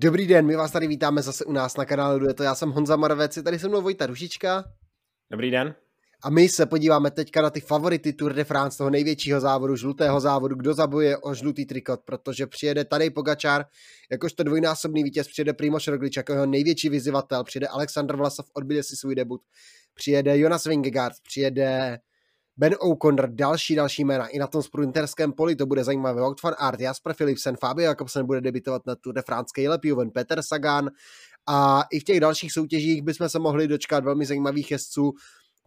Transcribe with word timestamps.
Dobrý 0.00 0.26
den, 0.26 0.46
my 0.46 0.56
vás 0.56 0.72
tady 0.72 0.86
vítáme 0.86 1.22
zase 1.22 1.44
u 1.44 1.52
nás 1.52 1.76
na 1.76 1.84
kanálu 1.84 2.18
Dueto. 2.18 2.42
Já 2.42 2.54
jsem 2.54 2.70
Honza 2.70 2.96
Marovec, 2.96 3.36
je 3.36 3.42
tady 3.42 3.58
se 3.58 3.68
mnou 3.68 3.82
Vojta 3.82 4.06
Rušička. 4.06 4.64
Dobrý 5.30 5.50
den. 5.50 5.74
A 6.22 6.30
my 6.30 6.48
se 6.48 6.66
podíváme 6.66 7.10
teďka 7.10 7.42
na 7.42 7.50
ty 7.50 7.60
favority 7.60 8.12
Tour 8.12 8.32
de 8.32 8.44
France, 8.44 8.78
toho 8.78 8.90
největšího 8.90 9.40
závodu, 9.40 9.76
žlutého 9.76 10.20
závodu, 10.20 10.56
kdo 10.56 10.74
zabuje 10.74 11.18
o 11.18 11.34
žlutý 11.34 11.66
trikot, 11.66 12.00
protože 12.04 12.46
přijede 12.46 12.84
tady 12.84 13.10
Pogačár, 13.10 13.64
jakožto 14.10 14.42
dvojnásobný 14.42 15.04
vítěz, 15.04 15.28
přijede 15.28 15.52
Primoš 15.52 15.88
Roglič 15.88 16.16
jako 16.16 16.32
jeho 16.32 16.46
největší 16.46 16.88
vyzývatel, 16.88 17.44
přijede 17.44 17.66
Aleksandr 17.66 18.16
Vlasov, 18.16 18.46
odbije 18.54 18.82
si 18.82 18.96
svůj 18.96 19.14
debut, 19.14 19.40
přijede 19.94 20.38
Jonas 20.38 20.64
Vingegaard, 20.64 21.14
přijede 21.28 21.98
Ben 22.58 22.74
O'Connor, 22.78 23.28
další, 23.28 23.74
další 23.74 24.04
jména. 24.04 24.26
I 24.26 24.38
na 24.38 24.46
tom 24.46 24.62
sprinterském 24.62 25.32
poli 25.32 25.56
to 25.56 25.66
bude 25.66 25.84
zajímavé. 25.84 26.20
Wout 26.20 26.42
van 26.42 26.54
Aert, 26.58 26.80
Jasper 26.80 27.14
Philipsen, 27.14 27.56
Fabio 27.56 27.84
Jakobsen 27.84 28.26
bude 28.26 28.40
debitovat 28.40 28.86
na 28.86 28.96
Tour 28.96 29.14
de 29.14 29.22
France, 29.22 29.52
Caleb 29.54 29.84
Juven, 29.84 30.10
Peter 30.10 30.42
Sagan 30.42 30.90
a 31.46 31.84
i 31.90 32.00
v 32.00 32.04
těch 32.04 32.20
dalších 32.20 32.52
soutěžích 32.52 33.02
bychom 33.02 33.28
se 33.28 33.38
mohli 33.38 33.68
dočkat 33.68 34.04
velmi 34.04 34.26
zajímavých 34.26 34.70
jezdců. 34.70 35.12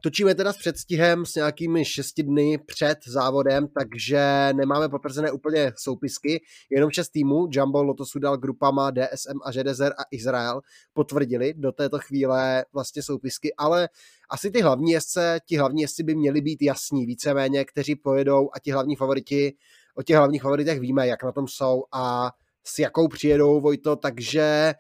Točíme 0.04 0.36
teda 0.36 0.54
s 0.54 0.58
předstihem 0.58 1.26
s 1.26 1.36
nějakými 1.36 1.86
šesti 1.86 2.24
dny 2.24 2.58
před 2.66 2.98
závodem, 3.08 3.68
takže 3.68 4.50
nemáme 4.54 4.90
potvrzené 4.90 5.32
úplně 5.32 5.74
soupisky, 5.78 6.42
jenom 6.70 6.92
šest 6.92 7.10
týmů, 7.10 7.48
Jumbo, 7.52 7.84
Lotus 7.84 8.12
dal 8.20 8.38
grupama 8.38 8.92
DSM 8.92 9.40
a 9.46 9.52
Žedezer 9.52 9.92
a 9.92 10.02
Izrael 10.12 10.62
potvrdili 10.94 11.54
do 11.58 11.72
této 11.72 12.00
chvíle 12.00 12.66
vlastně 12.74 13.04
soupisky, 13.04 13.54
ale 13.58 13.90
asi 14.30 14.52
ty 14.52 14.62
hlavní 14.62 14.92
jezdce, 14.92 15.40
ti 15.46 15.58
hlavní 15.58 15.82
jezdci 15.82 16.04
by 16.04 16.16
měli 16.16 16.42
být 16.42 16.62
jasní. 16.62 17.06
Víceméně, 17.06 17.66
kteří 17.66 17.96
pojedou 17.96 18.50
a 18.56 18.60
ti 18.60 18.72
hlavní 18.72 18.96
favoriti, 18.96 19.54
o 19.96 20.04
těch 20.04 20.16
hlavních 20.16 20.42
favoritech 20.42 20.80
víme, 20.80 21.08
jak 21.08 21.24
na 21.24 21.32
tom 21.32 21.48
jsou 21.48 21.84
a 21.92 22.32
s 22.64 22.80
jakou 22.80 23.08
přijedou 23.08 23.62
Vojto, 23.62 23.96
takže 23.96 24.74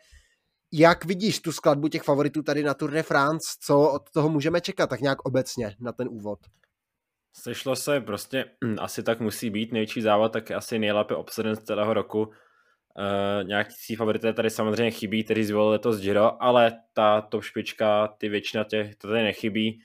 jak 0.73 1.05
vidíš 1.05 1.39
tu 1.39 1.52
skladbu 1.52 1.88
těch 1.88 2.03
favoritů 2.03 2.44
tady 2.44 2.64
na 2.64 2.73
Tour 2.73 2.91
de 2.91 3.03
France? 3.03 3.58
Co 3.59 3.91
od 3.91 4.11
toho 4.11 4.30
můžeme 4.30 4.61
čekat 4.61 4.89
tak 4.89 5.02
nějak 5.02 5.25
obecně 5.25 5.75
na 5.80 5.91
ten 5.91 6.08
úvod? 6.11 6.39
Sešlo 7.33 7.75
se 7.75 8.02
prostě, 8.02 8.45
hm, 8.66 8.75
asi 8.80 9.03
tak 9.03 9.19
musí 9.19 9.49
být, 9.49 9.72
největší 9.72 10.02
závod, 10.02 10.33
tak 10.33 10.52
asi 10.52 10.80
nejlépe 10.80 11.16
obsaden 11.16 11.55
z 11.55 11.64
celého 11.64 11.94
roku. 11.94 12.31
Uh, 12.97 13.47
nějaký 13.47 13.95
favorité 13.95 14.33
tady 14.33 14.49
samozřejmě 14.49 14.92
chybí, 14.92 15.23
který 15.23 15.44
zvolil 15.44 15.69
letos 15.69 15.99
Giro, 15.99 16.44
ale 16.44 16.80
ta 16.94 17.22
top 17.22 17.44
špička, 17.44 18.08
ty 18.08 18.30
většina 18.30 18.64
těch, 18.64 18.95
to 18.95 19.08
tady 19.08 19.23
nechybí. 19.23 19.81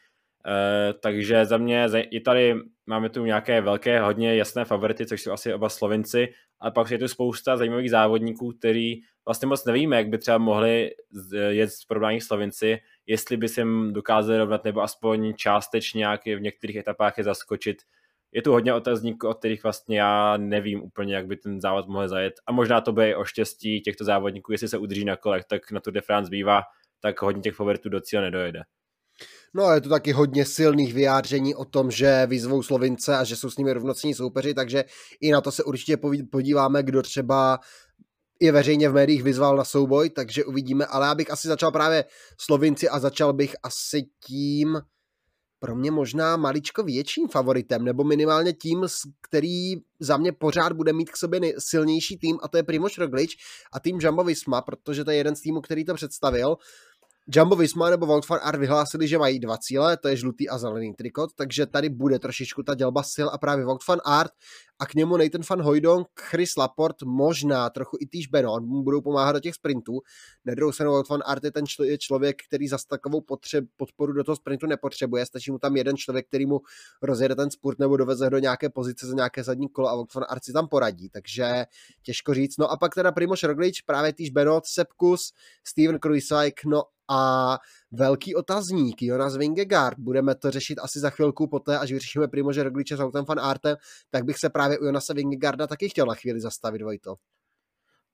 Uh, 0.47 0.99
takže 1.01 1.45
za 1.45 1.57
mě 1.57 1.87
i 2.11 2.21
tady 2.21 2.55
máme 2.87 3.09
tu 3.09 3.25
nějaké 3.25 3.61
velké, 3.61 4.01
hodně 4.01 4.37
jasné 4.37 4.65
favority, 4.65 5.07
což 5.07 5.23
jsou 5.23 5.33
asi 5.33 5.55
oba 5.55 5.69
Slovinci, 5.69 6.29
ale 6.61 6.71
pak 6.71 6.91
je 6.91 6.99
tu 6.99 7.09
spousta 7.09 7.57
zajímavých 7.57 7.91
závodníků, 7.91 8.53
který 8.53 8.95
vlastně 9.25 9.49
moc 9.49 9.65
nevíme, 9.65 9.97
jak 9.97 10.09
by 10.09 10.19
třeba 10.19 10.39
mohli 10.39 10.91
jet 11.49 11.71
z 11.71 11.85
porovnání 11.85 12.21
Slovinci, 12.21 12.79
jestli 13.07 13.37
by 13.37 13.49
se 13.49 13.61
jim 13.61 13.93
dokázali 13.93 14.39
rovnat, 14.39 14.65
nebo 14.65 14.83
aspoň 14.83 15.35
částečně 15.35 15.99
nějak 15.99 16.25
v 16.25 16.41
některých 16.41 16.77
etapách 16.77 17.19
je 17.19 17.25
zaskočit. 17.25 17.77
Je 18.33 18.43
tu 18.43 18.53
hodně 18.53 18.75
otazníků, 18.75 19.29
od 19.29 19.39
kterých 19.39 19.63
vlastně 19.63 20.01
já 20.01 20.37
nevím 20.37 20.83
úplně, 20.83 21.15
jak 21.15 21.27
by 21.27 21.37
ten 21.37 21.61
závod 21.61 21.89
mohl 21.89 22.09
zajet. 22.09 22.35
A 22.47 22.53
možná 22.53 22.81
to 22.81 22.93
bude 22.93 23.17
o 23.17 23.25
štěstí 23.25 23.81
těchto 23.81 24.05
závodníků, 24.05 24.53
jestli 24.53 24.69
se 24.69 24.79
udrží 24.79 25.05
na 25.05 25.17
kolech, 25.17 25.45
tak 25.45 25.73
na 25.73 25.81
Tour 25.81 25.95
de 25.95 26.01
France 26.01 26.31
bývá, 26.31 26.63
tak 27.01 27.23
hodně 27.23 27.43
těch 27.43 27.55
favoritů 27.55 27.89
do 27.89 28.01
cíle 28.01 28.23
nedojede. 28.23 28.63
No 29.57 29.73
je 29.73 29.81
to 29.81 29.89
taky 29.89 30.13
hodně 30.13 30.45
silných 30.45 30.95
vyjádření 30.95 31.55
o 31.55 31.65
tom, 31.65 31.91
že 31.91 32.27
vyzvou 32.27 32.63
Slovince 32.63 33.17
a 33.17 33.25
že 33.25 33.37
jsou 33.37 33.51
s 33.51 33.57
nimi 33.57 33.73
rovnocení 33.73 34.15
soupeři, 34.15 34.55
takže 34.55 34.85
i 35.21 35.33
na 35.33 35.41
to 35.41 35.53
se 35.53 35.65
určitě 35.65 35.97
podíváme, 36.31 36.83
kdo 36.83 37.03
třeba 37.03 37.61
je 38.41 38.53
veřejně 38.53 38.89
v 38.89 38.95
médiích 38.95 39.23
vyzval 39.23 39.57
na 39.57 39.65
souboj, 39.65 40.11
takže 40.11 40.45
uvidíme, 40.45 40.87
ale 40.87 41.07
já 41.07 41.15
bych 41.15 41.31
asi 41.31 41.49
začal 41.49 41.73
právě 41.73 42.05
Slovinci 42.39 42.89
a 42.89 42.99
začal 42.99 43.33
bych 43.33 43.57
asi 43.63 44.07
tím, 44.27 44.81
pro 45.59 45.77
mě 45.77 45.91
možná 45.91 46.37
maličko 46.37 46.83
větším 46.83 47.29
favoritem, 47.29 47.85
nebo 47.85 48.05
minimálně 48.05 48.53
tím, 48.53 48.87
který 49.23 49.75
za 50.01 50.17
mě 50.17 50.33
pořád 50.33 50.73
bude 50.73 50.93
mít 50.93 51.11
k 51.11 51.17
sobě 51.17 51.41
silnější 51.59 52.19
tým, 52.19 52.39
a 52.43 52.49
to 52.49 52.57
je 52.57 52.63
Primoš 52.63 52.99
Roglič 52.99 53.37
a 53.73 53.81
tým 53.81 53.99
Jumbo 54.01 54.25
Visma, 54.25 54.63
protože 54.63 55.05
to 55.05 55.11
je 55.11 55.17
jeden 55.17 55.37
z 55.37 55.41
týmů, 55.41 55.61
který 55.61 55.85
to 55.85 55.95
představil. 55.95 56.57
Jumbo 57.29 57.57
Visma 57.57 57.91
nebo 57.91 58.07
van 58.07 58.21
Aert 58.43 58.59
vyhlásili, 58.59 59.09
že 59.09 59.19
mají 59.19 59.39
dva 59.39 59.59
cíle, 59.59 59.97
to 59.97 60.09
je 60.09 60.17
žlutý 60.17 60.49
a 60.49 60.59
zelený 60.59 60.95
trikot, 60.95 61.31
takže 61.35 61.67
tady 61.67 61.89
bude 61.89 62.19
trošičku 62.19 62.63
ta 62.63 62.75
dělba 62.75 63.03
sil 63.15 63.29
a 63.33 63.39
právě 63.39 63.65
van 63.65 63.99
Aert 64.05 64.33
a 64.79 64.87
k 64.87 64.95
němu 64.95 65.17
Nathan 65.17 65.41
van 65.51 65.63
Hooydonk, 65.63 66.09
Chris 66.21 66.57
Laport, 66.57 67.03
možná 67.03 67.71
trochu 67.71 67.97
i 68.01 68.07
Týž 68.07 68.27
Beno, 68.27 68.61
mu 68.61 68.83
budou 68.83 69.01
pomáhat 69.01 69.33
do 69.33 69.41
těch 69.41 69.55
sprintů. 69.55 70.01
Nedrou 70.45 70.73
se 70.73 70.85
Wout 70.85 71.09
van 71.09 71.23
Aert 71.27 71.45
je 71.45 71.53
ten 71.53 71.65
člo- 71.65 71.97
člověk, 71.99 72.37
který 72.49 72.69
zase 72.69 72.87
takovou 72.89 73.21
potřeb, 73.21 73.65
podporu 73.77 74.13
do 74.13 74.25
toho 74.25 74.37
sprintu 74.37 74.67
nepotřebuje, 74.67 75.27
stačí 75.27 75.51
mu 75.51 75.59
tam 75.59 75.77
jeden 75.77 75.97
člověk, 75.97 76.29
který 76.29 76.47
mu 76.47 76.61
rozjede 77.03 77.35
ten 77.35 77.51
spurt 77.51 77.79
nebo 77.79 77.97
doveze 77.97 78.31
do 78.31 78.39
nějaké 78.39 78.71
pozice 78.71 79.07
za 79.07 79.15
nějaké 79.15 79.45
zadní 79.45 79.69
kolo 79.69 79.89
a 79.89 79.95
Wout 79.95 80.15
van 80.15 80.25
Aert 80.29 80.45
si 80.45 80.53
tam 80.53 80.69
poradí, 80.69 81.09
takže 81.09 81.65
těžko 82.03 82.35
říct. 82.35 82.59
No 82.59 82.71
a 82.71 82.77
pak 82.77 82.95
teda 82.95 83.13
Primoš 83.13 83.43
Roglič, 83.43 83.81
právě 83.81 84.13
Týž 84.13 84.31
Beno, 84.31 84.61
Sepkus, 84.65 85.33
Steven 85.65 85.99
Kruiswijk, 85.99 86.65
no 86.65 86.83
a 87.09 87.59
velký 87.97 88.35
otazník, 88.35 89.03
Jonas 89.03 89.37
Vingegaard. 89.37 89.99
Budeme 89.99 90.35
to 90.35 90.51
řešit 90.51 90.79
asi 90.79 90.99
za 90.99 91.11
chvilku 91.11 91.47
poté, 91.47 91.79
až 91.79 91.93
vyřešíme 91.93 92.29
Primože 92.29 92.63
Rogliče 92.63 92.97
s 92.97 93.01
autem 93.01 93.25
fan 93.25 93.41
Artem, 93.41 93.77
tak 94.11 94.25
bych 94.25 94.37
se 94.39 94.51
právě 94.51 94.79
u 94.79 94.85
Jonasa 94.85 95.15
Vingegaarda 95.15 95.67
taky 95.67 95.89
chtěl 95.89 96.07
na 96.07 96.15
chvíli 96.15 96.41
zastavit, 96.41 96.83
Vojto. 96.83 97.15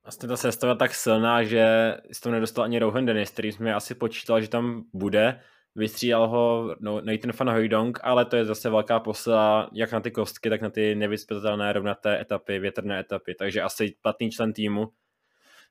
Vlastně 0.05 0.29
ta 0.29 0.37
sestava 0.37 0.75
tak 0.75 0.95
silná, 0.95 1.43
že 1.43 1.97
z 2.13 2.21
toho 2.21 2.33
nedostal 2.33 2.65
ani 2.65 2.79
Rohan 2.79 3.07
Dennis, 3.07 3.31
který 3.31 3.53
jsme 3.53 3.75
asi 3.75 3.95
počítal, 3.95 4.41
že 4.41 4.49
tam 4.49 4.85
bude. 4.93 5.41
Vystřídal 5.75 6.29
ho 6.29 6.77
no, 6.81 7.01
Nathan 7.01 7.33
van 7.39 7.51
Hooydonk, 7.51 7.99
ale 8.03 8.25
to 8.25 8.37
je 8.37 8.45
zase 8.45 8.71
velká 8.71 9.01
posila 9.01 9.71
jak 9.73 9.93
na 9.93 10.01
ty 10.01 10.11
kostky, 10.11 10.51
tak 10.51 10.63
na 10.63 10.71
ty 10.71 10.95
nevyspětatelné 10.95 11.73
rovnaté 11.73 12.21
etapy, 12.21 12.59
větrné 12.59 13.01
etapy, 13.01 13.35
takže 13.35 13.63
asi 13.63 13.95
platný 14.03 14.31
člen 14.31 14.53
týmu 14.53 14.89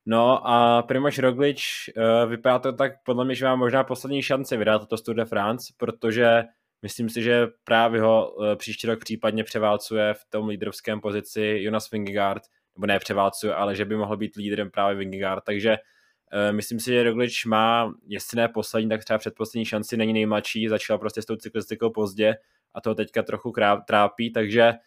No 0.05 0.47
a 0.47 0.81
Primož 0.81 1.19
Roglič 1.19 1.89
uh, 1.97 2.29
vypadá 2.29 2.59
to 2.59 2.73
tak 2.73 2.91
podle 3.03 3.25
mě, 3.25 3.35
že 3.35 3.45
má 3.45 3.55
možná 3.55 3.83
poslední 3.83 4.21
šanci 4.21 4.57
vydat 4.57 4.79
toto 4.79 5.03
Tour 5.03 5.15
de 5.15 5.25
France, 5.25 5.73
protože 5.77 6.43
myslím 6.81 7.09
si, 7.09 7.23
že 7.23 7.47
právě 7.63 8.01
ho 8.01 8.31
uh, 8.31 8.55
příští 8.55 8.87
rok 8.87 8.99
případně 8.99 9.43
převálcuje 9.43 10.13
v 10.13 10.25
tom 10.29 10.47
lídrovském 10.47 11.01
pozici 11.01 11.57
Jonas 11.61 11.91
Vingegaard, 11.91 12.43
nebo 12.75 12.85
ne 12.85 12.99
převálcuje, 12.99 13.55
ale 13.55 13.75
že 13.75 13.85
by 13.85 13.95
mohl 13.95 14.17
být 14.17 14.35
lídrem 14.35 14.71
právě 14.71 14.95
Vingegaard, 14.97 15.43
takže 15.43 15.71
uh, 15.71 16.55
myslím 16.55 16.79
si, 16.79 16.91
že 16.91 17.03
Roglič 17.03 17.45
má, 17.45 17.93
jestli 18.07 18.37
ne 18.37 18.47
poslední, 18.47 18.89
tak 18.89 19.03
třeba 19.03 19.19
předposlední 19.19 19.65
šanci, 19.65 19.97
není 19.97 20.13
nejmladší, 20.13 20.67
začal 20.67 20.97
prostě 20.97 21.21
s 21.21 21.25
tou 21.25 21.35
cyklistikou 21.35 21.89
pozdě 21.89 22.35
a 22.73 22.81
to 22.81 22.95
teďka 22.95 23.23
trochu 23.23 23.53
trápí, 23.85 24.31
takže 24.31 24.73
Eh, 24.73 24.77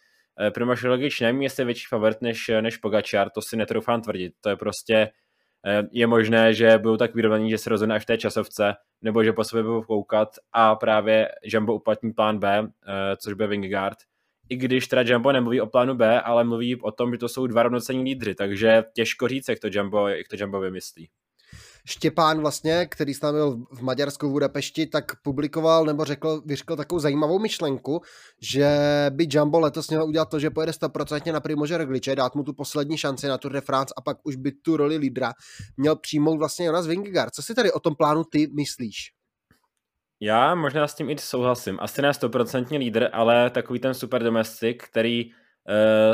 Primož 0.53 0.83
Roglič 0.83 1.19
nevím, 1.19 1.41
jestli 1.41 1.61
je 1.61 1.65
větší 1.65 1.85
favorit 1.89 2.21
než, 2.21 2.51
než 2.61 2.77
Pogačar, 2.77 3.29
to 3.29 3.41
si 3.41 3.57
netroufám 3.57 4.01
tvrdit. 4.01 4.33
To 4.41 4.49
je 4.49 4.55
prostě, 4.55 5.11
eh, 5.65 5.83
je 5.91 6.07
možné, 6.07 6.53
že 6.53 6.77
budou 6.77 6.97
tak 6.97 7.15
vyrovnaní, 7.15 7.49
že 7.49 7.57
se 7.57 7.69
rozhodne 7.69 7.95
až 7.95 8.03
v 8.03 8.05
té 8.05 8.17
časovce, 8.17 8.73
nebo 9.01 9.23
že 9.23 9.33
po 9.33 9.43
sobě 9.43 9.63
budou 9.63 9.81
koukat 9.81 10.29
a 10.53 10.75
právě 10.75 11.29
Jumbo 11.43 11.75
uplatní 11.75 12.13
plán 12.13 12.39
B, 12.39 12.67
eh, 12.87 13.17
což 13.17 13.33
bude 13.33 13.47
Vingegaard. 13.47 13.97
I 14.49 14.55
když 14.55 14.87
teda 14.87 15.01
Jumbo 15.05 15.31
nemluví 15.31 15.61
o 15.61 15.67
plánu 15.67 15.95
B, 15.95 16.21
ale 16.21 16.43
mluví 16.43 16.81
o 16.81 16.91
tom, 16.91 17.11
že 17.11 17.17
to 17.17 17.29
jsou 17.29 17.47
dva 17.47 17.63
rovnocení 17.63 18.03
lídry, 18.03 18.35
takže 18.35 18.83
těžko 18.93 19.27
říct, 19.27 19.49
jak 19.49 19.59
to 19.59 19.67
Jumbo, 19.71 20.07
jak 20.07 20.27
to 20.27 20.35
Jumbo 20.39 20.59
vymyslí. 20.59 21.09
Štěpán 21.85 22.39
vlastně, 22.39 22.85
který 22.85 23.13
s 23.13 23.21
námi 23.21 23.37
byl 23.37 23.65
v 23.71 23.81
Maďarsku 23.81 24.29
v 24.29 24.31
Budapešti, 24.31 24.85
tak 24.85 25.21
publikoval 25.21 25.85
nebo 25.85 26.05
řekl, 26.05 26.41
vyřkl 26.45 26.75
takovou 26.75 26.99
zajímavou 26.99 27.39
myšlenku, 27.39 28.01
že 28.41 28.77
by 29.09 29.27
Jumbo 29.29 29.59
letos 29.59 29.89
měl 29.89 30.03
udělat 30.03 30.29
to, 30.29 30.39
že 30.39 30.49
pojede 30.49 30.71
100% 30.71 31.33
na 31.33 31.39
Primože 31.39 31.77
Rogliče, 31.77 32.15
dát 32.15 32.35
mu 32.35 32.43
tu 32.43 32.53
poslední 32.53 32.97
šanci 32.97 33.27
na 33.27 33.37
Tour 33.37 33.51
de 33.51 33.61
France 33.61 33.93
a 33.97 34.01
pak 34.01 34.17
už 34.23 34.35
by 34.35 34.51
tu 34.51 34.77
roli 34.77 34.97
lídra 34.97 35.33
měl 35.77 35.95
přijmout 35.95 36.37
vlastně 36.37 36.65
Jonas 36.65 36.87
Vingegaard. 36.87 37.33
Co 37.33 37.41
si 37.41 37.55
tady 37.55 37.71
o 37.71 37.79
tom 37.79 37.95
plánu 37.95 38.23
ty 38.23 38.47
myslíš? 38.47 39.11
Já 40.19 40.55
možná 40.55 40.87
s 40.87 40.95
tím 40.95 41.09
i 41.09 41.17
souhlasím. 41.17 41.77
Asi 41.81 42.01
ne 42.01 42.11
100% 42.11 42.77
lídr, 42.77 43.09
ale 43.13 43.49
takový 43.49 43.79
ten 43.79 43.93
super 43.93 44.23
domestik, 44.23 44.83
který 44.83 45.31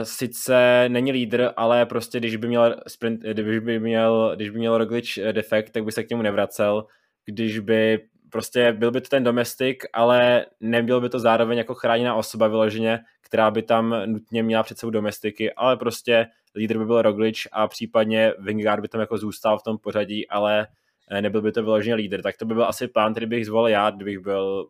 sice 0.04 0.86
není 0.88 1.12
lídr, 1.12 1.50
ale 1.58 1.86
prostě 1.86 2.20
když 2.20 2.36
by 2.36 2.48
měl 2.48 2.76
sprint, 2.88 3.22
když 3.22 3.60
by 3.60 3.80
měl, 3.80 4.32
když 4.36 4.50
by 4.50 4.60
měl 4.60 4.78
Roglič 4.78 5.18
eh, 5.18 5.34
defekt, 5.34 5.70
tak 5.70 5.86
by 5.86 5.92
se 5.92 6.04
k 6.04 6.10
němu 6.10 6.22
nevracel. 6.22 6.86
Když 7.26 7.60
by 7.60 8.00
prostě 8.30 8.74
byl 8.74 8.92
by 8.92 9.02
to 9.02 9.10
ten 9.10 9.24
domestik, 9.24 9.84
ale 9.94 10.46
nebyl 10.60 11.02
by 11.02 11.10
to 11.10 11.20
zároveň 11.20 11.58
jako 11.58 11.74
chráněná 11.76 12.16
osoba 12.16 12.48
vyloženě, 12.48 13.00
která 13.22 13.52
by 13.52 13.62
tam 13.62 13.96
nutně 14.06 14.44
měla 14.44 14.64
před 14.64 14.78
sebou 14.78 14.90
domestiky, 14.90 15.54
ale 15.54 15.78
prostě 15.78 16.28
lídr 16.56 16.78
by 16.78 16.86
byl 16.86 17.02
Roglič 17.02 17.48
a 17.52 17.68
případně 17.68 18.34
Vingegaard 18.40 18.82
by 18.82 18.88
tam 18.88 19.02
jako 19.02 19.18
zůstal 19.18 19.60
v 19.60 19.64
tom 19.64 19.78
pořadí, 19.78 20.28
ale 20.28 20.68
eh, 21.10 21.22
nebyl 21.22 21.42
by 21.42 21.52
to 21.52 21.64
vyloženě 21.64 21.96
lídr. 21.96 22.22
Tak 22.22 22.38
to 22.38 22.46
by 22.46 22.54
byl 22.54 22.66
asi 22.66 22.88
plán, 22.88 23.14
který 23.14 23.26
bych 23.26 23.46
zvolil 23.46 23.68
já, 23.68 23.90
kdybych 23.90 24.20
byl 24.20 24.68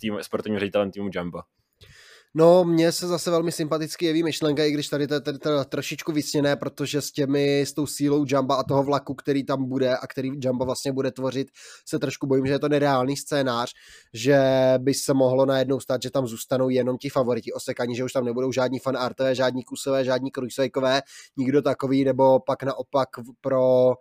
tým, 0.00 0.18
sportovním 0.20 0.58
ředitelem 0.58 0.90
týmu 0.90 1.10
Jumbo. 1.14 1.40
No, 2.34 2.64
mně 2.64 2.92
se 2.92 3.06
zase 3.06 3.30
velmi 3.30 3.52
sympaticky 3.52 4.06
jeví 4.06 4.22
myšlenka, 4.22 4.64
i 4.64 4.72
když 4.72 4.88
tady 4.88 5.06
to 5.06 5.14
je 5.14 5.20
tady 5.20 5.38
to 5.38 5.64
trošičku 5.64 6.12
vysněné, 6.12 6.56
protože 6.56 7.00
s 7.02 7.12
těmi, 7.12 7.60
s 7.60 7.72
tou 7.72 7.86
sílou 7.86 8.24
Jamba 8.32 8.54
a 8.54 8.62
toho 8.62 8.82
vlaku, 8.82 9.14
který 9.14 9.44
tam 9.44 9.68
bude 9.68 9.96
a 9.96 10.06
který 10.06 10.30
Jamba 10.44 10.64
vlastně 10.64 10.92
bude 10.92 11.10
tvořit, 11.10 11.48
se 11.88 11.98
trošku 11.98 12.26
bojím, 12.26 12.46
že 12.46 12.52
je 12.52 12.58
to 12.58 12.68
nereálný 12.68 13.16
scénář, 13.16 13.72
že 14.14 14.40
by 14.78 14.94
se 14.94 15.14
mohlo 15.14 15.46
najednou 15.46 15.80
stát, 15.80 16.02
že 16.02 16.10
tam 16.10 16.26
zůstanou 16.26 16.68
jenom 16.68 16.98
ti 16.98 17.08
favoriti 17.08 17.52
osekaní, 17.52 17.96
že 17.96 18.04
už 18.04 18.12
tam 18.12 18.24
nebudou 18.24 18.52
žádní 18.52 18.78
fanartové, 18.78 19.34
žádní 19.34 19.64
kusové, 19.64 20.04
žádní 20.04 20.30
krujsojkové, 20.30 21.02
nikdo 21.36 21.62
takový, 21.62 22.04
nebo 22.04 22.40
pak 22.40 22.62
naopak 22.62 23.08
pro 23.40 23.94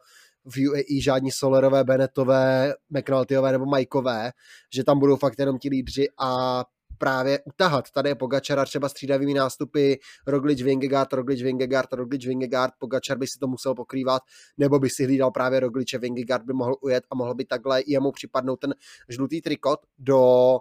v 0.46 0.68
UAE 0.70 1.02
žádní 1.02 1.32
Solerové, 1.32 1.84
Benetové, 1.84 2.74
McNultyové 2.90 3.52
nebo 3.52 3.66
Majkové, 3.66 4.32
že 4.74 4.84
tam 4.84 5.00
budou 5.00 5.16
fakt 5.16 5.40
jenom 5.40 5.58
ti 5.58 5.70
lídři 5.70 6.08
a 6.20 6.64
právě 7.00 7.40
utahat. 7.46 7.92
Tady 7.92 8.10
je 8.10 8.16
Pogačara 8.16 8.66
třeba 8.66 8.90
střídavými 8.90 9.34
nástupy 9.34 9.94
Roglič, 10.28 10.62
Vingegaard, 10.62 11.14
Roglič, 11.14 11.44
Vingegaard, 11.44 11.94
Roglič, 11.94 12.28
Vingegaard, 12.28 12.74
Pogačar 12.80 13.18
by 13.18 13.28
si 13.28 13.40
to 13.40 13.48
musel 13.48 13.76
pokrývat, 13.76 14.22
nebo 14.58 14.80
by 14.80 14.90
si 14.90 15.06
hlídal 15.06 15.32
právě 15.32 15.60
Rogliče, 15.60 15.98
Vingegaard 15.98 16.44
by 16.46 16.54
mohl 16.54 16.76
ujet 16.82 17.04
a 17.12 17.16
mohl 17.16 17.36
by 17.36 17.46
takhle 17.46 17.82
jemu 17.88 18.12
připadnout 18.12 18.60
ten 18.60 18.76
žlutý 19.10 19.42
trikot 19.42 19.80
do 19.98 20.60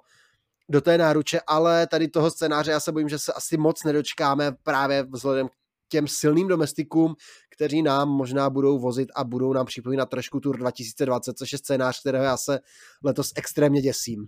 do 0.71 0.81
té 0.81 0.99
náruče, 0.99 1.41
ale 1.47 1.87
tady 1.87 2.09
toho 2.09 2.31
scénáře 2.31 2.71
já 2.71 2.81
se 2.81 2.93
bojím, 2.93 3.09
že 3.09 3.19
se 3.19 3.33
asi 3.33 3.57
moc 3.57 3.85
nedočkáme 3.85 4.53
právě 4.63 5.03
vzhledem 5.03 5.49
k 5.49 5.53
těm 5.89 6.09
silným 6.09 6.49
domestikům, 6.49 7.15
kteří 7.51 7.83
nám 7.83 8.09
možná 8.09 8.51
budou 8.51 8.79
vozit 8.79 9.09
a 9.15 9.25
budou 9.25 9.53
nám 9.53 9.67
připomínat 9.67 10.09
trošku 10.09 10.41
Tour 10.41 10.57
2020, 10.57 11.39
což 11.39 11.53
je 11.53 11.59
scénář, 11.59 12.01
kterého 12.01 12.25
já 12.25 12.37
se 12.37 12.61
letos 13.05 13.33
extrémně 13.37 13.83
děsím. 13.83 14.27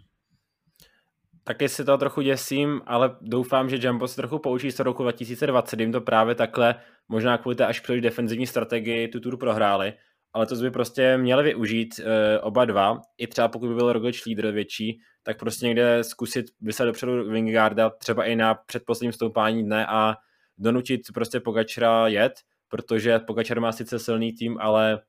Taky 1.45 1.69
si 1.69 1.85
to 1.85 1.99
trochu 1.99 2.21
děsím, 2.21 2.81
ale 2.87 3.17
doufám, 3.21 3.71
že 3.71 3.79
Jumbo 3.81 4.09
se 4.09 4.17
trochu 4.17 4.39
poučí 4.39 4.71
z 4.71 4.79
roku 4.79 5.03
2020, 5.03 5.81
jim 5.81 5.93
to 5.93 6.01
právě 6.01 6.35
takhle, 6.35 6.75
možná 7.09 7.39
kvůli 7.39 7.57
té 7.57 7.67
až 7.67 7.81
příliš 7.81 8.03
defenzivní 8.03 8.47
strategii 8.47 9.09
tu 9.09 9.21
tour 9.21 9.37
prohráli, 9.37 9.93
ale 10.33 10.47
to 10.47 10.55
by 10.55 10.71
prostě 10.71 11.19
měli 11.19 11.43
využít 11.43 12.01
e, 12.01 12.39
oba 12.41 12.65
dva, 12.65 13.01
i 13.19 13.27
třeba 13.27 13.49
pokud 13.49 13.69
by 13.69 13.75
byl 13.75 13.93
Roglič 13.93 14.25
lídr 14.25 14.51
větší, 14.51 15.01
tak 15.23 15.39
prostě 15.39 15.67
někde 15.67 16.05
zkusit 16.05 16.47
vyslat 16.61 16.87
dopředu 16.87 17.31
Vingegaarda, 17.31 17.91
třeba 17.91 18.25
i 18.25 18.37
na 18.37 18.55
předposledním 18.55 19.13
stoupání 19.13 19.65
dne 19.65 19.87
a 19.87 20.15
donutit 20.59 21.01
prostě 21.15 21.41
Pogačera 21.41 22.09
jet, 22.09 22.33
protože 22.69 23.19
Pogačar 23.19 23.61
má 23.61 23.73
sice 23.73 23.99
silný 23.99 24.33
tým, 24.33 24.59
ale 24.61 25.01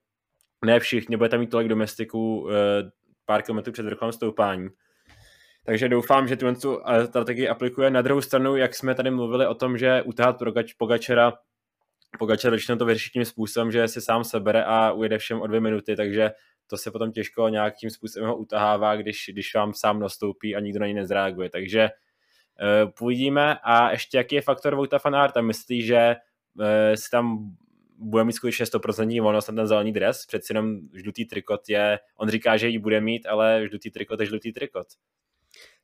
ne 0.65 0.79
všichni, 0.79 1.17
bude 1.17 1.29
tam 1.29 1.39
mít 1.39 1.49
tolik 1.49 1.67
domestiků 1.67 2.49
e, 2.49 2.53
pár 3.25 3.41
kilometrů 3.41 3.73
před 3.73 3.85
vrcholem 3.85 4.11
stoupání. 4.11 4.67
Takže 5.65 5.89
doufám, 5.89 6.27
že 6.27 6.37
tu 6.37 6.47
eh, 6.47 7.07
strategii 7.07 7.47
aplikuje. 7.47 7.89
Na 7.89 8.01
druhou 8.01 8.21
stranu, 8.21 8.55
jak 8.55 8.75
jsme 8.75 8.95
tady 8.95 9.11
mluvili 9.11 9.47
o 9.47 9.53
tom, 9.53 9.77
že 9.77 10.01
utáhat 10.01 10.37
Pogačera, 10.77 11.33
Pogačer 12.19 12.51
většinou 12.51 12.77
to 12.77 12.85
vyřeší 12.85 13.09
tím 13.09 13.25
způsobem, 13.25 13.71
že 13.71 13.87
si 13.87 14.01
sám 14.01 14.23
sebere 14.23 14.63
a 14.63 14.91
ujede 14.91 15.17
všem 15.17 15.41
o 15.41 15.47
dvě 15.47 15.59
minuty, 15.59 15.95
takže 15.95 16.31
to 16.67 16.77
se 16.77 16.91
potom 16.91 17.11
těžko 17.11 17.49
nějakým 17.49 17.89
způsobem 17.89 18.29
ho 18.29 18.37
utahává, 18.37 18.95
když, 18.95 19.29
když 19.33 19.55
vám 19.55 19.73
sám 19.73 19.99
nastoupí 19.99 20.55
a 20.55 20.59
nikdo 20.59 20.79
na 20.79 20.87
ní 20.87 20.93
nezreaguje. 20.93 21.49
Takže 21.49 21.89
uh, 21.89 22.91
půjdíme 22.91 23.57
a 23.63 23.91
ještě 23.91 24.17
jaký 24.17 24.35
je 24.35 24.41
faktor 24.41 24.75
Vouta 24.75 24.99
Fanarta? 24.99 25.41
Myslí, 25.41 25.81
že 25.81 26.15
uh, 26.59 26.65
si 26.95 27.09
tam 27.09 27.55
bude 27.97 28.23
mít 28.23 28.33
skutečně 28.33 28.65
100% 28.65 29.21
volnost 29.21 29.47
na 29.47 29.55
ten 29.55 29.67
zelený 29.67 29.93
dres, 29.93 30.25
přeci 30.25 30.53
jenom 30.53 30.79
žlutý 30.93 31.25
trikot 31.25 31.69
je, 31.69 31.99
on 32.17 32.29
říká, 32.29 32.57
že 32.57 32.67
ji 32.67 32.79
bude 32.79 33.01
mít, 33.01 33.25
ale 33.25 33.67
žlutý 33.69 33.91
trikot 33.91 34.19
je 34.19 34.25
žlutý 34.25 34.53
trikot 34.53 34.87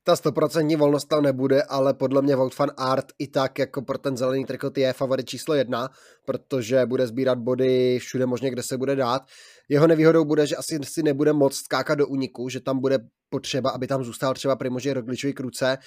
ta 0.08 0.16
stoprocentní 0.16 0.76
volnost 0.76 1.06
tam 1.06 1.24
nebude, 1.24 1.64
ale 1.64 1.94
podle 1.94 2.22
mě 2.22 2.36
Vout 2.36 2.56
fan 2.56 2.72
Art 2.78 3.06
i 3.20 3.28
tak 3.28 3.60
jako 3.60 3.82
pro 3.82 3.98
ten 3.98 4.18
zelený 4.18 4.46
trikot 4.46 4.78
je 4.78 4.94
favorit 4.94 5.30
číslo 5.30 5.56
jedna, 5.56 5.90
protože 6.26 6.86
bude 6.86 7.08
sbírat 7.08 7.38
body 7.38 8.00
všude 8.00 8.26
možně, 8.26 8.52
kde 8.52 8.64
se 8.64 8.78
bude 8.78 8.96
dát. 8.96 9.22
Jeho 9.70 9.88
nevýhodou 9.88 10.26
bude, 10.26 10.48
že 10.48 10.56
asi 10.56 10.80
si 10.84 11.04
nebude 11.04 11.34
moc 11.34 11.56
skákat 11.56 11.98
do 11.98 12.08
úniku, 12.08 12.50
že 12.50 12.60
tam 12.60 12.80
bude 12.80 13.00
potřeba, 13.30 13.70
aby 13.70 13.88
tam 13.88 14.04
zůstal 14.04 14.34
třeba 14.34 14.56
Primože 14.56 14.94
Rogličovi 14.94 15.34
kruce. 15.34 15.78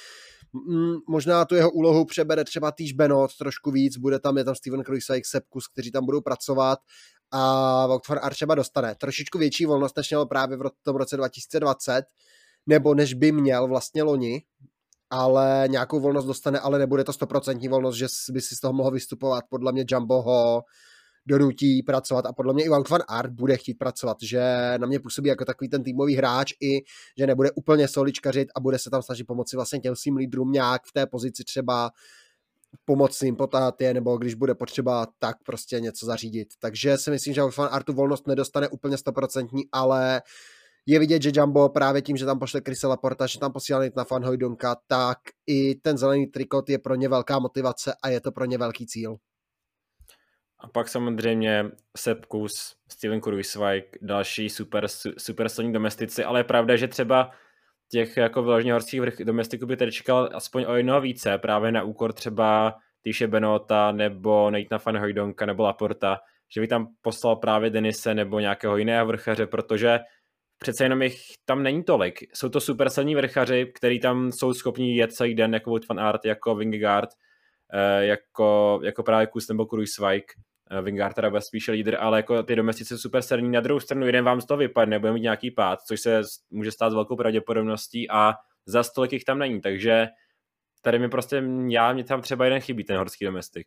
Mm, 0.52 0.94
možná 1.08 1.44
tu 1.44 1.54
jeho 1.54 1.70
úlohu 1.70 2.04
přebere 2.04 2.44
třeba 2.44 2.72
týž 2.72 2.92
Benot 2.92 3.30
trošku 3.38 3.70
víc, 3.70 3.96
bude 3.96 4.18
tam, 4.18 4.38
je 4.38 4.44
tam 4.44 4.54
Steven 4.54 4.82
Kruiswijk, 4.82 5.26
Sepkus, 5.26 5.68
kteří 5.68 5.90
tam 5.90 6.04
budou 6.04 6.20
pracovat 6.20 6.78
a 7.30 7.86
Vout 7.86 8.06
fan 8.06 8.18
Art 8.22 8.34
třeba 8.34 8.54
dostane 8.54 8.94
trošičku 8.94 9.38
větší 9.38 9.66
volnost, 9.66 9.96
než 9.96 10.10
měl 10.10 10.26
právě 10.26 10.56
v 10.56 10.70
tom 10.82 10.96
roce 10.96 11.16
2020, 11.16 12.02
nebo 12.66 12.94
než 12.94 13.14
by 13.14 13.32
měl 13.32 13.68
vlastně 13.68 14.02
loni, 14.02 14.42
ale 15.10 15.64
nějakou 15.68 16.00
volnost 16.00 16.24
dostane, 16.24 16.58
ale 16.58 16.78
nebude 16.78 17.04
to 17.04 17.12
stoprocentní 17.12 17.68
volnost, 17.68 17.96
že 17.96 18.06
by 18.32 18.40
si 18.40 18.56
z 18.56 18.60
toho 18.60 18.72
mohl 18.72 18.90
vystupovat. 18.90 19.44
Podle 19.48 19.72
mě 19.72 19.84
Jumbo 19.90 20.22
ho 20.22 20.62
donutí 21.26 21.82
pracovat 21.82 22.26
a 22.26 22.32
podle 22.32 22.54
mě 22.54 22.64
i 22.64 22.68
Wout 22.68 22.88
van 22.88 23.00
Art 23.08 23.32
bude 23.32 23.56
chtít 23.56 23.74
pracovat, 23.74 24.16
že 24.22 24.74
na 24.78 24.86
mě 24.86 25.00
působí 25.00 25.28
jako 25.28 25.44
takový 25.44 25.68
ten 25.68 25.82
týmový 25.82 26.16
hráč 26.16 26.52
i, 26.60 26.80
že 27.18 27.26
nebude 27.26 27.50
úplně 27.50 27.88
soličkařit 27.88 28.48
a 28.56 28.60
bude 28.60 28.78
se 28.78 28.90
tam 28.90 29.02
snažit 29.02 29.24
pomoci 29.24 29.56
vlastně 29.56 29.80
těm 29.80 29.96
svým 29.96 30.16
lídrům 30.16 30.52
nějak 30.52 30.82
v 30.86 30.92
té 30.92 31.06
pozici 31.06 31.44
třeba 31.44 31.90
pomoci 32.84 33.26
jim 33.26 33.36
potáhat 33.36 33.80
je, 33.80 33.94
nebo 33.94 34.16
když 34.16 34.34
bude 34.34 34.54
potřeba, 34.54 35.06
tak 35.18 35.36
prostě 35.46 35.80
něco 35.80 36.06
zařídit. 36.06 36.48
Takže 36.58 36.98
si 36.98 37.10
myslím, 37.10 37.34
že 37.34 37.42
Wout 37.42 37.56
van 37.56 37.68
Art 37.72 37.86
tu 37.86 37.92
volnost 37.92 38.26
nedostane 38.26 38.68
úplně 38.68 38.96
stoprocentní, 38.96 39.62
ale 39.72 40.22
uh, 40.24 40.30
je 40.86 40.98
vidět, 40.98 41.22
že 41.22 41.30
Jumbo 41.34 41.68
právě 41.68 42.02
tím, 42.02 42.16
že 42.16 42.26
tam 42.26 42.38
pošle 42.38 42.60
Krise 42.60 42.86
Laporta, 42.86 43.26
že 43.26 43.38
tam 43.38 43.52
posílá 43.52 43.80
na 43.96 44.04
Fan 44.04 44.24
Hojdonka, 44.24 44.76
tak 44.86 45.18
i 45.46 45.74
ten 45.74 45.98
zelený 45.98 46.26
trikot 46.26 46.68
je 46.68 46.78
pro 46.78 46.94
ně 46.94 47.08
velká 47.08 47.38
motivace 47.38 47.94
a 48.02 48.08
je 48.08 48.20
to 48.20 48.32
pro 48.32 48.44
ně 48.44 48.58
velký 48.58 48.86
cíl. 48.86 49.16
A 50.58 50.68
pak 50.68 50.88
samozřejmě 50.88 51.64
Sepkus, 51.96 52.76
Steven 52.88 53.20
Kruiswijk, 53.20 53.96
další 54.02 54.48
super, 54.48 54.86
super 55.18 55.48
silní 55.48 55.72
domestici, 55.72 56.24
ale 56.24 56.40
je 56.40 56.44
pravda, 56.44 56.76
že 56.76 56.88
třeba 56.88 57.30
těch 57.90 58.16
jako 58.16 58.42
vyloženě 58.42 58.72
horských 58.72 59.00
vrch 59.00 59.18
domestiků 59.18 59.66
by 59.66 59.76
tady 59.76 59.92
čekal 59.92 60.30
aspoň 60.34 60.64
o 60.68 60.74
jednoho 60.74 61.00
více, 61.00 61.38
právě 61.38 61.72
na 61.72 61.82
úkor 61.82 62.12
třeba 62.12 62.74
Týše 63.02 63.26
Benota 63.26 63.92
nebo 63.92 64.50
Nathan 64.50 64.80
Van 64.86 64.98
Hojdonka 64.98 65.46
nebo 65.46 65.62
Laporta, 65.62 66.18
že 66.54 66.60
by 66.60 66.68
tam 66.68 66.88
poslal 67.02 67.36
právě 67.36 67.70
Denise 67.70 68.14
nebo 68.14 68.40
nějakého 68.40 68.76
jiného 68.76 69.06
vrchaře, 69.06 69.46
protože 69.46 69.98
přece 70.62 70.84
jenom 70.84 71.02
jich 71.02 71.22
tam 71.44 71.62
není 71.62 71.84
tolik. 71.84 72.18
Jsou 72.34 72.48
to 72.48 72.60
super 72.60 72.90
silní 72.90 73.14
vrchaři, 73.14 73.72
kteří 73.74 74.00
tam 74.00 74.32
jsou 74.32 74.54
schopni 74.54 74.96
jet 74.96 75.12
celý 75.12 75.34
den, 75.34 75.54
jako 75.54 75.70
Wout 75.70 75.88
van 75.88 76.00
Art, 76.00 76.24
jako 76.24 76.54
Vingegaard, 76.54 77.10
eh, 77.72 78.04
jako, 78.04 78.80
jako 78.82 79.02
právě 79.02 79.26
Kus 79.26 79.48
nebo 79.48 79.66
Kruiswijk. 79.66 80.24
Eh, 80.70 80.82
Vingegaard 80.82 81.14
teda 81.14 81.30
bude 81.30 81.42
spíše 81.42 81.72
lídr, 81.72 81.96
ale 82.00 82.18
jako 82.18 82.42
ty 82.42 82.56
domestici 82.56 82.88
jsou 82.88 82.98
super 82.98 83.22
silní. 83.22 83.50
Na 83.50 83.60
druhou 83.60 83.80
stranu 83.80 84.06
jeden 84.06 84.24
vám 84.24 84.40
z 84.40 84.46
toho 84.46 84.58
vypadne, 84.58 84.98
bude 84.98 85.12
mít 85.12 85.20
nějaký 85.22 85.50
pád, 85.50 85.80
což 85.80 86.00
se 86.00 86.22
může 86.50 86.70
stát 86.70 86.90
s 86.90 86.94
velkou 86.94 87.16
pravděpodobností 87.16 88.10
a 88.10 88.34
za 88.66 88.82
stolik 88.82 89.12
jich 89.12 89.24
tam 89.24 89.38
není, 89.38 89.60
takže 89.60 90.08
tady 90.82 90.98
mi 90.98 91.08
prostě, 91.08 91.42
já, 91.68 91.92
mě 91.92 92.04
tam 92.04 92.22
třeba 92.22 92.44
jeden 92.44 92.60
chybí, 92.60 92.84
ten 92.84 92.96
horský 92.96 93.24
domestik 93.24 93.66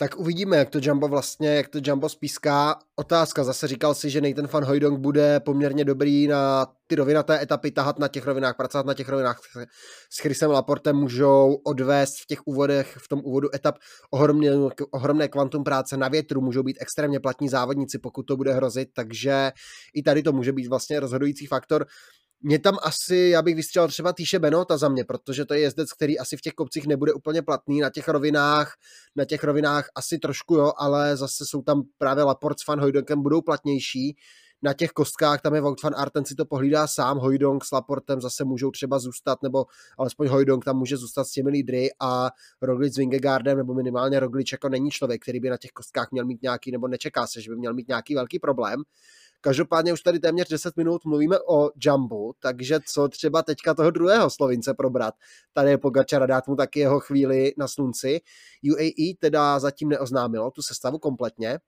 tak 0.00 0.18
uvidíme, 0.18 0.56
jak 0.56 0.70
to 0.70 0.78
Jumbo 0.82 1.08
vlastně, 1.08 1.54
jak 1.54 1.68
to 1.68 1.78
Jumbo 1.82 2.08
spíská. 2.08 2.78
Otázka, 2.96 3.44
zase 3.44 3.68
říkal 3.68 3.94
si, 3.94 4.10
že 4.10 4.20
Nathan 4.20 4.46
van 4.46 4.64
Hojdong 4.64 5.00
bude 5.00 5.40
poměrně 5.40 5.84
dobrý 5.84 6.26
na 6.26 6.66
ty 6.86 6.94
rovinaté 6.94 7.42
etapy, 7.42 7.70
tahat 7.70 7.98
na 7.98 8.08
těch 8.08 8.26
rovinách, 8.26 8.56
pracovat 8.56 8.86
na 8.86 8.94
těch 8.94 9.08
rovinách 9.08 9.40
s 10.10 10.18
Chrisem 10.20 10.50
Laportem, 10.50 10.96
můžou 10.96 11.60
odvést 11.64 12.14
v 12.22 12.26
těch 12.26 12.46
úvodech, 12.46 12.96
v 13.00 13.08
tom 13.08 13.20
úvodu 13.24 13.54
etap 13.54 13.78
ohromně, 14.10 14.50
ohromné 14.90 15.28
kvantum 15.28 15.64
práce 15.64 15.96
na 15.96 16.08
větru, 16.08 16.40
můžou 16.40 16.62
být 16.62 16.78
extrémně 16.80 17.20
platní 17.20 17.48
závodníci, 17.48 17.98
pokud 17.98 18.22
to 18.22 18.36
bude 18.36 18.52
hrozit, 18.52 18.88
takže 18.94 19.52
i 19.94 20.02
tady 20.02 20.22
to 20.22 20.32
může 20.32 20.52
být 20.52 20.66
vlastně 20.66 21.00
rozhodující 21.00 21.46
faktor. 21.46 21.86
Mě 22.40 22.58
tam 22.58 22.78
asi, 22.82 23.16
já 23.16 23.42
bych 23.42 23.56
vystřelil 23.56 23.88
třeba 23.88 24.12
Týše 24.12 24.38
Benota 24.38 24.76
za 24.76 24.88
mě, 24.88 25.04
protože 25.04 25.44
to 25.44 25.54
je 25.54 25.60
jezdec, 25.60 25.92
který 25.92 26.18
asi 26.18 26.36
v 26.36 26.40
těch 26.40 26.52
kopcích 26.52 26.86
nebude 26.86 27.12
úplně 27.12 27.42
platný, 27.42 27.80
na 27.80 27.90
těch 27.90 28.08
rovinách, 28.08 28.76
na 29.16 29.24
těch 29.24 29.44
rovinách 29.44 29.88
asi 29.94 30.18
trošku 30.18 30.54
jo, 30.54 30.72
ale 30.76 31.16
zase 31.16 31.44
jsou 31.46 31.62
tam 31.62 31.82
právě 31.98 32.24
Laport 32.24 32.60
s 32.60 32.66
Van 32.66 32.80
Hojdonkem 32.80 33.22
budou 33.22 33.42
platnější, 33.42 34.16
na 34.62 34.72
těch 34.72 34.90
kostkách 34.90 35.40
tam 35.40 35.54
je 35.54 35.60
Wout 35.60 35.82
van 35.82 35.94
Arten 35.96 36.24
si 36.24 36.34
to 36.34 36.44
pohlídá 36.44 36.86
sám, 36.86 37.18
Hojdong 37.18 37.64
s 37.64 37.72
Laportem 37.72 38.20
zase 38.20 38.44
můžou 38.44 38.70
třeba 38.70 38.98
zůstat, 38.98 39.42
nebo 39.42 39.66
alespoň 39.98 40.28
Hojdong 40.28 40.64
tam 40.64 40.76
může 40.76 40.96
zůstat 40.96 41.24
s 41.24 41.30
těmi 41.30 41.50
lídry 41.50 41.88
a 42.00 42.30
Roglic 42.62 42.94
s 42.94 42.96
Vingegaardem, 42.96 43.58
nebo 43.58 43.74
minimálně 43.74 44.20
Roglič 44.20 44.52
jako 44.52 44.68
není 44.68 44.90
člověk, 44.90 45.22
který 45.22 45.40
by 45.40 45.50
na 45.50 45.56
těch 45.56 45.70
kostkách 45.70 46.08
měl 46.10 46.24
mít 46.24 46.42
nějaký, 46.42 46.72
nebo 46.72 46.88
nečeká 46.88 47.26
se, 47.26 47.42
že 47.42 47.50
by 47.50 47.56
měl 47.56 47.74
mít 47.74 47.88
nějaký 47.88 48.14
velký 48.14 48.38
problém. 48.38 48.82
Každopádně 49.40 49.92
už 49.92 50.02
tady 50.02 50.18
téměř 50.18 50.48
10 50.48 50.76
minut 50.76 51.04
mluvíme 51.04 51.36
o 51.48 51.70
Jumbo, 51.76 52.32
takže 52.38 52.80
co 52.86 53.08
třeba 53.08 53.42
teďka 53.42 53.74
toho 53.74 53.90
druhého 53.90 54.30
Slovince 54.30 54.74
probrat. 54.74 55.14
Tady 55.52 55.70
je 55.70 55.78
Pogačara, 55.78 56.26
dát 56.26 56.48
mu 56.48 56.56
taky 56.56 56.80
jeho 56.80 57.00
chvíli 57.00 57.54
na 57.56 57.68
slunci. 57.68 58.20
UAE 58.72 59.14
teda 59.18 59.58
zatím 59.58 59.88
neoznámilo 59.88 60.50
tu 60.50 60.62
sestavu 60.62 60.98
kompletně, 60.98 61.58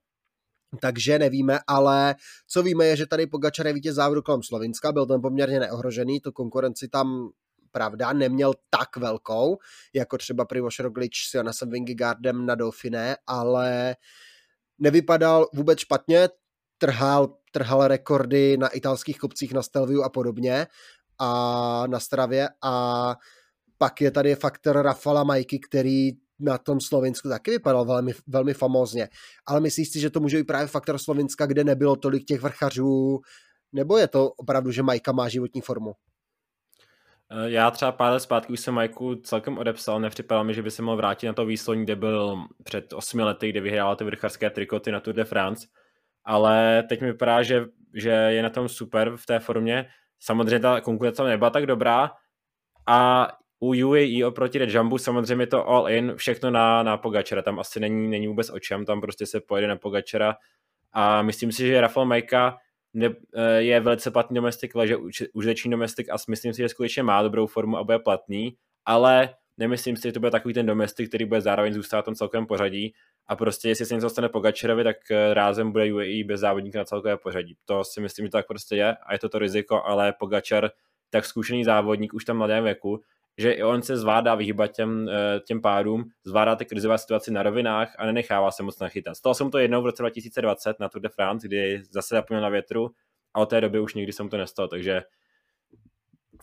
takže 0.79 1.19
nevíme, 1.19 1.59
ale 1.67 2.15
co 2.47 2.63
víme 2.63 2.85
je, 2.85 2.95
že 2.95 3.05
tady 3.05 3.27
Pogačar 3.27 3.67
je 3.67 3.73
vítěz 3.73 3.95
závodu 3.95 4.21
kolem 4.21 4.43
Slovinska, 4.43 4.91
byl 4.91 5.05
ten 5.05 5.21
poměrně 5.21 5.59
neohrožený, 5.59 6.19
tu 6.19 6.31
konkurenci 6.31 6.87
tam 6.87 7.29
pravda, 7.71 8.13
neměl 8.13 8.53
tak 8.69 8.97
velkou, 8.97 9.57
jako 9.93 10.17
třeba 10.17 10.45
Primoš 10.45 10.79
Roglič 10.79 11.27
s 11.29 11.33
Jonasem 11.33 11.69
Vingegaardem 11.69 12.45
na 12.45 12.55
Dauphiné, 12.55 13.17
ale 13.27 13.95
nevypadal 14.79 15.47
vůbec 15.53 15.79
špatně, 15.79 16.29
trhal, 16.77 17.37
trhal 17.51 17.87
rekordy 17.87 18.57
na 18.57 18.67
italských 18.67 19.17
kopcích 19.17 19.53
na 19.53 19.61
Stelviu 19.61 20.03
a 20.03 20.09
podobně 20.09 20.67
a 21.19 21.83
na 21.87 21.99
Stravě 21.99 22.49
a 22.63 23.15
pak 23.77 24.01
je 24.01 24.11
tady 24.11 24.35
faktor 24.35 24.81
Rafala 24.81 25.23
Majky, 25.23 25.59
který 25.59 26.11
na 26.39 26.57
tom 26.57 26.81
Slovinsku 26.81 27.29
taky 27.29 27.51
vypadal 27.51 27.85
velmi, 27.85 28.11
velmi 28.27 28.53
famózně. 28.53 29.09
Ale 29.45 29.59
myslíš 29.59 29.89
si, 29.89 29.99
že 29.99 30.09
to 30.09 30.19
může 30.19 30.37
být 30.37 30.47
právě 30.47 30.67
faktor 30.67 30.97
Slovinska, 30.97 31.45
kde 31.45 31.63
nebylo 31.63 31.95
tolik 31.95 32.25
těch 32.25 32.41
vrchařů, 32.41 33.21
nebo 33.73 33.97
je 33.97 34.07
to 34.07 34.29
opravdu, 34.29 34.71
že 34.71 34.83
Majka 34.83 35.11
má 35.11 35.29
životní 35.29 35.61
formu? 35.61 35.93
Eh, 37.31 37.51
já 37.51 37.71
třeba 37.71 37.91
pár 37.91 38.13
let 38.13 38.19
zpátky 38.19 38.53
už 38.53 38.59
jsem 38.59 38.73
Majku 38.73 39.15
celkem 39.15 39.57
odepsal, 39.57 39.99
nepřipadalo 39.99 40.43
mi, 40.43 40.53
že 40.53 40.61
by 40.61 40.71
se 40.71 40.81
mohl 40.81 40.97
vrátit 40.97 41.27
na 41.27 41.33
to 41.33 41.45
výsloní, 41.45 41.83
kde 41.83 41.95
byl 41.95 42.43
před 42.63 42.93
osmi 42.93 43.23
lety, 43.23 43.49
kde 43.49 43.61
vyhrál 43.61 43.95
ty 43.95 44.03
vrcharské 44.03 44.49
trikoty 44.49 44.91
na 44.91 44.99
Tour 44.99 45.15
de 45.15 45.23
France, 45.23 45.67
ale 46.25 46.83
teď 46.89 47.01
mi 47.01 47.07
vypadá, 47.07 47.43
že, 47.43 47.65
že 47.93 48.09
je 48.09 48.43
na 48.43 48.49
tom 48.49 48.69
super 48.69 49.15
v 49.15 49.25
té 49.25 49.39
formě. 49.39 49.85
Samozřejmě 50.19 50.59
ta 50.59 50.81
konkurence 50.81 51.23
nebyla 51.23 51.49
tak 51.49 51.65
dobrá. 51.65 52.11
A 52.87 53.27
u 53.59 53.73
UAE 53.73 54.25
oproti 54.25 54.59
Jumbu 54.71 54.97
samozřejmě 54.97 55.47
to 55.47 55.67
all 55.67 55.89
in, 55.89 56.13
všechno 56.15 56.51
na, 56.51 56.83
na 56.83 56.97
Pogačera, 56.97 57.41
tam 57.41 57.59
asi 57.59 57.79
není, 57.79 58.07
není 58.07 58.27
vůbec 58.27 58.49
o 58.49 58.59
čem, 58.59 58.85
tam 58.85 59.01
prostě 59.01 59.25
se 59.25 59.41
pojede 59.41 59.67
na 59.67 59.75
Pogačera. 59.75 60.35
A 60.93 61.21
myslím 61.21 61.51
si, 61.51 61.67
že 61.67 61.81
Rafael 61.81 62.05
Majka 62.05 62.57
ne, 62.93 63.09
eh, 63.35 63.61
je 63.61 63.79
velice 63.79 64.11
platný 64.11 64.35
domestik, 64.35 64.75
leže 64.75 64.97
užiteční 65.33 65.71
domestik 65.71 66.09
a 66.09 66.15
myslím 66.29 66.53
si, 66.53 66.61
že 66.61 66.69
skutečně 66.69 67.03
má 67.03 67.23
dobrou 67.23 67.47
formu 67.47 67.77
a 67.77 67.83
bude 67.83 67.99
platný, 67.99 68.57
ale 68.85 69.29
nemyslím 69.61 69.97
si, 69.97 70.07
že 70.07 70.11
to 70.11 70.19
bude 70.19 70.31
takový 70.31 70.53
ten 70.53 70.65
domestik, 70.65 71.07
který 71.07 71.25
bude 71.25 71.41
zároveň 71.41 71.73
zůstat 71.73 72.01
v 72.01 72.05
tom 72.05 72.15
celkovém 72.15 72.45
pořadí 72.45 72.93
a 73.27 73.35
prostě 73.35 73.69
jestli 73.69 73.85
se 73.85 73.95
něco 73.95 74.09
stane 74.09 74.29
Pogačerovi, 74.29 74.83
tak 74.83 75.11
eh, 75.11 75.33
rázem 75.33 75.71
bude 75.71 75.93
UAE 75.93 76.23
bez 76.23 76.39
závodníka 76.39 76.79
na 76.79 76.85
celkové 76.85 77.17
pořadí. 77.17 77.57
To 77.65 77.83
si 77.83 78.01
myslím, 78.01 78.25
že 78.25 78.29
tak 78.29 78.47
prostě 78.47 78.75
je 78.75 78.95
a 78.95 79.13
je 79.13 79.19
to 79.19 79.29
to 79.29 79.39
riziko, 79.39 79.83
ale 79.83 80.13
Pogačer 80.19 80.71
tak 81.09 81.25
zkušený 81.25 81.63
závodník 81.63 82.13
už 82.13 82.25
tam 82.25 82.37
mladém 82.37 82.63
věku, 82.63 83.01
že 83.37 83.51
i 83.51 83.63
on 83.63 83.81
se 83.81 83.97
zvládá 83.97 84.35
vyhýbat 84.35 84.71
těm, 84.71 85.09
eh, 85.09 85.39
těm 85.39 85.61
pádům, 85.61 86.09
zvládá 86.23 86.55
ty 86.55 86.65
krizové 86.65 86.97
situaci 86.97 87.31
na 87.31 87.43
rovinách 87.43 87.95
a 87.97 88.05
nenechává 88.05 88.51
se 88.51 88.63
moc 88.63 88.79
nachytat. 88.79 89.15
Stalo 89.15 89.35
jsem 89.35 89.51
to 89.51 89.57
jednou 89.57 89.81
v 89.81 89.85
roce 89.85 90.03
2020 90.03 90.79
na 90.79 90.89
Tour 90.89 91.01
de 91.01 91.09
France, 91.09 91.47
kdy 91.47 91.83
zase 91.89 92.15
zapomněl 92.15 92.41
na 92.41 92.49
větru 92.49 92.89
a 93.33 93.39
od 93.39 93.45
té 93.45 93.61
doby 93.61 93.79
už 93.79 93.93
nikdy 93.93 94.13
jsem 94.13 94.29
to 94.29 94.37
nestalo, 94.37 94.67
takže 94.67 95.01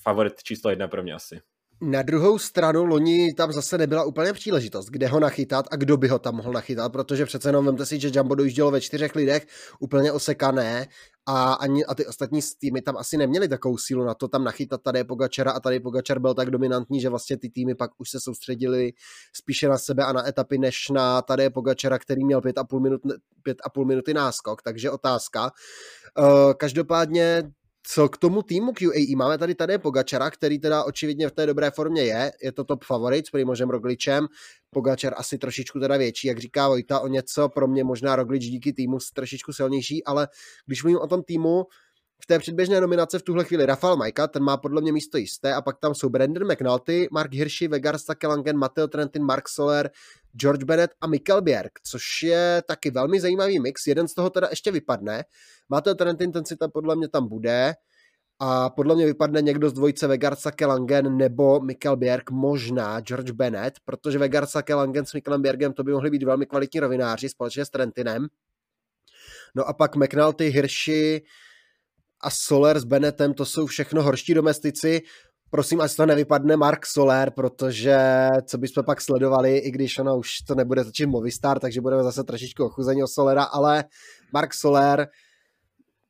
favorit 0.00 0.42
číslo 0.42 0.70
jedna 0.70 0.88
pro 0.88 1.02
mě 1.02 1.14
asi. 1.14 1.40
Na 1.80 2.02
druhou 2.02 2.38
stranu 2.38 2.85
loni 2.85 3.35
tam 3.35 3.52
zase 3.52 3.78
nebyla 3.78 4.04
úplně 4.04 4.32
příležitost, 4.32 4.87
kde 4.87 5.08
ho 5.08 5.20
nachytat 5.20 5.66
a 5.70 5.76
kdo 5.76 5.97
by 5.97 6.08
ho 6.08 6.18
tam 6.18 6.35
mohl 6.35 6.52
nachytat, 6.52 6.92
protože 6.92 7.26
přece 7.26 7.49
jenom 7.49 7.66
vemte 7.66 7.87
si, 7.87 8.00
že 8.00 8.11
Jumbo 8.14 8.35
dojíždělo 8.35 8.70
ve 8.70 8.80
čtyřech 8.80 9.14
lidech 9.14 9.47
úplně 9.80 10.12
osekané 10.12 10.87
a, 11.26 11.52
ani, 11.52 11.85
a 11.85 11.94
ty 11.94 12.06
ostatní 12.06 12.40
týmy 12.58 12.82
tam 12.82 12.97
asi 12.97 13.16
neměli 13.16 13.49
takovou 13.49 13.78
sílu 13.78 14.04
na 14.04 14.14
to 14.14 14.28
tam 14.28 14.44
nachytat 14.44 14.82
tady 14.82 15.04
Pogačara 15.04 15.52
a 15.52 15.61
tady 15.61 15.80
Pogačar 15.80 16.18
byl 16.18 16.35
tak 16.35 16.50
dominantní, 16.50 17.00
že 17.00 17.08
vlastně 17.08 17.37
ty 17.37 17.50
týmy 17.50 17.75
pak 17.75 17.90
už 17.99 18.11
se 18.11 18.20
soustředili 18.20 18.92
spíše 19.32 19.68
na 19.68 19.78
sebe 19.78 20.04
a 20.04 20.12
na 20.12 20.28
etapy, 20.28 20.58
než 20.58 20.88
na 20.88 21.23
tady 21.23 21.50
Pogačara, 21.50 21.99
který 21.99 22.25
měl 22.25 22.40
pět 22.40 22.58
a 22.58 22.64
půl, 22.64 22.80
minut, 22.80 23.00
pět 23.42 23.58
a 23.64 23.70
půl 23.70 23.85
minuty 23.85 24.14
náskok, 24.14 24.62
takže 24.62 24.90
otázka. 24.90 25.50
Uh, 26.18 26.52
každopádně 26.52 27.42
co 27.90 28.09
k 28.09 28.16
tomu 28.16 28.42
týmu 28.42 28.73
QAE? 28.73 29.16
Máme 29.16 29.38
tady 29.38 29.54
tady 29.54 29.78
Pogačara, 29.78 30.30
který 30.30 30.59
teda 30.59 30.85
očividně 30.85 31.28
v 31.28 31.33
té 31.33 31.47
dobré 31.47 31.71
formě 31.71 32.02
je, 32.02 32.33
je 32.42 32.52
to 32.52 32.64
top 32.64 32.85
favorit 32.85 33.26
s 33.26 33.30
Primožem 33.30 33.71
Rogličem, 33.71 34.26
Pogačar 34.71 35.14
asi 35.16 35.38
trošičku 35.38 35.80
teda 35.80 35.97
větší, 35.97 36.28
jak 36.28 36.38
říká 36.38 36.68
Vojta, 36.68 37.00
o 37.00 37.09
něco, 37.09 37.49
pro 37.49 37.68
mě 37.68 37.85
možná 37.85 38.16
Roglič 38.16 38.45
díky 38.45 38.73
týmu 38.73 38.99
trošičku 39.14 39.52
silnější, 39.52 40.04
ale 40.04 40.28
když 40.66 40.83
mluvím 40.83 40.99
o 40.99 41.07
tom 41.07 41.23
týmu, 41.23 41.64
v 42.22 42.26
té 42.26 42.38
předběžné 42.38 42.80
nominace 42.80 43.18
v 43.18 43.22
tuhle 43.22 43.44
chvíli 43.44 43.66
Rafael 43.66 43.96
Majka, 43.96 44.26
ten 44.26 44.42
má 44.42 44.56
podle 44.56 44.80
mě 44.80 44.92
místo 44.92 45.18
jisté, 45.18 45.54
a 45.54 45.62
pak 45.62 45.78
tam 45.78 45.94
jsou 45.94 46.08
Brandon 46.08 46.52
McNulty, 46.52 47.08
Mark 47.12 47.32
Hirschi, 47.32 47.68
Vegar 47.68 47.98
Stakelangen, 47.98 48.56
Matteo 48.56 48.88
Trentin, 48.88 49.25
Mark 49.25 49.48
Soler, 49.48 49.90
George 50.37 50.64
Bennett 50.64 50.92
a 51.00 51.06
Mikkel 51.06 51.42
Bjerg, 51.42 51.72
což 51.84 52.02
je 52.22 52.62
taky 52.66 52.90
velmi 52.90 53.20
zajímavý 53.20 53.60
mix. 53.60 53.87
Jeden 53.87 54.08
z 54.08 54.14
toho 54.14 54.30
teda 54.30 54.46
ještě 54.50 54.70
vypadne. 54.70 55.25
Matteo 55.68 55.94
Trentin, 55.94 56.32
ten 56.32 56.44
si 56.44 56.56
tam 56.56 56.70
podle 56.70 56.96
mě 56.96 57.08
tam 57.08 57.28
bude 57.28 57.75
a 58.40 58.70
podle 58.70 58.94
mě 58.94 59.06
vypadne 59.06 59.42
někdo 59.42 59.70
z 59.70 59.72
dvojice 59.72 60.06
Vegarsa 60.06 60.50
Kelangen 60.50 61.16
nebo 61.16 61.60
Mikkel 61.60 61.96
Bjerg, 61.96 62.30
možná 62.30 63.00
George 63.00 63.30
Bennett, 63.30 63.75
protože 63.84 64.18
Vegarsa 64.18 64.62
Kelangen 64.62 65.06
s 65.06 65.12
Mikkelem 65.12 65.42
Bjergem 65.42 65.72
to 65.72 65.84
by 65.84 65.92
mohli 65.92 66.10
být 66.10 66.22
velmi 66.22 66.46
kvalitní 66.46 66.80
rovináři 66.80 67.28
společně 67.28 67.64
s 67.64 67.70
Trentinem. 67.70 68.26
No 69.54 69.68
a 69.68 69.72
pak 69.72 69.96
McNulty, 69.96 70.48
Hirschi, 70.48 71.22
a 72.20 72.30
Soler 72.30 72.78
s 72.80 72.84
Bennettem, 72.84 73.34
to 73.34 73.44
jsou 73.44 73.66
všechno 73.66 74.02
horští 74.02 74.34
domestici. 74.34 75.00
Prosím, 75.50 75.80
ať 75.80 75.96
to 75.96 76.06
nevypadne 76.06 76.56
Mark 76.56 76.87
Soler, 76.87 77.30
protože 77.30 78.28
co 78.46 78.58
bychom 78.58 78.84
pak 78.84 79.00
sledovali, 79.00 79.58
i 79.58 79.70
když 79.70 79.98
ono 79.98 80.18
už 80.18 80.38
to 80.46 80.54
nebude 80.54 80.84
začít 80.84 81.06
Movistar, 81.06 81.58
takže 81.58 81.80
budeme 81.80 82.02
zase 82.02 82.25
trošičku 82.25 82.64
ochuzení 82.64 83.02
o 83.02 83.06
Solera, 83.06 83.42
ale 83.42 83.84
Mark 84.32 84.54
Soler 84.54 85.08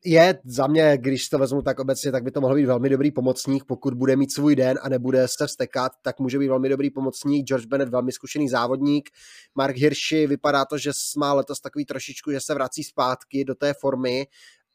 je 0.04 0.40
za 0.44 0.66
mě, 0.66 0.98
když 1.00 1.28
to 1.28 1.38
vezmu 1.38 1.62
tak 1.62 1.80
obecně, 1.80 2.12
tak 2.12 2.22
by 2.22 2.30
to 2.30 2.40
mohl 2.40 2.54
být 2.54 2.66
velmi 2.66 2.88
dobrý 2.88 3.10
pomocník, 3.10 3.64
pokud 3.64 3.94
bude 3.94 4.16
mít 4.16 4.32
svůj 4.32 4.56
den 4.56 4.78
a 4.82 4.88
nebude 4.88 5.28
se 5.28 5.46
vstekat, 5.46 5.92
tak 6.02 6.20
může 6.20 6.38
být 6.38 6.48
velmi 6.48 6.68
dobrý 6.68 6.90
pomocník. 6.90 7.46
George 7.46 7.66
Bennett 7.66 7.92
velmi 7.92 8.12
zkušený 8.12 8.48
závodník. 8.48 9.10
Mark 9.54 9.76
Hirschi 9.76 10.26
vypadá 10.26 10.64
to, 10.64 10.78
že 10.78 10.90
má 11.16 11.32
letos 11.32 11.60
takový 11.60 11.84
trošičku, 11.84 12.32
že 12.32 12.40
se 12.40 12.54
vrací 12.54 12.84
zpátky 12.84 13.44
do 13.44 13.54
té 13.54 13.74
formy 13.80 14.26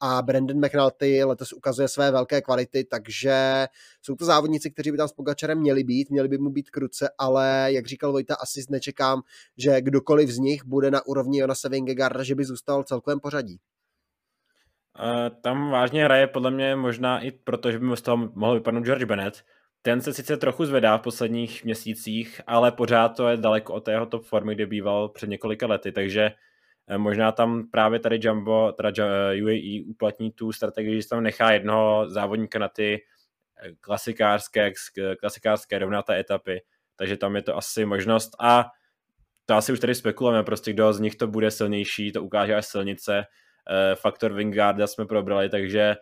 a 0.05 0.21
Brandon 0.21 0.65
McNulty 0.65 1.23
letos 1.23 1.53
ukazuje 1.53 1.87
své 1.87 2.11
velké 2.11 2.41
kvality, 2.41 2.83
takže 2.83 3.67
jsou 4.01 4.15
to 4.15 4.25
závodníci, 4.25 4.71
kteří 4.71 4.91
by 4.91 4.97
tam 4.97 5.07
s 5.07 5.13
Pogačarem 5.13 5.59
měli 5.59 5.83
být, 5.83 6.09
měli 6.09 6.27
by 6.27 6.37
mu 6.37 6.49
být 6.49 6.69
kruce, 6.69 7.09
ale 7.17 7.67
jak 7.71 7.85
říkal 7.87 8.11
Vojta, 8.11 8.35
asi 8.35 8.61
nečekám, 8.69 9.21
že 9.57 9.81
kdokoliv 9.81 10.29
z 10.29 10.37
nich 10.37 10.65
bude 10.65 10.91
na 10.91 11.05
úrovni 11.05 11.39
Jonasa 11.39 11.69
Vingegaarda, 11.69 12.23
že 12.23 12.35
by 12.35 12.45
zůstal 12.45 12.83
celkovém 12.83 13.19
pořadí. 13.19 13.59
Uh, 14.99 15.35
tam 15.41 15.71
vážně 15.71 16.03
hraje 16.03 16.27
podle 16.27 16.51
mě 16.51 16.75
možná 16.75 17.19
i 17.19 17.31
proto, 17.31 17.71
že 17.71 17.79
by 17.79 17.97
z 17.97 18.01
toho 18.01 18.17
mohl 18.33 18.53
vypadnout 18.53 18.85
George 18.85 19.03
Bennett. 19.03 19.43
Ten 19.81 20.01
se 20.01 20.13
sice 20.13 20.37
trochu 20.37 20.65
zvedá 20.65 20.97
v 20.97 21.01
posledních 21.01 21.63
měsících, 21.63 22.41
ale 22.47 22.71
pořád 22.71 23.09
to 23.09 23.27
je 23.27 23.37
daleko 23.37 23.73
od 23.73 23.83
tého 23.83 24.05
top 24.05 24.23
formy, 24.23 24.55
kde 24.55 24.65
býval 24.65 25.09
před 25.09 25.29
několika 25.29 25.67
lety, 25.67 25.91
takže 25.91 26.31
Eh, 26.31 26.31
možná 26.97 27.31
tam 27.31 27.69
právě 27.71 27.99
tady 27.99 28.19
Jumbo, 28.21 28.71
teda 28.71 28.89
UAE 29.43 29.79
eh, 29.79 29.83
uplatní 29.87 30.31
tu 30.31 30.51
strategii, 30.51 31.01
že 31.01 31.07
tam 31.07 31.23
nechá 31.23 31.51
jednoho 31.51 32.09
závodníka 32.09 32.59
na 32.59 32.69
ty 32.69 33.03
eh, 33.63 33.71
klasikářské, 33.79 34.71
klasikářské 35.19 35.79
rovnaté 35.79 36.19
etapy, 36.19 36.61
takže 36.95 37.17
tam 37.17 37.35
je 37.35 37.41
to 37.41 37.57
asi 37.57 37.85
možnost 37.85 38.31
a 38.39 38.65
to 39.45 39.53
asi 39.53 39.73
už 39.73 39.79
tady 39.79 39.95
spekulujeme, 39.95 40.43
prostě 40.43 40.73
kdo 40.73 40.93
z 40.93 40.99
nich 40.99 41.15
to 41.15 41.27
bude 41.27 41.51
silnější, 41.51 42.11
to 42.11 42.23
ukáže 42.23 42.55
až 42.55 42.65
silnice, 42.65 43.23
faktor 43.95 44.33
Vingarda 44.33 44.87
jsme 44.87 45.05
probrali, 45.05 45.49
takže 45.49 45.95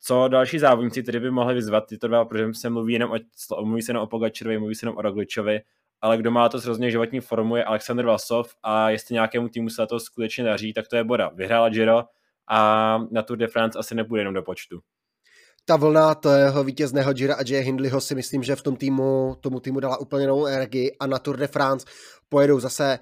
co 0.00 0.28
další 0.28 0.58
závodníci, 0.58 1.02
kteří 1.02 1.18
by 1.18 1.30
mohli 1.30 1.54
vyzvat 1.54 1.86
tyto 1.86 2.08
dva, 2.08 2.24
protože 2.24 2.54
se 2.54 2.70
mluví 2.70 2.92
jenom 2.92 3.12
o, 3.50 3.64
mluví 3.64 3.82
se 3.82 3.90
jenom 3.90 4.02
o 4.02 4.06
Pogačerovi, 4.06 4.58
mluví 4.58 4.74
se 4.74 4.86
jenom 4.86 4.96
o 4.96 5.02
Rogličovi, 5.02 5.60
ale 6.02 6.18
kdo 6.18 6.30
má 6.30 6.48
to 6.48 6.58
hrozně 6.58 6.90
životní 6.90 7.20
formu 7.20 7.56
je 7.56 7.64
Alexander 7.64 8.04
Vlasov 8.06 8.54
a 8.62 8.90
jestli 8.90 9.12
nějakému 9.12 9.48
týmu 9.48 9.70
se 9.70 9.86
to 9.86 10.00
skutečně 10.00 10.44
daří, 10.44 10.72
tak 10.72 10.88
to 10.88 10.96
je 10.96 11.04
Boda. 11.04 11.30
Vyhrála 11.34 11.68
Giro 11.68 12.04
a 12.48 12.98
na 13.10 13.22
Tour 13.22 13.38
de 13.38 13.46
France 13.46 13.78
asi 13.78 13.94
nebude 13.94 14.20
jenom 14.20 14.34
do 14.34 14.42
počtu. 14.42 14.80
Ta 15.64 15.76
vlna 15.76 16.14
to 16.14 16.30
jeho 16.30 16.64
vítězného 16.64 17.12
Gira 17.12 17.34
a 17.34 17.42
Jay 17.46 17.62
Hindleyho 17.62 18.00
si 18.00 18.14
myslím, 18.14 18.42
že 18.42 18.56
v 18.56 18.62
tom 18.62 18.76
týmu, 18.76 19.36
tomu 19.40 19.60
týmu 19.60 19.80
dala 19.80 20.00
úplně 20.00 20.26
novou 20.26 20.46
energii 20.46 20.96
a 21.00 21.06
na 21.06 21.18
Tour 21.18 21.36
de 21.36 21.46
France 21.46 21.86
pojedou 22.28 22.60
zase 22.60 22.98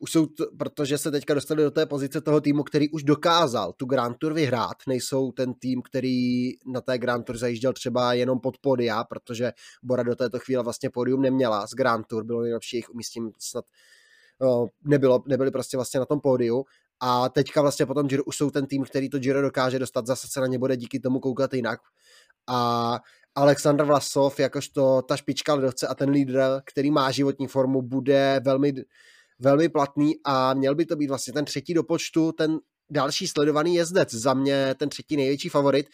už 0.00 0.12
jsou, 0.12 0.26
to, 0.26 0.46
protože 0.58 0.98
se 0.98 1.10
teďka 1.10 1.34
dostali 1.34 1.62
do 1.62 1.70
té 1.70 1.86
pozice 1.86 2.20
toho 2.20 2.40
týmu, 2.40 2.62
který 2.62 2.90
už 2.90 3.02
dokázal 3.02 3.72
tu 3.72 3.86
Grand 3.86 4.16
Tour 4.18 4.32
vyhrát. 4.32 4.76
Nejsou 4.88 5.32
ten 5.32 5.54
tým, 5.54 5.82
který 5.82 6.50
na 6.66 6.80
té 6.80 6.98
Grand 6.98 7.26
Tour 7.26 7.38
zajížděl 7.38 7.72
třeba 7.72 8.12
jenom 8.12 8.40
pod 8.40 8.58
podia, 8.58 9.04
protože 9.04 9.52
Bora 9.82 10.02
do 10.02 10.16
této 10.16 10.38
chvíle 10.38 10.62
vlastně 10.62 10.90
podium 10.90 11.22
neměla 11.22 11.66
z 11.66 11.70
Grand 11.70 12.06
Tour, 12.06 12.24
bylo 12.24 12.42
nejlepší 12.42 12.76
jejich 12.76 12.90
umístění 12.90 13.30
snad 13.38 13.64
nebylo, 14.84 15.22
nebyli 15.26 15.50
prostě 15.50 15.76
vlastně 15.76 16.00
na 16.00 16.06
tom 16.06 16.20
pódiu. 16.20 16.64
A 17.00 17.28
teďka 17.28 17.62
vlastně 17.62 17.86
potom 17.86 18.06
Giro 18.06 18.24
už 18.24 18.36
jsou 18.36 18.50
ten 18.50 18.66
tým, 18.66 18.84
který 18.84 19.10
to 19.10 19.18
Giro 19.18 19.42
dokáže 19.42 19.78
dostat, 19.78 20.06
zase 20.06 20.28
se 20.30 20.40
na 20.40 20.46
ně 20.46 20.58
bude 20.58 20.76
díky 20.76 21.00
tomu 21.00 21.20
koukat 21.20 21.54
jinak. 21.54 21.80
A 22.48 23.00
Aleksandr 23.34 23.84
Vlasov, 23.84 24.40
jakožto 24.40 25.02
ta 25.02 25.16
špička 25.16 25.54
ledovce 25.54 25.86
a 25.86 25.94
ten 25.94 26.10
lídr, 26.10 26.40
který 26.64 26.90
má 26.90 27.10
životní 27.10 27.46
formu, 27.46 27.82
bude 27.82 28.40
velmi 28.44 28.72
velmi 29.40 29.68
platný 29.68 30.14
a 30.24 30.54
měl 30.54 30.74
by 30.74 30.86
to 30.86 30.96
být 30.96 31.08
vlastně 31.08 31.32
ten 31.32 31.44
třetí 31.44 31.74
do 31.74 31.82
počtu, 31.82 32.32
ten 32.32 32.58
další 32.90 33.26
sledovaný 33.26 33.74
jezdec, 33.74 34.14
za 34.14 34.34
mě 34.34 34.74
ten 34.78 34.88
třetí 34.88 35.16
největší 35.16 35.48
favorit. 35.48 35.86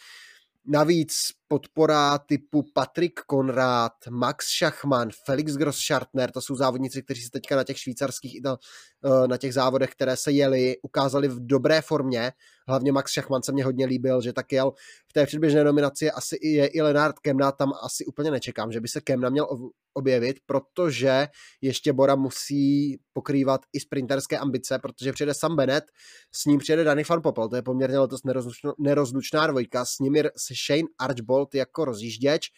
Navíc 0.67 1.13
podpora 1.49 2.19
typu 2.19 2.65
Patrik 2.75 3.21
Konrád, 3.27 3.93
Max 4.11 4.47
Schachman, 4.47 5.09
Felix 5.25 5.53
Grosschartner, 5.53 6.31
to 6.31 6.41
jsou 6.41 6.57
závodníci, 6.57 7.03
kteří 7.03 7.23
se 7.23 7.31
teďka 7.31 7.57
na 7.57 7.65
těch 7.65 7.79
švýcarských 7.79 8.41
eh, 8.47 9.29
na 9.29 9.37
těch 9.37 9.55
závodech, 9.55 9.91
které 9.91 10.17
se 10.17 10.33
jeli, 10.33 10.77
ukázali 10.83 11.29
v 11.29 11.47
dobré 11.47 11.81
formě. 11.81 12.33
Hlavně 12.69 12.93
Max 12.93 13.13
Schachman 13.13 13.43
se 13.43 13.53
mě 13.53 13.65
hodně 13.65 13.87
líbil, 13.87 14.23
že 14.23 14.33
tak 14.33 14.53
jel 14.53 14.73
v 15.09 15.13
té 15.13 15.27
předběžné 15.27 15.65
nominaci 15.65 16.11
asi 16.11 16.39
je 16.43 16.67
i 16.67 16.83
Lenard 16.83 17.19
Kemna, 17.19 17.53
tam 17.53 17.73
asi 17.83 18.05
úplně 18.05 18.31
nečekám, 18.31 18.73
že 18.73 18.81
by 18.81 18.89
se 18.89 19.01
Kemna 19.01 19.31
měl 19.31 19.47
objevit, 19.97 20.37
protože 20.47 21.29
ještě 21.61 21.93
Bora 21.93 22.15
musí 22.15 22.99
pokrývat 23.13 23.61
i 23.73 23.81
sprinterské 23.81 24.39
ambice, 24.39 24.79
protože 24.79 25.13
přijede 25.13 25.35
Sam 25.35 25.57
Bennett, 25.57 25.85
s 26.33 26.45
ním 26.45 26.59
přijede 26.59 26.85
Danny 26.85 27.03
Van 27.09 27.23
Poppel, 27.23 27.49
to 27.49 27.57
je 27.57 27.63
poměrně 27.63 27.99
letos 27.99 28.21
nerozlučná 28.79 29.47
dvojka, 29.47 29.85
s 29.85 29.99
ním 29.99 30.17
je 30.17 30.31
Shane 30.67 30.89
Archbold 30.99 31.36
jako 31.55 31.85
rozjížděč, 31.85 32.51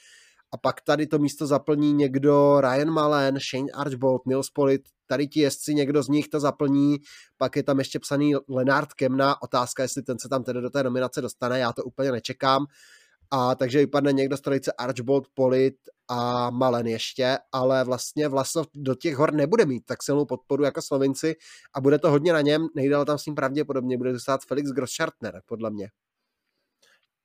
a 0.53 0.57
pak 0.57 0.81
tady 0.81 1.07
to 1.07 1.19
místo 1.19 1.47
zaplní 1.47 1.93
někdo 1.93 2.61
Ryan 2.61 2.91
Malen, 2.91 3.39
Shane 3.39 3.73
Archbold, 3.75 4.27
Nils 4.27 4.51
Polit, 4.51 4.83
tady 5.07 5.29
ti 5.29 5.41
jezdci, 5.41 5.75
někdo 5.75 6.03
z 6.03 6.09
nich 6.09 6.29
to 6.29 6.41
zaplní, 6.41 6.97
pak 7.37 7.57
je 7.57 7.63
tam 7.63 7.79
ještě 7.79 7.99
psaný 7.99 8.35
Lenard 8.49 8.93
Kemna, 8.93 9.43
otázka, 9.43 9.83
jestli 9.83 10.03
ten 10.03 10.19
se 10.19 10.29
tam 10.29 10.45
tedy 10.45 10.61
do 10.61 10.71
té 10.71 10.83
nominace 10.83 11.21
dostane, 11.21 11.59
já 11.59 11.73
to 11.73 11.85
úplně 11.85 12.13
nečekám, 12.13 12.67
a 13.31 13.55
takže 13.55 13.79
vypadne 13.79 14.13
někdo 14.13 14.37
z 14.37 14.41
trojice 14.41 14.73
Archbold, 14.73 15.25
Polit 15.35 15.75
a 16.09 16.51
Malen 16.51 16.87
ještě, 16.87 17.39
ale 17.53 17.85
vlastně 17.85 18.29
Vlasov 18.29 18.67
do 18.75 18.95
těch 18.95 19.17
hor 19.17 19.33
nebude 19.33 19.67
mít 19.67 19.87
tak 19.87 20.03
silnou 20.03 20.25
podporu 20.25 20.65
jako 20.65 20.83
Slovinci 20.83 21.35
a 21.75 21.81
bude 21.81 21.99
to 21.99 22.11
hodně 22.11 22.33
na 22.33 22.41
něm, 22.41 22.67
nejdál 22.75 23.05
tam 23.05 23.19
s 23.19 23.27
ním 23.27 23.35
pravděpodobně 23.35 23.99
bude 23.99 24.13
zůstat 24.13 24.41
Felix 24.49 24.71
Grosschartner, 24.71 25.43
podle 25.47 25.71
mě. 25.71 25.89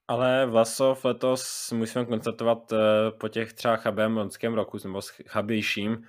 Ale 0.07 0.45
Vlasov 0.45 1.05
letos 1.05 1.71
musíme 1.71 2.05
konstatovat 2.05 2.71
eh, 2.73 2.77
po 3.19 3.27
těch 3.27 3.53
třeba 3.53 3.75
chabém 3.75 4.17
loňském 4.17 4.53
roku, 4.53 4.77
nebo 4.83 5.01
chabějším, 5.27 6.07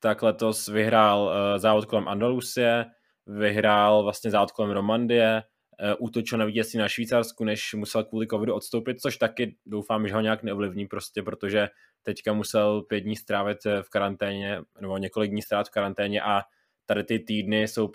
tak 0.00 0.22
letos 0.22 0.68
vyhrál 0.68 1.32
eh, 1.32 1.58
závod 1.58 1.84
kolem 1.84 2.08
Andalusie, 2.08 2.86
vyhrál 3.26 4.02
vlastně 4.02 4.30
závod 4.30 4.52
kolem 4.52 4.70
Romandie, 4.70 5.42
Eh, 5.80 5.94
útočil 5.98 6.38
na 6.38 6.44
vítězství 6.44 6.78
na 6.78 6.88
Švýcarsku, 6.88 7.44
než 7.44 7.74
musel 7.74 8.04
kvůli 8.04 8.26
covidu 8.26 8.54
odstoupit, 8.54 9.00
což 9.00 9.16
taky 9.16 9.56
doufám, 9.66 10.08
že 10.08 10.14
ho 10.14 10.20
nějak 10.20 10.42
neovlivní 10.42 10.86
prostě, 10.86 11.22
protože 11.22 11.68
teďka 12.02 12.32
musel 12.32 12.82
pět 12.82 13.00
dní 13.00 13.16
strávit 13.16 13.58
v 13.82 13.90
karanténě, 13.90 14.60
nebo 14.80 14.98
několik 14.98 15.30
dní 15.30 15.42
strávit 15.42 15.66
v 15.66 15.70
karanténě 15.70 16.22
a 16.22 16.42
tady 16.86 17.04
ty 17.04 17.18
týdny 17.18 17.68
jsou 17.68 17.92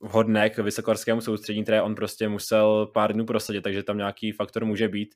vhodné 0.00 0.50
k 0.50 0.58
vysokorskému 0.58 1.20
soustředění, 1.20 1.62
které 1.62 1.82
on 1.82 1.94
prostě 1.94 2.28
musel 2.28 2.86
pár 2.86 3.12
dnů 3.12 3.26
prosadit, 3.26 3.60
takže 3.60 3.82
tam 3.82 3.96
nějaký 3.96 4.32
faktor 4.32 4.64
může 4.64 4.88
být. 4.88 5.14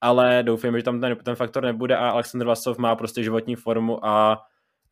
Ale 0.00 0.42
doufám, 0.42 0.76
že 0.76 0.82
tam 0.82 1.00
ten, 1.00 1.16
ten 1.24 1.34
faktor 1.34 1.62
nebude 1.62 1.96
a 1.96 2.10
Aleksandr 2.10 2.44
Vlasov 2.44 2.78
má 2.78 2.96
prostě 2.96 3.22
životní 3.22 3.56
formu 3.56 4.06
a 4.06 4.38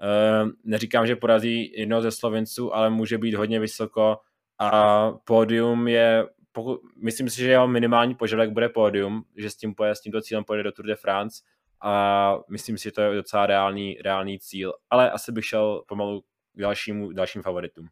e, 0.01 0.47
neříkám, 0.65 1.07
že 1.07 1.17
porazí 1.17 1.73
jednoho 1.77 2.03
ze 2.03 2.11
Slovenců, 2.11 2.75
ale 2.75 2.91
může 2.91 3.19
být 3.19 3.35
hodně 3.35 3.61
vysoko 3.61 4.17
a 4.59 5.11
pódium 5.25 5.89
je 5.89 6.27
pokud, 6.57 6.81
myslím 7.03 7.31
si, 7.31 7.41
že 7.41 7.51
jeho 7.51 7.69
minimální 7.69 8.15
požadavek 8.15 8.51
bude 8.51 8.69
pódium, 8.69 9.25
že 9.37 9.51
s 9.51 9.57
tím 9.57 9.75
pojede, 9.75 9.95
s 9.95 10.01
tímto 10.01 10.21
cílem 10.21 10.45
pojede 10.45 10.63
do 10.63 10.73
Tour 10.73 10.87
de 10.87 10.97
France 10.97 11.43
a 11.81 12.35
myslím 12.51 12.79
si, 12.79 12.85
že 12.85 12.93
to 12.93 13.01
je 13.01 13.15
docela 13.15 13.47
reálný, 13.47 13.99
reálný 14.05 14.39
cíl, 14.39 14.73
ale 14.91 15.11
asi 15.11 15.33
bych 15.33 15.45
šel 15.45 15.83
pomalu 15.89 16.23
k 16.55 16.61
dalšímu, 16.61 17.13
dalším 17.13 17.43
favoritům. 17.43 17.89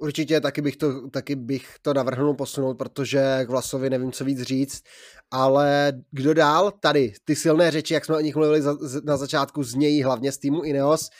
Určitě 0.00 0.40
taky 0.40 0.62
bych, 0.62 0.76
to, 0.76 1.08
taky 1.10 1.36
bych 1.36 1.76
to 1.82 1.94
navrhnul 1.94 2.34
posunout, 2.34 2.74
protože 2.74 3.44
k 3.44 3.48
Vlasovi 3.48 3.90
nevím, 3.90 4.12
co 4.12 4.24
víc 4.24 4.42
říct, 4.42 4.82
ale 5.30 5.92
kdo 6.10 6.34
dál? 6.34 6.70
Tady, 6.70 7.12
ty 7.24 7.36
silné 7.36 7.70
řeči, 7.70 7.94
jak 7.94 8.04
jsme 8.04 8.16
o 8.16 8.20
nich 8.20 8.36
mluvili 8.36 8.62
za, 8.62 8.76
na 9.04 9.16
začátku, 9.16 9.62
znějí 9.62 10.02
hlavně 10.02 10.32
z 10.32 10.38
týmu 10.38 10.62
Ineos. 10.62 11.10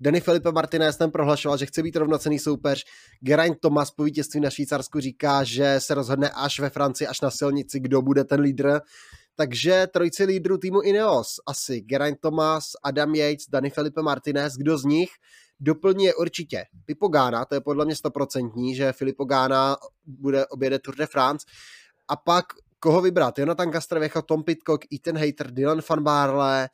Danny 0.00 0.20
Felipe 0.20 0.52
Martinez 0.52 0.96
ten 0.96 1.10
prohlašoval, 1.10 1.58
že 1.58 1.66
chce 1.66 1.82
být 1.82 1.96
rovnocený 1.96 2.38
soupeř. 2.38 2.84
Geraint 3.20 3.60
Thomas 3.60 3.90
po 3.90 4.04
vítězství 4.04 4.40
na 4.40 4.50
Švýcarsku 4.50 5.00
říká, 5.00 5.44
že 5.44 5.76
se 5.78 5.94
rozhodne 5.94 6.30
až 6.30 6.60
ve 6.60 6.70
Francii, 6.70 7.08
až 7.08 7.20
na 7.20 7.30
silnici, 7.30 7.80
kdo 7.80 8.02
bude 8.02 8.24
ten 8.24 8.40
lídr. 8.40 8.80
Takže 9.36 9.86
trojici 9.92 10.24
lídrů 10.24 10.58
týmu 10.58 10.80
Ineos, 10.80 11.34
asi 11.46 11.80
Geraint 11.80 12.20
Thomas, 12.20 12.64
Adam 12.82 13.14
Yates, 13.14 13.46
Danny 13.48 13.70
Felipe 13.70 14.02
Martinez, 14.02 14.54
kdo 14.56 14.78
z 14.78 14.84
nich 14.84 15.10
doplní 15.60 16.04
je 16.04 16.14
určitě 16.14 16.64
Pipo 16.84 17.08
Gána, 17.08 17.44
to 17.44 17.54
je 17.54 17.60
podle 17.60 17.84
mě 17.84 17.96
stoprocentní, 17.96 18.74
že 18.74 18.92
Filippo 18.92 19.24
Gána 19.24 19.76
bude 20.06 20.46
objede 20.46 20.78
Tour 20.78 20.96
de 20.96 21.06
France. 21.06 21.46
A 22.08 22.16
pak 22.16 22.44
koho 22.78 23.00
vybrat? 23.00 23.38
Jonathan 23.38 23.72
Castrevecho, 23.72 24.22
Tom 24.22 24.42
Pitcock, 24.42 24.84
Ethan 24.94 25.18
Hater, 25.18 25.50
Dylan 25.50 25.80
van 25.88 26.02
Barle, 26.02 26.68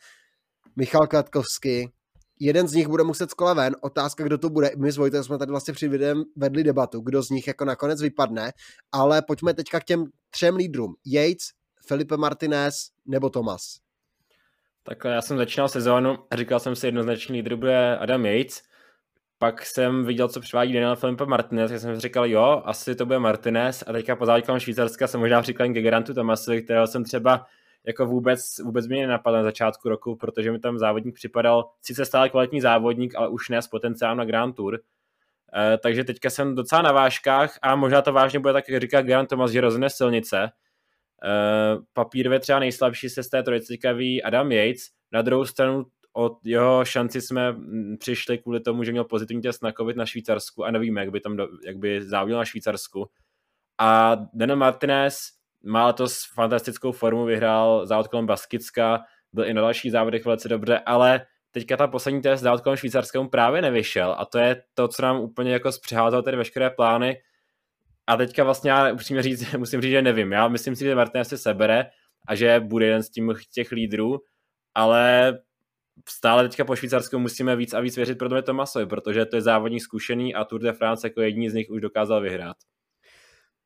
Michal 0.77 1.07
Kratkovsky 1.07 1.93
jeden 2.41 2.69
z 2.69 2.73
nich 2.73 2.89
bude 2.89 3.05
muset 3.05 3.31
z 3.31 3.35
kola 3.35 3.55
ven. 3.55 3.77
Otázka, 3.81 4.25
kdo 4.25 4.39
to 4.39 4.51
bude. 4.51 4.71
My 4.77 4.93
s 4.93 4.97
Vojtem 4.97 5.25
jsme 5.25 5.39
tady 5.39 5.51
vlastně 5.51 5.75
při 5.75 5.89
videem 5.89 6.25
vedli 6.37 6.65
debatu, 6.65 7.01
kdo 7.01 7.23
z 7.23 7.31
nich 7.31 7.47
jako 7.47 7.65
nakonec 7.65 8.03
vypadne, 8.03 8.53
ale 8.93 9.23
pojďme 9.23 9.55
teďka 9.55 9.81
k 9.81 9.85
těm 9.85 10.05
třem 10.31 10.57
lídrům. 10.57 10.95
Yates, 11.07 11.49
Felipe 11.87 12.17
Martinez 12.17 12.75
nebo 13.07 13.31
Thomas. 13.31 13.61
Tak 14.83 14.99
já 15.05 15.23
jsem 15.23 15.37
začínal 15.37 15.69
sezónu 15.69 16.19
a 16.31 16.37
říkal 16.37 16.61
jsem 16.61 16.77
si 16.77 16.87
jednoznačný 16.87 17.37
lídr 17.37 17.57
bude 17.57 17.99
Adam 17.99 18.27
Yates. 18.27 18.63
Pak 19.43 19.67
jsem 19.67 20.05
viděl, 20.05 20.29
co 20.29 20.41
přivádí 20.41 20.73
Daniel 20.73 20.97
Felipe 20.97 21.27
Martinez, 21.27 21.71
tak 21.71 21.81
jsem 21.81 21.95
si 21.95 22.01
říkal, 22.01 22.27
jo, 22.27 22.63
asi 22.65 22.95
to 22.95 23.07
bude 23.07 23.19
Martinez 23.19 23.85
a 23.87 23.93
teďka 23.93 24.17
po 24.17 24.27
závodě 24.27 24.61
Švýcarska 24.61 25.07
jsem 25.07 25.21
možná 25.21 25.43
přikládal 25.43 25.75
ke 25.75 25.83
Gerantu 25.83 26.15
Tomasovi, 26.15 26.63
kterého 26.63 26.87
jsem 26.87 27.05
třeba 27.05 27.47
jako 27.87 28.07
vůbec, 28.07 28.59
vůbec 28.65 28.87
mě 28.87 29.01
nenapadl 29.01 29.37
na 29.37 29.43
začátku 29.43 29.89
roku, 29.89 30.17
protože 30.17 30.53
mi 30.53 30.59
tam 30.59 30.79
závodník 30.79 31.15
připadal 31.15 31.71
sice 31.83 32.05
stále 32.05 32.29
kvalitní 32.29 32.61
závodník, 32.61 33.15
ale 33.15 33.29
už 33.29 33.49
ne 33.49 33.63
s 33.63 33.69
potenciálem 33.69 34.19
na 34.19 34.25
Grand 34.25 34.57
Tour. 34.57 34.81
E, 35.57 35.79
takže 35.79 36.05
teďka 36.05 36.31
jsem 36.31 36.55
docela 36.55 36.83
na 36.83 36.93
vážkách 36.93 37.59
a 37.63 37.77
možná 37.77 38.03
to 38.03 38.13
vážně 38.13 38.39
bude 38.39 38.53
tak, 38.53 38.69
jak 38.69 38.83
říká 38.83 39.03
Grant 39.03 39.29
Thomas, 39.29 39.51
že 39.51 39.61
rozhodne 39.61 39.91
silnice. 39.91 40.39
E, 40.43 40.51
papírově 41.93 42.41
třeba 42.41 42.59
nejslabší 42.59 43.09
se 43.09 43.23
z 43.23 43.29
té 43.29 43.43
trojice 43.43 43.75
Adam 44.25 44.53
Yates. 44.53 44.83
Na 45.13 45.23
druhou 45.23 45.45
stranu 45.45 45.85
od 46.13 46.39
jeho 46.45 46.85
šanci 46.85 47.21
jsme 47.21 47.57
přišli 47.99 48.39
kvůli 48.39 48.61
tomu, 48.61 48.85
že 48.85 48.93
měl 48.93 49.05
pozitivní 49.05 49.43
test 49.43 49.63
na 49.63 49.73
COVID 49.73 49.97
na 49.97 50.07
Švýcarsku 50.07 50.65
a 50.65 50.71
nevíme, 50.71 51.01
jak 51.01 51.11
by 51.11 51.21
tam 51.21 51.37
do, 51.37 51.49
jak 51.67 51.77
by 51.77 52.03
závodil 52.03 52.39
na 52.39 52.45
Švýcarsku. 52.45 53.11
A 53.79 54.17
Daniel 54.35 54.57
Martinez 54.57 55.21
má 55.65 55.87
letos 55.87 56.23
fantastickou 56.35 56.93
formu, 56.93 57.25
vyhrál 57.25 57.87
závod 57.87 58.09
kolem 58.09 58.27
Baskicka, 58.27 59.01
byl 59.33 59.45
i 59.45 59.55
na 59.55 59.63
dalších 59.63 59.93
závodech 59.93 60.25
velice 60.25 60.49
dobře, 60.49 60.79
ale 60.79 61.27
teďka 61.51 61.77
ta 61.77 61.87
poslední 61.87 62.23
test 62.23 62.41
závod 62.41 62.61
kolem 62.61 62.77
švýcarskému 62.77 63.29
právě 63.29 63.63
nevyšel 63.63 64.17
a 64.19 64.25
to 64.25 64.39
je 64.39 64.63
to, 64.75 64.89
co 64.89 65.03
nám 65.03 65.21
úplně 65.21 65.53
jako 65.53 65.73
zpřeházelo 65.73 66.23
tedy 66.23 66.37
veškeré 66.37 66.71
plány 66.71 67.17
a 68.07 68.17
teďka 68.17 68.45
vlastně 68.45 68.71
já 68.71 68.93
musím 68.93 69.23
říct, 69.23 69.55
musím 69.59 69.81
říct, 69.81 69.91
že 69.91 70.03
nevím. 70.03 70.33
Já 70.33 70.49
myslím 70.49 70.77
si, 70.77 70.85
že 70.85 70.95
Martin 70.95 71.25
se 71.25 71.39
sebere 71.39 71.91
a 72.27 72.35
že 72.35 72.61
bude 72.61 72.87
jeden 72.87 73.03
z 73.03 73.11
těch 73.53 73.73
lídrů, 73.73 74.19
ale 74.75 75.33
stále 76.09 76.49
teďka 76.49 76.65
po 76.65 76.77
Švýcarsku 76.77 77.19
musíme 77.19 77.57
víc 77.57 77.75
a 77.75 77.81
víc 77.81 77.97
věřit 77.97 78.19
pro 78.19 78.43
Tomasovi, 78.43 78.87
protože 78.87 79.27
to 79.27 79.37
je 79.37 79.43
závodní 79.43 79.81
zkušený 79.81 80.35
a 80.35 80.45
Tour 80.45 80.61
de 80.61 80.73
France 80.73 81.07
jako 81.07 81.21
jediný 81.21 81.51
z 81.51 81.55
nich 81.55 81.71
už 81.71 81.81
dokázal 81.81 82.21
vyhrát. 82.21 82.57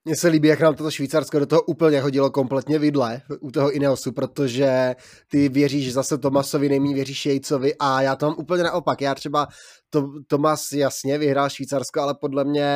Mně 0.06 0.16
se 0.16 0.28
líbí, 0.28 0.48
jak 0.48 0.60
nám 0.60 0.74
toto 0.74 0.90
Švýcarsko 0.90 1.38
do 1.38 1.46
toho 1.46 1.62
úplně 1.62 2.00
hodilo 2.00 2.30
kompletně 2.30 2.78
vidle 2.78 3.20
u 3.40 3.50
toho 3.50 3.72
Ineosu, 3.72 4.12
protože 4.12 4.94
ty 5.28 5.48
věříš 5.48 5.92
zase 5.92 6.18
Tomasovi, 6.18 6.68
nejmí 6.68 6.94
věříš 6.94 7.26
Jejcovi 7.26 7.74
a 7.80 8.02
já 8.02 8.16
to 8.16 8.26
mám 8.26 8.34
úplně 8.38 8.62
naopak. 8.62 9.00
Já 9.00 9.14
třeba 9.14 9.46
to, 9.90 10.06
Tomas 10.26 10.72
jasně 10.72 11.18
vyhrál 11.18 11.50
Švýcarsko, 11.50 12.00
ale 12.00 12.14
podle 12.20 12.44
mě 12.44 12.68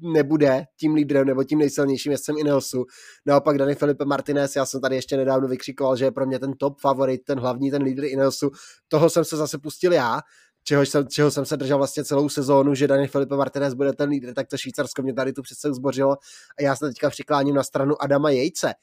nebude 0.00 0.64
tím 0.80 0.94
lídrem 0.94 1.26
nebo 1.26 1.44
tím 1.44 1.58
nejsilnějším 1.58 2.12
jezdcem 2.12 2.38
Ineosu. 2.38 2.84
Naopak 3.26 3.58
Dani 3.58 3.74
Felipe 3.74 4.04
Martinez, 4.04 4.56
já 4.56 4.66
jsem 4.66 4.80
tady 4.80 4.96
ještě 4.96 5.16
nedávno 5.16 5.48
vykřikoval, 5.48 5.96
že 5.96 6.04
je 6.04 6.10
pro 6.10 6.26
mě 6.26 6.38
ten 6.38 6.52
top 6.52 6.80
favorit, 6.80 7.20
ten 7.24 7.40
hlavní, 7.40 7.70
ten 7.70 7.82
lídr 7.82 8.04
Ineosu. 8.04 8.50
Toho 8.88 9.10
jsem 9.10 9.24
se 9.24 9.36
zase 9.36 9.58
pustil 9.58 9.92
já, 9.92 10.20
čeho 10.64 10.82
jsem, 10.82 11.08
čeho 11.08 11.30
jsem 11.30 11.44
se 11.44 11.56
držel 11.56 11.78
vlastně 11.78 12.04
celou 12.04 12.28
sezónu, 12.28 12.74
že 12.74 12.88
Dani 12.88 13.06
Felipe 13.06 13.36
Martinez 13.36 13.74
bude 13.74 13.92
ten 13.92 14.10
lídr, 14.10 14.34
tak 14.34 14.46
to 14.48 14.56
Švýcarsko 14.56 15.02
mě 15.02 15.14
tady 15.14 15.32
tu 15.32 15.42
přece 15.42 15.74
zbořilo 15.74 16.16
a 16.58 16.62
já 16.62 16.76
se 16.76 16.86
teďka 16.88 17.10
přikláním 17.10 17.54
na 17.54 17.62
stranu 17.62 18.02
Adama 18.02 18.30
Jejce. 18.30 18.74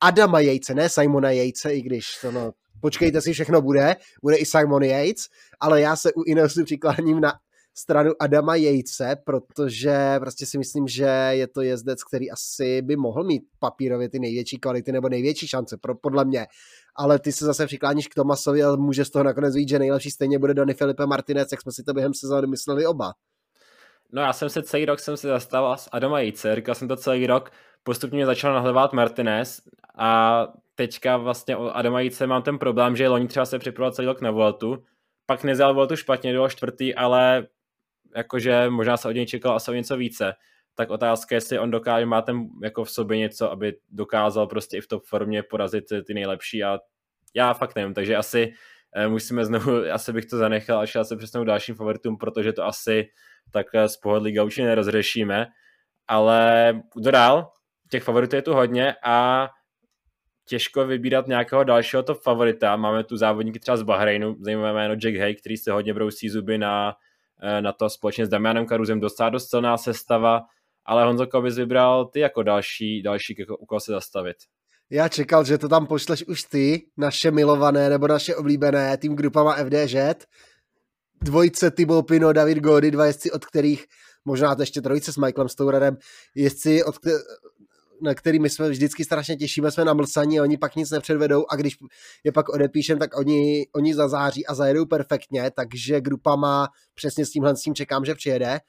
Adama 0.00 0.40
Jejce, 0.40 0.74
ne 0.74 0.88
Simona 0.88 1.30
Jejce, 1.30 1.74
i 1.74 1.82
když 1.82 2.06
to 2.20 2.32
no, 2.32 2.52
počkejte 2.80 3.20
si, 3.20 3.32
všechno 3.32 3.62
bude, 3.62 3.96
bude 4.22 4.36
i 4.36 4.46
Simon 4.46 4.82
Yates, 4.82 5.26
ale 5.60 5.80
já 5.80 5.96
se 5.96 6.12
u 6.12 6.22
Ineosu 6.22 6.64
přikláním 6.64 7.20
na 7.20 7.32
stranu 7.78 8.12
Adama 8.20 8.54
Jejce, 8.54 9.16
protože 9.24 10.16
prostě 10.20 10.46
si 10.46 10.58
myslím, 10.58 10.88
že 10.88 11.28
je 11.30 11.46
to 11.46 11.62
jezdec, 11.62 12.04
který 12.04 12.30
asi 12.30 12.82
by 12.82 12.96
mohl 12.96 13.24
mít 13.24 13.42
papírově 13.58 14.08
ty 14.08 14.18
největší 14.18 14.58
kvality 14.58 14.92
nebo 14.92 15.08
největší 15.08 15.48
šance, 15.48 15.76
pro, 15.76 15.94
podle 15.94 16.24
mě. 16.24 16.46
Ale 16.96 17.18
ty 17.18 17.32
se 17.32 17.44
zase 17.44 17.66
přikláníš 17.66 18.08
k 18.08 18.14
Tomasovi 18.14 18.62
a 18.62 18.76
může 18.76 19.04
z 19.04 19.10
toho 19.10 19.22
nakonec 19.22 19.54
vidět, 19.54 19.68
že 19.68 19.78
nejlepší 19.78 20.10
stejně 20.10 20.38
bude 20.38 20.54
Donny 20.54 20.74
Filipe 20.74 21.06
Martinez, 21.06 21.48
jak 21.52 21.62
jsme 21.62 21.72
si 21.72 21.82
to 21.82 21.92
během 21.92 22.14
sezóny 22.14 22.46
mysleli 22.46 22.86
oba. 22.86 23.12
No 24.12 24.22
já 24.22 24.32
jsem 24.32 24.48
se 24.48 24.62
celý 24.62 24.84
rok 24.84 25.00
jsem 25.00 25.16
se 25.16 25.28
zastával 25.28 25.76
s 25.76 25.88
Adama 25.92 26.20
Jejce, 26.20 26.54
říkal 26.56 26.74
jsem 26.74 26.88
to 26.88 26.96
celý 26.96 27.26
rok, 27.26 27.50
postupně 27.82 28.26
začal 28.26 28.54
nahlevat 28.54 28.92
Martinez 28.92 29.60
a 29.98 30.42
teďka 30.74 31.16
vlastně 31.16 31.56
o 31.56 31.70
Adamajice 31.70 32.26
mám 32.26 32.42
ten 32.42 32.58
problém, 32.58 32.96
že 32.96 33.08
loni 33.08 33.28
třeba 33.28 33.46
se 33.46 33.58
připravoval 33.58 33.92
celý 33.92 34.06
rok 34.06 34.20
na 34.20 34.30
Voltu, 34.30 34.82
pak 35.26 35.44
nezal 35.44 35.74
Voltu 35.74 35.96
špatně, 35.96 36.32
byl 36.32 36.48
čtvrtý, 36.48 36.94
ale 36.94 37.46
jakože 38.16 38.70
možná 38.70 38.96
se 38.96 39.08
od 39.08 39.12
něj 39.12 39.26
čekal 39.26 39.56
asi 39.56 39.70
o 39.70 39.74
něco 39.74 39.96
více. 39.96 40.32
Tak 40.74 40.90
otázka 40.90 41.34
je, 41.34 41.36
jestli 41.36 41.58
on 41.58 41.70
dokáže, 41.70 42.06
má 42.06 42.22
ten 42.22 42.48
jako 42.62 42.84
v 42.84 42.90
sobě 42.90 43.18
něco, 43.18 43.50
aby 43.50 43.76
dokázal 43.88 44.46
prostě 44.46 44.76
i 44.76 44.80
v 44.80 44.88
top 44.88 45.04
formě 45.04 45.42
porazit 45.42 45.84
ty 46.06 46.14
nejlepší 46.14 46.64
a 46.64 46.78
já 47.34 47.54
fakt 47.54 47.76
nevím, 47.76 47.94
takže 47.94 48.16
asi 48.16 48.52
eh, 48.96 49.08
musíme 49.08 49.44
znovu, 49.44 49.72
asi 49.92 50.12
bych 50.12 50.26
to 50.26 50.38
zanechal 50.38 50.78
a 50.78 50.86
šel 50.86 51.04
se 51.04 51.16
přesnou 51.16 51.44
dalším 51.44 51.74
favoritům, 51.74 52.18
protože 52.18 52.52
to 52.52 52.64
asi 52.64 53.08
takhle 53.52 53.88
z 53.88 53.96
pohod 53.96 54.22
liga 54.22 54.44
určitě 54.44 54.64
nerozřešíme, 54.64 55.46
ale 56.08 56.72
kdo 56.96 57.10
dál? 57.10 57.52
Těch 57.90 58.02
favoritů 58.02 58.36
je 58.36 58.42
tu 58.42 58.54
hodně 58.54 58.94
a 59.04 59.48
těžko 60.44 60.86
vybírat 60.86 61.26
nějakého 61.26 61.64
dalšího 61.64 62.02
top 62.02 62.22
favorita. 62.22 62.76
Máme 62.76 63.04
tu 63.04 63.16
závodníky 63.16 63.58
třeba 63.58 63.76
z 63.76 63.82
Bahrajnu, 63.82 64.36
zajímavé 64.40 64.72
jméno 64.72 64.94
Jack 64.94 65.16
Hay, 65.16 65.34
který 65.34 65.56
se 65.56 65.72
hodně 65.72 65.94
brousí 65.94 66.28
zuby 66.28 66.58
na, 66.58 66.90
eh, 66.90 67.05
na 67.60 67.72
to 67.72 67.90
společně 67.90 68.26
s 68.26 68.28
Damianem 68.28 68.66
Karuzem. 68.66 69.00
Dostala 69.00 69.30
dost 69.30 69.50
silná 69.50 69.76
sestava, 69.76 70.42
ale 70.84 71.04
Honzo, 71.04 71.26
koho 71.26 71.42
bys 71.42 71.56
vybral 71.56 72.04
ty 72.04 72.20
jako 72.20 72.42
další, 72.42 73.02
další 73.02 73.46
u 73.58 73.66
koho 73.66 73.80
se 73.80 73.92
zastavit? 73.92 74.36
Já 74.90 75.08
čekal, 75.08 75.44
že 75.44 75.58
to 75.58 75.68
tam 75.68 75.86
pošleš 75.86 76.24
už 76.24 76.42
ty, 76.42 76.86
naše 76.96 77.30
milované 77.30 77.88
nebo 77.88 78.06
naše 78.06 78.36
oblíbené, 78.36 78.96
tým 78.96 79.16
grupama 79.16 79.54
FDŽ. 79.54 79.96
Dvojce 81.22 81.70
Thibaut 81.70 82.06
Pino, 82.06 82.32
David 82.32 82.58
Gody, 82.58 82.90
dva 82.90 83.06
jezdci, 83.06 83.32
od 83.32 83.44
kterých 83.44 83.86
možná 84.24 84.54
to 84.54 84.62
ještě 84.62 84.80
trojice 84.80 85.12
s 85.12 85.16
Michaelem 85.16 85.48
Stourerem, 85.48 85.96
jezdci, 86.34 86.84
od, 86.84 86.96
na 88.02 88.14
který 88.14 88.38
my 88.38 88.50
jsme 88.50 88.70
vždycky 88.70 89.04
strašně 89.04 89.36
těšíme, 89.36 89.70
jsme 89.70 89.84
na 89.84 89.94
mlsaní, 89.94 90.40
oni 90.40 90.58
pak 90.58 90.76
nic 90.76 90.90
nepředvedou 90.90 91.44
a 91.50 91.56
když 91.56 91.76
je 92.24 92.32
pak 92.32 92.48
odepíšem, 92.48 92.98
tak 92.98 93.16
oni, 93.18 93.66
oni 93.74 93.94
zazáří 93.94 94.46
a 94.46 94.54
zajedou 94.54 94.86
perfektně, 94.86 95.50
takže 95.50 96.00
grupa 96.00 96.36
má 96.36 96.68
přesně 96.94 97.26
s 97.26 97.30
tímhle 97.30 97.56
s 97.56 97.62
tím 97.62 97.74
čekám, 97.74 98.04
že 98.04 98.14
přijede. 98.14 98.60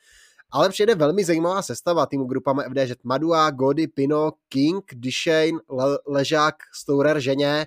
Ale 0.52 0.70
přijede 0.70 0.96
velmi 0.96 1.24
zajímavá 1.24 1.62
sestava 1.62 2.06
týmu 2.06 2.26
grupama 2.26 2.64
FDŽ. 2.64 2.94
Madua, 3.04 3.52
Gody, 3.52 3.88
Pino, 3.88 4.32
King, 4.50 4.84
Dishane, 4.94 5.60
Le- 5.70 6.00
Ležák, 6.08 6.56
Stourer, 6.74 7.20
Ženě. 7.20 7.66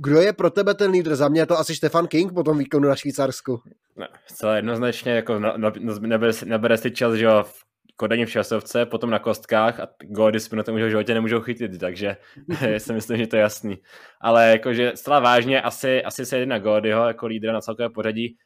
Kdo 0.00 0.20
je 0.20 0.32
pro 0.32 0.50
tebe 0.50 0.74
ten 0.74 0.90
lídr? 0.90 1.16
Za 1.16 1.28
mě 1.28 1.40
je 1.40 1.46
to 1.46 1.58
asi 1.58 1.74
Stefan 1.74 2.06
King 2.06 2.32
po 2.32 2.42
tom 2.42 2.58
výkonu 2.58 2.88
na 2.88 2.96
Švýcarsku. 2.96 3.60
Ne, 3.96 4.08
celé 4.26 4.58
jednoznačně 4.58 5.12
jako 5.12 5.38
na, 5.38 5.56
na, 5.56 5.72
nebere, 6.00 6.32
nebere 6.44 6.78
si 6.78 6.90
čas, 6.90 7.14
že 7.14 7.24
jo, 7.24 7.42
v 7.42 7.67
Kodani 7.98 8.26
v 8.26 8.30
časovce, 8.30 8.86
potom 8.86 9.10
na 9.10 9.18
kostkách 9.18 9.80
a 9.80 9.88
Gody 10.02 10.40
s 10.40 10.48
Pinotem 10.48 10.74
už 10.74 10.82
v 10.82 10.88
životě 10.88 11.14
nemůžou 11.14 11.40
chytit, 11.40 11.80
takže 11.80 12.16
si 12.78 12.92
myslím, 12.92 13.16
že 13.16 13.26
to 13.26 13.36
je 13.36 13.40
jasný. 13.40 13.78
Ale 14.20 14.50
jakože 14.50 14.92
zcela 14.94 15.20
vážně 15.20 15.62
asi, 15.62 16.04
asi 16.04 16.26
se 16.26 16.38
jde 16.38 16.46
na 16.46 16.58
Godyho 16.58 17.06
jako 17.06 17.26
lídra 17.26 17.52
na 17.52 17.60
celkové 17.60 17.90
pořadí 17.90 18.36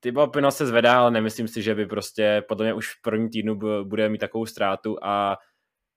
Tybo 0.00 0.26
Pino 0.26 0.50
se 0.50 0.66
zvedá, 0.66 0.98
ale 0.98 1.10
nemyslím 1.10 1.48
si, 1.48 1.62
že 1.62 1.74
by 1.74 1.86
prostě 1.86 2.44
podle 2.48 2.66
mě 2.66 2.74
už 2.74 2.94
v 2.94 3.02
první 3.02 3.30
týdnu 3.30 3.58
bude 3.84 4.08
mít 4.08 4.18
takovou 4.18 4.46
ztrátu 4.46 4.96
a 5.02 5.36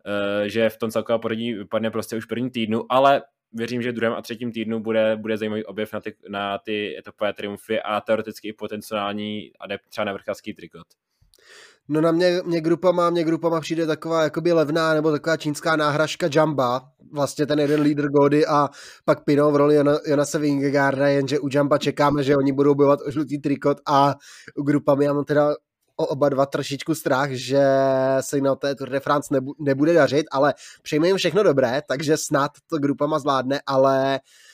uh, 0.06 0.48
že 0.48 0.70
v 0.70 0.78
tom 0.78 0.92
celkovém 0.92 1.20
poradí 1.20 1.54
vypadne 1.54 1.92
prostě 1.92 2.16
už 2.16 2.26
v 2.26 2.28
první 2.28 2.50
týdnu, 2.50 2.86
ale 2.90 3.22
věřím, 3.54 3.82
že 3.82 3.92
v 3.92 3.96
druhém 3.96 4.14
a 4.14 4.22
třetím 4.22 4.52
týdnu 4.52 4.80
bude, 4.80 5.16
bude 5.16 5.38
zajímavý 5.38 5.66
objev 5.66 5.94
na 5.94 6.02
ty, 6.02 6.16
na 6.30 6.58
ty 6.58 6.98
etapové 6.98 7.34
triumfy 7.34 7.82
a 7.82 8.02
teoreticky 8.02 8.48
i 8.48 8.54
potenciální 8.54 9.52
adept 9.60 9.90
třeba 9.90 10.06
na 10.06 10.14
vrchářský 10.14 10.54
trikot. 10.54 10.88
No 11.91 12.02
na 12.02 12.12
mě, 12.12 12.41
mě 12.45 12.62
grupama, 12.62 13.10
mě 13.10 13.23
grupama 13.23 13.62
přijde 13.62 13.86
taková 13.86 14.23
jakoby 14.23 14.54
levná 14.54 14.93
nebo 14.93 15.12
taková 15.12 15.38
čínská 15.38 15.75
náhražka 15.75 16.30
Jamba, 16.36 16.82
vlastně 17.12 17.45
ten 17.45 17.60
jeden 17.60 17.82
lídr 17.82 18.08
Gody 18.10 18.45
a 18.45 18.69
pak 19.06 19.23
Pino 19.23 19.52
v 19.52 19.56
roli 19.56 19.75
Jonase 20.06 20.39
Vingegaarda, 20.39 21.08
jenže 21.08 21.39
u 21.39 21.49
Jamba 21.54 21.78
čekáme, 21.78 22.23
že 22.23 22.36
oni 22.36 22.52
budou 22.52 22.75
bojovat 22.75 22.99
o 23.08 23.12
žlutý 23.12 23.38
trikot 23.38 23.78
a 23.88 24.15
u 24.56 24.63
grupami 24.63 25.06
já 25.06 25.13
mám 25.13 25.25
teda 25.25 25.56
o 25.95 26.06
oba 26.06 26.30
dva 26.30 26.45
trošičku 26.45 26.95
strach, 26.95 27.30
že 27.32 27.63
se 28.21 28.41
na 28.41 28.56
té 28.56 28.75
Tour 28.75 28.89
de 28.89 28.99
France 28.99 29.36
nebude 29.60 29.93
dařit, 29.93 30.25
ale 30.32 30.54
přejme 30.82 31.08
jim 31.08 31.17
všechno 31.17 31.43
dobré, 31.43 31.82
takže 31.88 32.17
snad 32.17 32.52
to 32.69 32.78
grupama 32.78 33.19
zvládne, 33.19 33.62
ale 33.67 34.19
uh, 34.19 34.49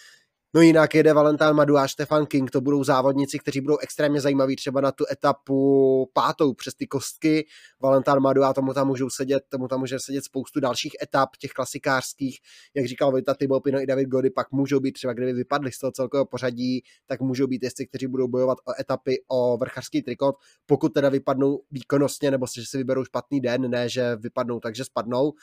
No 0.55 0.61
jinak 0.61 0.95
jede 0.95 1.13
Valentán 1.13 1.55
Madu 1.55 1.77
a 1.77 1.87
Stefan 1.87 2.25
King, 2.25 2.51
to 2.51 2.61
budou 2.61 2.83
závodníci, 2.83 3.39
kteří 3.39 3.61
budou 3.61 3.77
extrémně 3.77 4.21
zajímaví 4.21 4.55
třeba 4.55 4.81
na 4.81 4.91
tu 4.91 5.05
etapu 5.11 6.09
pátou 6.13 6.53
přes 6.53 6.73
ty 6.73 6.87
kostky. 6.87 7.47
Valentán 7.81 8.19
Madu 8.19 8.43
a 8.43 8.53
tomu 8.53 8.73
tam 8.73 8.87
můžou 8.87 9.09
sedět, 9.09 9.43
tomu 9.49 9.67
tam 9.67 9.79
může 9.79 9.99
sedět 9.99 10.23
spoustu 10.23 10.59
dalších 10.59 10.91
etap, 11.03 11.29
těch 11.37 11.51
klasikářských, 11.51 12.39
jak 12.75 12.85
říkal 12.85 13.11
Vojta 13.11 13.33
Thibaut 13.33 13.63
Pino 13.63 13.81
i 13.81 13.85
David 13.85 14.09
Gody, 14.09 14.29
pak 14.29 14.51
můžou 14.51 14.79
být 14.79 14.91
třeba, 14.91 15.13
kdyby 15.13 15.33
vypadli 15.33 15.71
z 15.71 15.79
toho 15.79 15.91
celkového 15.91 16.25
pořadí, 16.25 16.83
tak 17.05 17.21
můžou 17.21 17.47
být 17.47 17.63
jezdci, 17.63 17.87
kteří 17.87 18.07
budou 18.07 18.27
bojovat 18.27 18.57
o 18.65 18.81
etapy 18.81 19.15
o 19.27 19.57
vrchařský 19.57 20.01
trikot, 20.01 20.35
pokud 20.65 20.89
teda 20.89 21.09
vypadnou 21.09 21.61
výkonnostně, 21.71 22.31
nebo 22.31 22.45
že 22.55 22.65
si 22.65 22.77
vyberou 22.77 23.03
špatný 23.03 23.41
den, 23.41 23.69
ne, 23.69 23.89
že 23.89 24.15
vypadnou 24.15 24.59
takže 24.59 24.85
spadnou. 24.85 25.33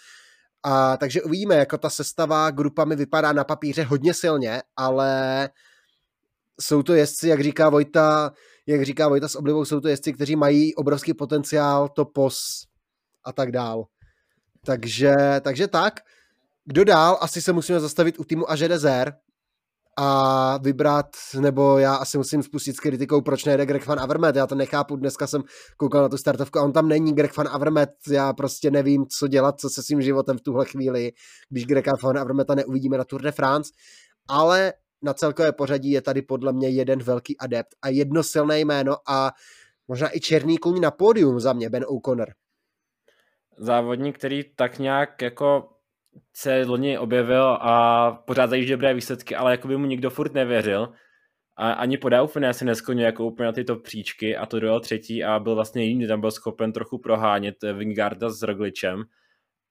A 0.62 0.96
takže 0.96 1.22
uvidíme, 1.22 1.55
jako 1.55 1.79
ta 1.79 1.90
sestava 1.90 2.51
grupami 2.51 2.96
vypadá 2.96 3.33
na 3.33 3.44
papíře 3.44 3.83
hodně 3.83 4.14
silně, 4.14 4.62
ale 4.77 5.51
jsou 6.61 6.83
to 6.83 6.94
jezdci, 6.94 7.29
jak 7.29 7.40
říká 7.40 7.70
Vojta, 7.70 8.33
jak 8.66 8.85
říká 8.85 9.09
Vojta 9.09 9.29
s 9.29 9.37
oblivou, 9.37 9.64
jsou 9.64 9.81
to 9.81 9.88
jezdci, 9.88 10.12
kteří 10.12 10.37
mají 10.37 10.75
obrovský 10.75 11.14
potenciál, 11.14 11.88
to 11.88 12.05
pos 12.05 12.66
a 13.25 13.33
tak 13.33 13.53
dál. 13.53 13.85
Takže, 14.66 15.14
takže 15.40 15.68
tak. 15.68 16.01
Kdo 16.64 16.85
dál? 16.85 17.18
Asi 17.20 17.42
se 17.42 17.53
musíme 17.53 17.81
zastavit 17.81 18.18
u 18.18 18.25
týmu 18.25 18.51
Aže 18.51 18.68
Dezer, 18.68 19.14
a 19.98 20.59
vybrat, 20.59 21.07
nebo 21.40 21.78
já 21.78 21.94
asi 21.94 22.18
musím 22.18 22.42
spustit 22.42 22.76
s 22.76 22.81
kritikou, 22.81 23.20
proč 23.20 23.44
nejde 23.44 23.66
Greg 23.66 23.87
Van 23.87 24.00
Avermet, 24.00 24.37
já 24.37 24.46
to 24.46 24.55
nechápu, 24.55 24.96
dneska 24.96 25.26
jsem 25.26 25.42
koukal 25.76 26.02
na 26.02 26.09
tu 26.09 26.18
startovku 26.18 26.59
a 26.59 26.62
on 26.62 26.72
tam 26.72 26.88
není 26.88 27.14
Greg 27.14 27.37
Van 27.37 27.48
Avermet, 27.48 27.90
já 28.11 28.33
prostě 28.33 28.70
nevím, 28.70 29.07
co 29.07 29.28
dělat, 29.28 29.61
co 29.61 29.70
se 29.70 29.83
svým 29.83 30.02
životem 30.02 30.38
v 30.38 30.40
tuhle 30.40 30.64
chvíli, 30.64 31.12
když 31.48 31.66
Greg 31.66 32.02
Van 32.02 32.18
Avermeta 32.18 32.55
neuvidíme 32.55 32.98
na 32.98 33.05
Tour 33.05 33.22
de 33.22 33.33
France, 33.33 33.72
ale 34.28 34.72
na 35.02 35.14
celkové 35.14 35.52
pořadí 35.52 35.90
je 35.90 36.02
tady 36.02 36.22
podle 36.22 36.52
mě 36.52 36.68
jeden 36.68 37.02
velký 37.02 37.38
adept 37.38 37.74
a 37.83 37.88
jedno 37.88 38.22
silné 38.22 38.61
jméno 38.61 38.96
a 39.09 39.31
možná 39.88 40.16
i 40.16 40.20
černý 40.20 40.59
kůň 40.59 40.81
na 40.81 40.90
pódium 40.90 41.40
za 41.40 41.52
mě, 41.52 41.70
Ben 41.70 41.85
O'Connor. 41.88 42.28
Závodník, 43.59 44.18
který 44.18 44.44
tak 44.57 44.78
nějak 44.78 45.22
jako 45.22 45.68
se 46.33 46.64
loni 46.66 46.98
objevil 46.98 47.59
a 47.61 48.12
pořád 48.12 48.51
zajíždí 48.51 48.72
dobré 48.72 48.94
výsledky, 48.94 49.37
ale 49.37 49.51
jako 49.51 49.68
by 49.68 49.77
mu 49.77 49.87
nikdo 49.87 50.11
furt 50.11 50.35
nevěřil. 50.35 50.92
A 51.57 51.72
ani 51.72 51.98
po 51.98 52.09
Dauphiné 52.09 52.55
se 52.55 52.64
nesklonil 52.64 53.05
jako 53.07 53.25
úplně 53.27 53.46
na 53.46 53.53
tyto 53.53 53.77
příčky 53.77 54.37
a 54.37 54.46
to 54.46 54.61
dojel 54.61 54.81
třetí 54.81 55.25
a 55.25 55.38
byl 55.38 55.55
vlastně 55.55 55.85
jediný, 55.85 56.07
tam 56.07 56.20
byl 56.20 56.31
schopen 56.31 56.72
trochu 56.72 56.98
prohánět 56.98 57.57
Vingarda 57.72 58.31
s 58.31 58.42
Rogličem. 58.42 59.05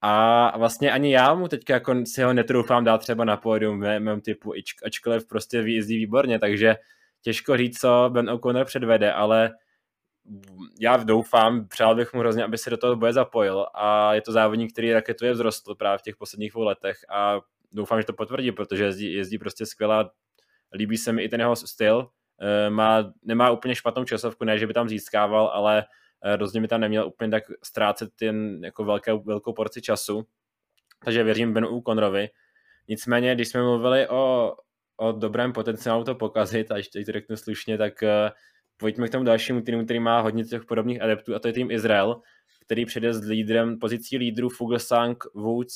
A 0.00 0.58
vlastně 0.58 0.92
ani 0.92 1.12
já 1.12 1.34
mu 1.34 1.48
teď 1.48 1.70
jako 1.70 1.94
si 2.06 2.22
ho 2.22 2.32
netroufám 2.32 2.84
dát 2.84 2.98
třeba 2.98 3.24
na 3.24 3.36
pódium 3.36 3.80
v 3.80 3.98
mém 4.00 4.20
typu, 4.20 4.52
ačkoliv 4.86 5.28
prostě 5.28 5.56
jezdí 5.58 5.96
výborně, 5.96 6.38
takže 6.38 6.76
těžko 7.22 7.56
říct, 7.56 7.80
co 7.80 8.10
Ben 8.12 8.30
O'Connor 8.30 8.64
předvede, 8.64 9.12
ale 9.12 9.50
já 10.80 10.96
doufám, 10.96 11.68
přál 11.68 11.94
bych 11.94 12.12
mu 12.12 12.20
hrozně, 12.20 12.44
aby 12.44 12.58
se 12.58 12.70
do 12.70 12.76
toho 12.76 12.96
boje 12.96 13.12
zapojil 13.12 13.66
a 13.74 14.14
je 14.14 14.20
to 14.20 14.32
závodník, 14.32 14.72
který 14.72 14.92
raketuje 14.92 15.32
vzrostl 15.34 15.74
právě 15.74 15.98
v 15.98 16.02
těch 16.02 16.16
posledních 16.16 16.50
dvou 16.50 16.62
letech 16.62 16.96
a 17.08 17.40
doufám, 17.72 18.00
že 18.00 18.06
to 18.06 18.12
potvrdí, 18.12 18.52
protože 18.52 18.84
jezdí, 18.84 19.14
jezdí 19.14 19.38
prostě 19.38 19.66
skvělá, 19.66 20.10
líbí 20.74 20.96
se 20.96 21.12
mi 21.12 21.22
i 21.22 21.28
ten 21.28 21.40
jeho 21.40 21.56
styl, 21.56 22.08
eh, 22.40 22.70
má, 22.70 23.12
nemá 23.22 23.50
úplně 23.50 23.74
špatnou 23.74 24.04
časovku, 24.04 24.44
ne, 24.44 24.58
že 24.58 24.66
by 24.66 24.74
tam 24.74 24.88
získával, 24.88 25.46
ale 25.46 25.84
eh, 26.24 26.36
rozhodně 26.36 26.60
mi 26.60 26.68
tam 26.68 26.80
neměl 26.80 27.06
úplně 27.06 27.30
tak 27.30 27.44
ztrácet 27.64 28.10
ten 28.18 28.64
jako 28.64 28.84
velké, 28.84 29.14
velkou 29.14 29.52
porci 29.52 29.82
času, 29.82 30.26
takže 31.04 31.24
věřím 31.24 31.52
Benu 31.52 31.82
Conrovi. 31.86 32.28
Nicméně, 32.88 33.34
když 33.34 33.48
jsme 33.48 33.62
mluvili 33.62 34.08
o, 34.08 34.54
o 34.96 35.12
dobrém 35.12 35.52
potenciálu 35.52 36.04
to 36.04 36.14
pokazit, 36.14 36.70
a 36.70 36.76
ještě 36.76 37.04
to 37.04 37.12
řeknu 37.12 37.36
slušně, 37.36 37.78
tak 37.78 38.02
eh, 38.02 38.30
pojďme 38.82 39.08
k 39.08 39.12
tomu 39.12 39.24
dalšímu 39.24 39.60
týmu, 39.60 39.84
který 39.84 40.00
má 40.00 40.20
hodně 40.20 40.44
těch 40.44 40.64
podobných 40.64 41.02
adeptů, 41.02 41.34
a 41.34 41.38
to 41.38 41.48
je 41.48 41.54
tým 41.54 41.70
Izrael, 41.70 42.20
který 42.60 42.84
přijde 42.84 43.14
s 43.14 43.28
lídrem, 43.28 43.78
pozicí 43.78 44.18
lídrů 44.18 44.48
Fuglsang 44.48 45.24
Woods. 45.34 45.74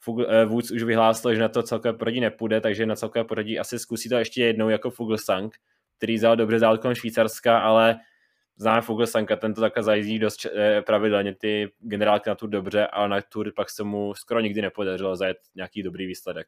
Fugl, 0.00 0.22
uh, 0.22 0.50
Woods 0.50 0.70
už 0.70 0.82
vyhlásil, 0.82 1.34
že 1.34 1.40
na 1.40 1.48
to 1.48 1.62
celkové 1.62 1.92
poradí 1.94 2.20
nepůjde, 2.20 2.60
takže 2.60 2.86
na 2.86 2.96
celkové 2.96 3.24
poradí 3.24 3.58
asi 3.58 3.78
zkusí 3.78 4.08
to 4.08 4.16
ještě 4.16 4.44
jednou 4.44 4.68
jako 4.68 4.90
Fuglsang, 4.90 5.56
který 5.96 6.14
vzal 6.14 6.36
dobře 6.36 6.58
zálkom 6.58 6.94
Švýcarska, 6.94 7.58
ale 7.58 7.96
známe 8.56 8.82
Fuglsanka, 8.82 9.36
ten 9.36 9.54
to 9.54 9.60
takhle 9.60 9.82
zajízdí 9.82 10.18
dost 10.18 10.46
eh, 10.46 10.82
pravidelně 10.82 11.34
ty 11.34 11.72
generálky 11.78 12.30
na 12.30 12.34
Tour 12.34 12.50
dobře, 12.50 12.86
ale 12.86 13.08
na 13.08 13.20
Tour 13.20 13.52
pak 13.56 13.70
se 13.70 13.84
mu 13.84 14.14
skoro 14.14 14.40
nikdy 14.40 14.62
nepodařilo 14.62 15.16
zajet 15.16 15.38
nějaký 15.54 15.82
dobrý 15.82 16.06
výsledek. 16.06 16.46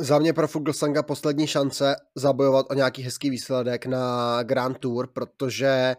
Za 0.00 0.18
mě 0.18 0.32
pro 0.32 0.48
Fuglsanga 0.48 1.02
poslední 1.02 1.46
šance 1.46 1.96
zabojovat 2.14 2.66
o 2.70 2.74
nějaký 2.74 3.02
hezký 3.02 3.30
výsledek 3.30 3.86
na 3.86 4.42
Grand 4.42 4.78
Tour, 4.78 5.06
protože 5.12 5.96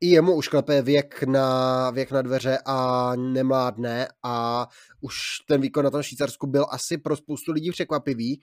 i 0.00 0.06
jemu 0.06 0.34
už 0.34 0.48
klepe 0.48 0.82
věk 0.82 1.22
na, 1.22 1.90
věk 1.90 2.10
na 2.10 2.22
dveře 2.22 2.58
a 2.64 3.12
nemládne 3.16 4.08
a 4.22 4.66
už 5.00 5.16
ten 5.48 5.60
výkon 5.60 5.84
na 5.84 5.90
tom 5.90 6.02
Švýcarsku 6.02 6.46
byl 6.46 6.66
asi 6.70 6.98
pro 6.98 7.16
spoustu 7.16 7.52
lidí 7.52 7.70
překvapivý, 7.70 8.42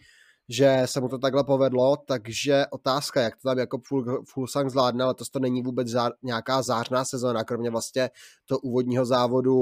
že 0.49 0.81
se 0.85 1.01
mu 1.01 1.09
to 1.09 1.17
takhle 1.17 1.43
povedlo, 1.43 1.97
takže 1.97 2.65
otázka, 2.71 3.21
jak 3.21 3.35
to 3.35 3.49
tam 3.49 3.59
jako 3.59 3.79
Fulsang 4.25 4.69
zvládne, 4.69 5.03
ale 5.03 5.13
to 5.31 5.39
není 5.39 5.61
vůbec 5.61 5.87
zá, 5.87 6.11
nějaká 6.23 6.61
zářná 6.61 7.05
sezóna, 7.05 7.43
kromě 7.43 7.69
vlastně 7.69 8.09
toho 8.45 8.59
úvodního 8.59 9.05
závodu 9.05 9.57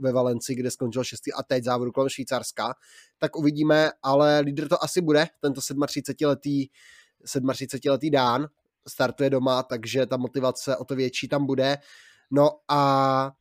ve 0.00 0.12
Valenci, 0.12 0.54
kde 0.54 0.70
skončil 0.70 1.04
šestý 1.04 1.32
a 1.32 1.42
teď 1.42 1.64
závodu 1.64 1.92
kolem 1.92 2.08
Švýcarska, 2.08 2.74
tak 3.18 3.36
uvidíme, 3.36 3.90
ale 4.02 4.40
lídr 4.40 4.68
to 4.68 4.84
asi 4.84 5.00
bude, 5.00 5.26
tento 5.40 5.60
37-letý 5.60 6.66
37-letý 7.24 8.10
Dán, 8.10 8.46
startuje 8.88 9.30
doma, 9.30 9.62
takže 9.62 10.06
ta 10.06 10.16
motivace 10.16 10.76
o 10.76 10.84
to 10.84 10.96
větší 10.96 11.28
tam 11.28 11.46
bude. 11.46 11.78
No 12.30 12.50
a 12.68 13.32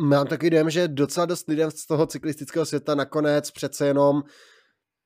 mám 0.00 0.26
takový 0.26 0.50
dojem, 0.50 0.70
že 0.70 0.88
docela 0.88 1.26
dost 1.26 1.48
lidem 1.48 1.70
z 1.70 1.86
toho 1.86 2.06
cyklistického 2.06 2.66
světa 2.66 2.94
nakonec 2.94 3.50
přece 3.50 3.86
jenom 3.86 4.22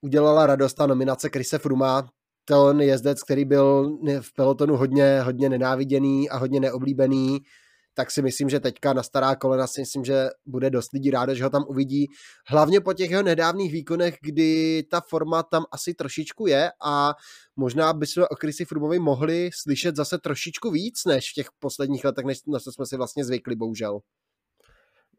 udělala 0.07 0.47
radost 0.47 0.75
ta 0.75 0.87
nominace 0.87 1.31
Krise 1.31 1.59
Fruma, 1.59 2.09
ten 2.45 2.81
jezdec, 2.81 3.23
který 3.23 3.45
byl 3.45 3.99
v 4.21 4.35
pelotonu 4.37 4.77
hodně, 4.77 5.21
hodně 5.21 5.49
nenáviděný 5.49 6.31
a 6.31 6.37
hodně 6.37 6.61
neoblíbený, 6.61 7.38
tak 7.95 8.11
si 8.11 8.23
myslím, 8.23 8.49
že 8.49 8.61
teďka 8.61 8.92
na 8.92 9.03
stará 9.03 9.37
kolena 9.37 9.66
si 9.66 9.81
myslím, 9.81 10.05
že 10.05 10.29
bude 10.47 10.71
dost 10.71 10.92
lidí 10.92 11.11
rádo, 11.11 11.35
že 11.35 11.45
ho 11.45 11.51
tam 11.51 11.64
uvidí. 11.69 12.07
Hlavně 12.49 12.81
po 12.81 12.92
těch 12.92 13.11
jeho 13.11 13.23
nedávných 13.23 13.73
výkonech, 13.73 14.16
kdy 14.23 14.83
ta 14.90 15.01
forma 15.11 15.42
tam 15.42 15.64
asi 15.73 15.95
trošičku 15.95 16.47
je 16.47 16.71
a 16.85 17.14
možná 17.57 17.92
bychom 17.92 18.25
o 18.31 18.37
Chrisi 18.37 18.64
Frumovi 18.64 18.99
mohli 18.99 19.51
slyšet 19.62 19.97
zase 19.97 20.19
trošičku 20.19 20.71
víc, 20.71 21.05
než 21.07 21.31
v 21.31 21.35
těch 21.35 21.47
posledních 21.59 22.05
letech, 22.05 22.25
než 22.25 22.38
na 22.47 22.59
co 22.59 22.73
jsme 22.73 22.87
si 22.87 22.97
vlastně 22.97 23.25
zvykli, 23.25 23.57
bohužel. 23.57 24.01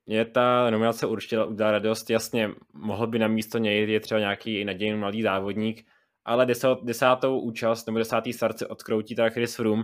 Mě 0.08 0.26
ta 0.26 0.70
nominace 0.70 1.08
určitě 1.08 1.44
udělá 1.44 1.72
radost, 1.72 2.10
jasně, 2.10 2.50
mohl 2.74 3.08
by 3.08 3.20
na 3.20 3.28
místo 3.28 3.58
něj 3.58 3.92
je 3.92 4.00
třeba 4.00 4.20
nějaký 4.20 4.66
nadějný 4.66 5.00
mladý 5.00 5.22
závodník, 5.22 5.86
ale 6.26 6.46
desát, 6.46 6.80
desátou 6.84 7.40
účast 7.40 7.86
nebo 7.86 7.98
desátý 7.98 8.34
start 8.34 8.58
se 8.58 8.68
odkroutí 8.68 9.16
teda 9.16 9.30
Chris 9.30 9.56
Froome. 9.56 9.84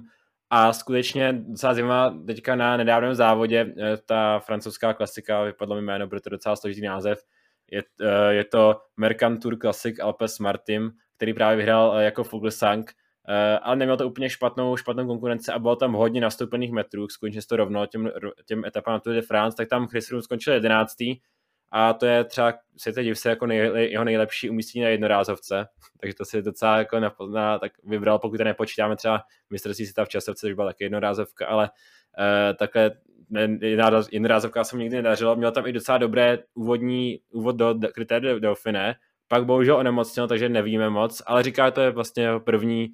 A 0.49 0.73
skutečně 0.73 1.33
docela 1.33 1.73
zajímavá 1.73 2.17
teďka 2.27 2.55
na 2.55 2.77
nedávném 2.77 3.15
závodě, 3.15 3.73
eh, 3.79 3.97
ta 4.05 4.39
francouzská 4.39 4.93
klasika, 4.93 5.43
vypadlo 5.43 5.75
mi 5.75 5.81
jméno, 5.81 6.07
protože 6.07 6.21
to 6.21 6.29
docela 6.29 6.55
složitý 6.55 6.81
název, 6.81 7.23
je, 7.71 7.83
eh, 8.01 8.33
je 8.33 8.43
to 8.43 8.81
Mercantour 8.97 9.57
Classic 9.57 9.99
Alpes 9.99 10.39
Martim, 10.39 10.91
který 11.15 11.33
právě 11.33 11.57
vyhrál 11.57 11.97
eh, 11.97 12.03
jako 12.03 12.23
Fuglsang, 12.23 12.91
ale 13.61 13.75
neměl 13.75 13.97
to 13.97 14.07
úplně 14.07 14.29
špatnou, 14.29 14.77
špatnou 14.77 15.07
konkurenci 15.07 15.51
a 15.51 15.59
bylo 15.59 15.75
tam 15.75 15.93
hodně 15.93 16.21
nastoupených 16.21 16.71
metrů, 16.71 17.07
skončil 17.09 17.41
to 17.49 17.55
rovno 17.55 17.85
těm, 17.85 18.11
těm 18.45 18.65
etapám 18.65 18.93
na 18.93 18.99
Tour 18.99 19.13
de 19.13 19.21
France, 19.21 19.57
tak 19.57 19.69
tam 19.69 19.87
Chris 19.87 20.07
Froome 20.07 20.23
skončil 20.23 20.53
jedenáctý 20.53 21.19
a 21.75 21.93
to 21.93 22.05
je 22.05 22.23
třeba 22.23 22.53
světě 22.77 23.03
div 23.03 23.19
se 23.19 23.29
jako 23.29 23.45
nej, 23.45 23.71
jeho 23.91 24.03
nejlepší 24.03 24.49
umístění 24.49 24.83
na 24.83 24.89
jednorázovce, 24.89 25.67
takže 26.01 26.15
to 26.15 26.25
si 26.25 26.41
docela 26.41 26.77
jako 26.77 26.99
na, 26.99 27.15
na, 27.33 27.59
tak 27.59 27.71
vybral, 27.83 28.19
pokud 28.19 28.37
to 28.37 28.43
nepočítáme 28.43 28.95
třeba 28.95 29.21
mistrovství 29.49 29.85
světa 29.85 30.05
v 30.05 30.09
časovce, 30.09 30.39
což 30.39 30.53
byla 30.53 30.67
taky 30.67 30.83
jednorázovka, 30.83 31.47
ale 31.47 31.69
uh, 31.69 32.57
takhle 32.57 32.91
jednorázovka 34.11 34.63
jsem 34.63 34.79
nikdy 34.79 34.95
nedařilo, 34.95 35.35
měl 35.35 35.51
tam 35.51 35.67
i 35.67 35.73
docela 35.73 35.97
dobré 35.97 36.37
úvodní 36.53 37.19
úvod 37.31 37.55
do, 37.55 37.73
do 37.73 37.87
kritéria 37.87 38.39
Dauphine, 38.39 38.95
pak 39.27 39.45
bohužel 39.45 39.75
onemocněl, 39.75 40.27
takže 40.27 40.49
nevíme 40.49 40.89
moc, 40.89 41.21
ale 41.25 41.43
říká, 41.43 41.71
to 41.71 41.81
je 41.81 41.91
vlastně 41.91 42.29
první 42.39 42.89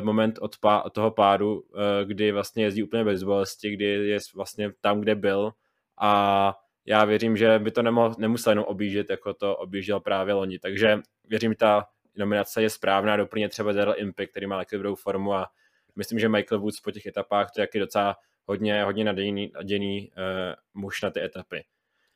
moment 0.00 0.38
od, 0.38 0.58
pá, 0.58 0.90
toho 0.90 1.10
pádu, 1.10 1.60
uh, 1.60 1.80
kdy 2.04 2.32
vlastně 2.32 2.64
jezdí 2.64 2.82
úplně 2.82 3.04
bez 3.04 3.22
bolesti, 3.22 3.70
kdy 3.70 3.84
je 3.84 4.18
vlastně 4.34 4.72
tam, 4.80 5.00
kde 5.00 5.14
byl. 5.14 5.52
A 6.00 6.54
já 6.86 7.04
věřím, 7.04 7.36
že 7.36 7.58
by 7.58 7.70
to 7.70 7.82
nemohl, 7.82 8.14
nemusel 8.18 8.50
jenom 8.50 8.64
objíždět, 8.64 9.10
jako 9.10 9.34
to 9.34 9.56
objížděl 9.56 10.00
právě 10.00 10.34
loni. 10.34 10.58
Takže 10.58 10.98
věřím, 11.28 11.52
že 11.52 11.56
ta 11.56 11.86
nominace 12.16 12.62
je 12.62 12.70
správná, 12.70 13.16
doplně 13.16 13.48
třeba 13.48 13.72
Daryl 13.72 13.94
Impy, 13.98 14.26
který 14.26 14.46
má 14.46 14.56
taky 14.58 14.76
dobrou 14.76 14.94
formu 14.94 15.34
a 15.34 15.50
myslím, 15.96 16.18
že 16.18 16.28
Michael 16.28 16.60
Woods 16.60 16.80
po 16.80 16.90
těch 16.90 17.06
etapách 17.06 17.50
to 17.50 17.60
je 17.60 17.66
taky 17.66 17.78
docela 17.78 18.16
hodně, 18.44 18.84
hodně 18.84 19.04
nadějný, 19.04 19.52
nadějný 19.54 20.10
uh, 20.10 20.82
muž 20.82 21.02
na 21.02 21.10
ty 21.10 21.22
etapy 21.22 21.64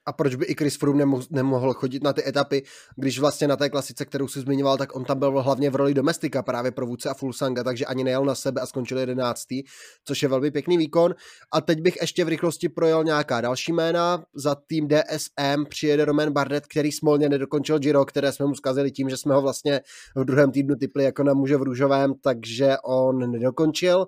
a 0.07 0.13
proč 0.13 0.35
by 0.35 0.45
i 0.45 0.55
Chris 0.55 0.77
Froome 0.77 0.99
nemohl, 0.99 1.23
nemohl 1.31 1.75
chodit 1.75 2.03
na 2.03 2.13
ty 2.13 2.29
etapy, 2.29 2.63
když 2.97 3.19
vlastně 3.19 3.49
na 3.49 3.57
té 3.57 3.71
klasice, 3.71 4.05
kterou 4.05 4.29
si 4.29 4.41
zmiňoval, 4.41 4.77
tak 4.77 4.97
on 4.97 5.05
tam 5.05 5.19
byl 5.19 5.43
hlavně 5.43 5.71
v 5.71 5.77
roli 5.77 5.95
domestika 5.95 6.43
právě 6.43 6.71
pro 6.71 6.87
vůdce 6.87 7.09
a 7.09 7.15
Fulsanga, 7.15 7.65
takže 7.65 7.87
ani 7.87 8.05
nejel 8.05 8.25
na 8.25 8.35
sebe 8.35 8.61
a 8.61 8.67
skončil 8.67 8.99
jedenáctý, 8.99 9.63
což 10.05 10.23
je 10.23 10.29
velmi 10.29 10.51
pěkný 10.51 10.79
výkon. 10.79 11.15
A 11.53 11.61
teď 11.61 11.81
bych 11.81 11.97
ještě 12.01 12.25
v 12.25 12.29
rychlosti 12.29 12.69
projel 12.69 13.05
nějaká 13.05 13.41
další 13.41 13.73
jména. 13.73 14.25
Za 14.35 14.55
tým 14.55 14.89
DSM 14.89 15.65
přijede 15.69 16.05
Roman 16.05 16.33
Bardet, 16.33 16.67
který 16.67 16.93
smolně 16.93 17.29
nedokončil 17.29 17.79
Giro, 17.79 18.05
které 18.05 18.33
jsme 18.33 18.47
mu 18.47 18.55
zkazili 18.55 18.91
tím, 18.91 19.11
že 19.11 19.17
jsme 19.17 19.35
ho 19.35 19.43
vlastně 19.43 19.81
v 20.17 20.25
druhém 20.25 20.51
týdnu 20.51 20.77
typli 20.77 21.05
jako 21.05 21.23
na 21.23 21.35
muže 21.35 21.57
v 21.57 21.63
růžovém, 21.63 22.15
takže 22.23 22.77
on 22.85 23.31
nedokončil. 23.31 24.07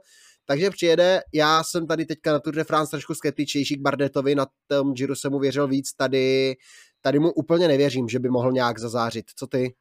Takže 0.50 0.70
přijede, 0.70 1.20
já 1.34 1.62
jsem 1.62 1.87
tady 1.87 2.06
teďka 2.06 2.32
na 2.32 2.40
Tour 2.40 2.54
de 2.54 2.64
France 2.64 2.90
trošku 2.90 3.14
skeptičnější 3.14 3.76
k 3.76 3.80
Bardetovi, 3.80 4.34
na 4.34 4.46
tom 4.66 4.94
Giro 4.94 5.16
jsem 5.16 5.32
mu 5.32 5.38
věřil 5.38 5.68
víc, 5.68 5.92
tady, 5.92 6.56
tady 7.00 7.18
mu 7.18 7.32
úplně 7.32 7.68
nevěřím, 7.68 8.08
že 8.08 8.18
by 8.18 8.28
mohl 8.28 8.52
nějak 8.52 8.78
zazářit. 8.78 9.24
Co 9.37 9.46
ty? 9.46 9.74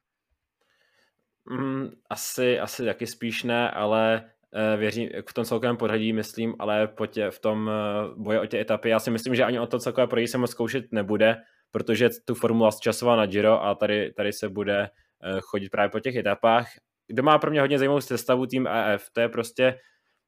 Mm, 1.50 1.90
asi, 2.10 2.60
asi 2.60 2.86
taky 2.86 3.08
spíš 3.08 3.44
ne, 3.44 3.72
ale 3.72 4.32
uh, 4.74 4.80
věřím, 4.80 5.10
v 5.30 5.34
tom 5.34 5.46
celkovém 5.46 5.78
pořadí 5.78 6.14
myslím, 6.14 6.56
ale 6.60 6.88
po 6.88 7.06
tě, 7.06 7.32
v 7.32 7.40
tom 7.40 7.68
uh, 7.68 8.24
boji 8.24 8.40
o 8.40 8.46
tě 8.46 8.60
etapy, 8.60 8.90
já 8.90 9.00
si 9.00 9.12
myslím, 9.12 9.36
že 9.36 9.44
ani 9.44 9.60
o 9.60 9.68
to 9.68 9.80
celkové 9.80 10.08
pořadí 10.08 10.28
se 10.28 10.38
moc 10.38 10.52
zkoušet 10.52 10.86
nebude, 10.92 11.38
protože 11.72 12.10
tu 12.26 12.36
formula 12.36 12.72
časovala 12.82 13.18
na 13.18 13.26
Giro 13.26 13.64
a 13.64 13.76
tady, 13.76 14.14
tady 14.14 14.34
se 14.34 14.50
bude 14.50 14.90
uh, 15.34 15.40
chodit 15.40 15.70
právě 15.70 15.90
po 15.90 16.00
těch 16.00 16.16
etapách. 16.16 16.68
Kdo 17.08 17.24
má 17.24 17.40
pro 17.40 17.52
mě 17.52 17.62
hodně 17.62 17.78
zajímavou 17.78 18.02
sestavu 18.02 18.46
tým 18.46 18.68
EF, 18.68 19.10
to 19.14 19.22
je 19.22 19.30
prostě 19.30 19.80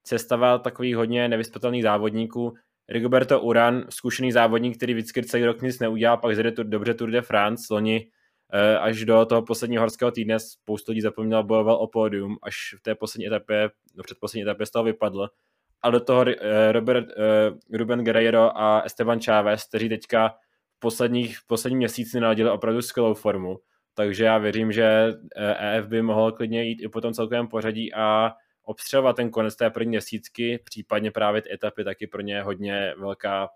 sestava 0.09 0.57
takových 0.57 0.95
hodně 0.95 1.27
nevyspětelných 1.27 1.83
závodníků. 1.83 2.53
Rigoberto 2.89 3.41
Uran, 3.41 3.85
zkušený 3.89 4.31
závodník, 4.31 4.77
který 4.77 4.93
vždycky 4.93 5.23
celý 5.23 5.45
rok 5.45 5.61
nic 5.61 5.79
neudělal, 5.79 6.17
pak 6.17 6.35
zjede 6.35 6.51
tu, 6.51 6.63
dobře 6.63 6.93
Tour 6.93 7.11
de 7.11 7.21
France, 7.21 7.73
loni 7.73 8.07
eh, 8.53 8.77
až 8.77 9.05
do 9.05 9.25
toho 9.25 9.41
posledního 9.41 9.81
horského 9.81 10.11
týdne 10.11 10.39
spoustu 10.39 10.91
lidí 10.91 11.01
zapomněl, 11.01 11.43
bojoval 11.43 11.75
o 11.75 11.87
pódium, 11.87 12.37
až 12.43 12.55
v 12.77 12.81
té 12.81 12.95
poslední 12.95 13.27
etapě, 13.27 13.69
no 13.95 14.03
předposlední 14.03 14.41
etapě 14.41 14.65
z 14.65 14.71
toho 14.71 14.83
vypadl. 14.83 15.27
A 15.81 15.89
do 15.89 15.99
toho 15.99 16.25
eh, 16.27 16.71
Robert, 16.71 17.05
eh, 17.09 17.77
Ruben 17.77 18.03
Guerreiro 18.03 18.57
a 18.57 18.81
Esteban 18.81 19.19
Chávez, 19.21 19.67
kteří 19.67 19.89
teďka 19.89 20.29
v 20.75 20.79
posledních, 20.79 21.37
v 21.37 21.47
poslední 21.47 21.77
měsíci 21.77 22.19
naladili 22.19 22.49
opravdu 22.49 22.81
skvělou 22.81 23.13
formu. 23.13 23.57
Takže 23.93 24.23
já 24.23 24.37
věřím, 24.37 24.71
že 24.71 25.13
EF 25.59 25.87
by 25.87 26.01
mohl 26.01 26.31
klidně 26.31 26.63
jít 26.63 26.81
i 26.81 26.89
po 26.89 27.01
tom 27.01 27.13
celkovém 27.13 27.47
pořadí 27.47 27.93
a 27.93 28.31
obstřelovat 28.69 29.15
ten 29.15 29.29
konec 29.29 29.55
té 29.55 29.69
první 29.69 29.89
měsícky, 29.89 30.59
případně 30.65 31.11
právě 31.11 31.41
ty 31.41 31.53
etapy 31.53 31.83
taky 31.83 32.07
pro 32.07 32.21
ně 32.21 32.41
hodně 32.41 32.93
velká 32.99 33.49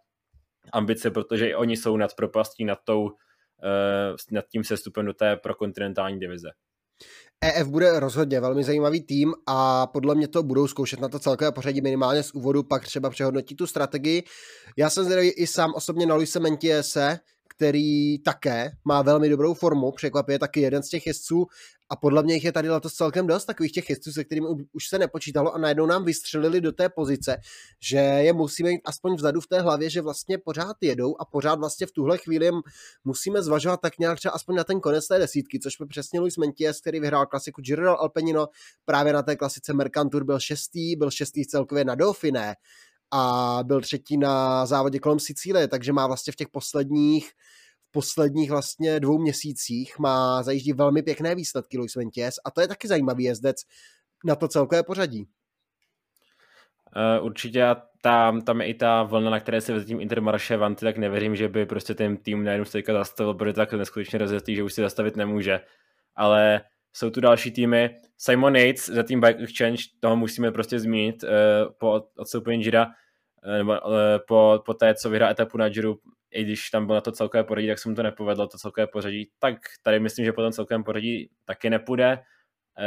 ambice, 0.74 1.12
protože 1.12 1.50
i 1.50 1.56
oni 1.56 1.78
jsou 1.78 1.98
nad 1.98 2.16
propastí, 2.16 2.66
nad, 2.66 2.80
tou, 2.84 3.04
uh, 3.04 3.12
nad 4.32 4.46
tím 4.48 4.64
sestupem 4.64 5.06
do 5.06 5.14
té 5.14 5.36
prokontinentální 5.36 6.20
divize. 6.20 6.50
EF 7.44 7.68
bude 7.68 8.00
rozhodně 8.00 8.40
velmi 8.40 8.64
zajímavý 8.64 9.02
tým 9.02 9.34
a 9.48 9.88
podle 9.88 10.16
mě 10.16 10.28
to 10.28 10.44
budou 10.44 10.68
zkoušet 10.68 11.00
na 11.00 11.10
to 11.10 11.20
celkové 11.20 11.52
pořadí 11.52 11.82
minimálně 11.82 12.24
z 12.24 12.32
úvodu, 12.32 12.64
pak 12.64 12.86
třeba 12.86 13.10
přehodnotit 13.10 13.58
tu 13.58 13.68
strategii. 13.68 14.24
Já 14.78 14.90
jsem 14.90 15.04
zvědavý 15.04 15.30
i 15.30 15.48
sám 15.48 15.74
osobně 15.74 16.06
na 16.06 16.16
Luise 16.16 16.40
Mentiese, 16.40 17.20
který 17.50 18.20
také 18.20 18.72
má 18.86 19.02
velmi 19.02 19.30
dobrou 19.30 19.54
formu, 19.54 19.92
překvapuje 19.92 20.40
taky 20.40 20.62
jeden 20.62 20.84
z 20.84 20.90
těch 20.90 21.08
jezdců 21.08 21.48
a 21.94 21.96
podle 21.96 22.24
mě 22.24 22.34
jich 22.34 22.44
je 22.44 22.52
tady 22.52 22.70
letos 22.70 22.94
celkem 22.94 23.28
dost 23.28 23.46
takových 23.46 23.72
těch 23.72 23.90
jezdců, 23.90 24.12
se 24.12 24.24
kterými 24.24 24.48
už 24.74 24.88
se 24.88 25.00
nepočítalo 25.00 25.56
a 25.56 25.58
najednou 25.58 25.86
nám 25.86 26.06
vystřelili 26.06 26.62
do 26.62 26.72
té 26.72 26.90
pozice, 26.90 27.38
že 27.82 27.98
je 27.98 28.34
musíme 28.34 28.70
mít 28.70 28.82
aspoň 28.86 29.16
vzadu 29.16 29.42
v 29.42 29.48
té 29.48 29.62
hlavě, 29.62 29.90
že 29.90 30.02
vlastně 30.02 30.38
pořád 30.38 30.78
jedou 30.82 31.16
a 31.20 31.26
pořád 31.26 31.60
vlastně 31.60 31.88
v 31.88 31.92
tuhle 31.92 32.18
chvíli 32.18 32.52
musíme 33.04 33.44
zvažovat 33.44 33.82
tak 33.82 34.00
nějak 34.00 34.18
třeba 34.18 34.32
aspoň 34.32 34.56
na 34.56 34.64
ten 34.64 34.80
konec 34.80 35.08
té 35.08 35.20
desítky, 35.20 35.60
což 35.60 35.78
by 35.80 35.86
přesně 35.86 36.20
Luis 36.20 36.38
Menties, 36.38 36.82
který 36.82 37.00
vyhrál 37.00 37.26
klasiku 37.26 37.62
Giro 37.62 38.02
Alpenino, 38.02 38.48
právě 38.86 39.14
na 39.14 39.22
té 39.22 39.36
klasice 39.36 39.74
Mercantur 39.74 40.24
byl 40.24 40.40
šestý, 40.40 40.96
byl 40.96 41.12
šestý 41.12 41.46
celkově 41.46 41.86
na 41.86 41.96
Dauphiné 41.96 42.56
a 43.12 43.60
byl 43.64 43.82
třetí 43.82 44.18
na 44.18 44.66
závodě 44.66 45.00
kolem 45.00 45.20
Sicílie, 45.20 45.68
takže 45.68 45.94
má 45.94 46.08
vlastně 46.08 46.34
v 46.34 46.36
těch 46.36 46.50
posledních 46.50 47.32
posledních 47.94 48.52
vlastně 48.52 49.00
dvou 49.00 49.18
měsících 49.18 50.00
má 50.00 50.44
zajíždí 50.44 50.74
velmi 50.74 51.04
pěkné 51.04 51.36
výsledky 51.36 51.78
Luis 51.78 51.96
Venties 51.96 52.36
a 52.46 52.52
to 52.52 52.62
je 52.62 52.68
taky 52.68 52.88
zajímavý 52.88 53.24
jezdec 53.24 53.58
na 54.26 54.36
to 54.36 54.48
celkové 54.48 54.84
pořadí. 54.84 55.28
Uh, 57.20 57.26
určitě 57.26 57.66
tam, 58.02 58.42
tam 58.42 58.62
je 58.62 58.68
i 58.68 58.74
ta 58.74 59.04
vlna, 59.04 59.30
na 59.30 59.40
které 59.40 59.62
se 59.62 59.74
vezme 59.74 60.02
Intermarše 60.02 60.58
Vanty, 60.58 60.86
tak 60.86 60.98
nevěřím, 60.98 61.36
že 61.36 61.48
by 61.48 61.66
prostě 61.66 61.94
ten 61.94 62.18
tým 62.18 62.44
najednou 62.44 62.66
se 62.66 62.82
zastavil, 62.88 63.34
protože 63.34 63.54
tak 63.54 63.74
neskutečně 63.74 64.20
rozjetý, 64.20 64.56
že 64.56 64.64
už 64.64 64.74
si 64.74 64.82
zastavit 64.82 65.16
nemůže. 65.16 65.60
Ale 66.16 66.62
jsou 66.94 67.10
tu 67.10 67.22
další 67.22 67.52
týmy. 67.52 67.96
Simon 68.18 68.56
Yates 68.56 68.90
za 68.90 69.04
tým 69.04 69.22
Bike 69.22 69.44
Exchange, 69.44 69.84
toho 70.00 70.16
musíme 70.16 70.52
prostě 70.52 70.80
zmínit 70.80 71.24
uh, 71.24 71.30
po 71.78 72.02
odstoupení 72.18 72.64
Gira 72.64 72.88
nebo 73.58 73.74
po, 74.28 74.64
po 74.66 74.74
té, 74.74 74.96
co 74.96 75.10
vyhrál 75.10 75.32
etapu 75.32 75.58
na 75.58 75.70
Giro, 75.70 75.96
i 76.34 76.44
když 76.44 76.70
tam 76.70 76.86
bylo 76.86 76.96
na 76.96 77.02
to 77.02 77.12
celkové 77.12 77.44
pořadí, 77.44 77.68
tak 77.68 77.80
se 77.80 77.90
mu 77.90 77.96
to 77.96 78.04
nepovedlo, 78.04 78.48
to 78.48 78.58
celkové 78.58 78.88
pořadí, 78.88 79.30
tak 79.40 79.56
tady 79.82 80.00
myslím, 80.00 80.26
že 80.26 80.34
po 80.34 80.42
tom 80.42 80.52
celkovém 80.52 80.84
pořadí 80.84 81.30
taky 81.46 81.70
nepůjde, 81.70 82.20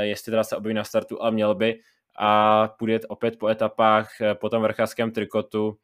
jestli 0.01 0.31
teda 0.31 0.45
se 0.45 0.57
objeví 0.57 0.75
na 0.75 0.85
startu, 0.85 1.23
ale 1.23 1.31
měl 1.31 1.55
by 1.55 1.81
a 2.19 2.69
půjde 2.69 3.01
opět 3.09 3.39
po 3.39 3.49
etapách 3.49 4.09
po 4.41 4.49
tom 4.49 4.63
vrchářském 4.63 5.11
trikotu, 5.11 5.79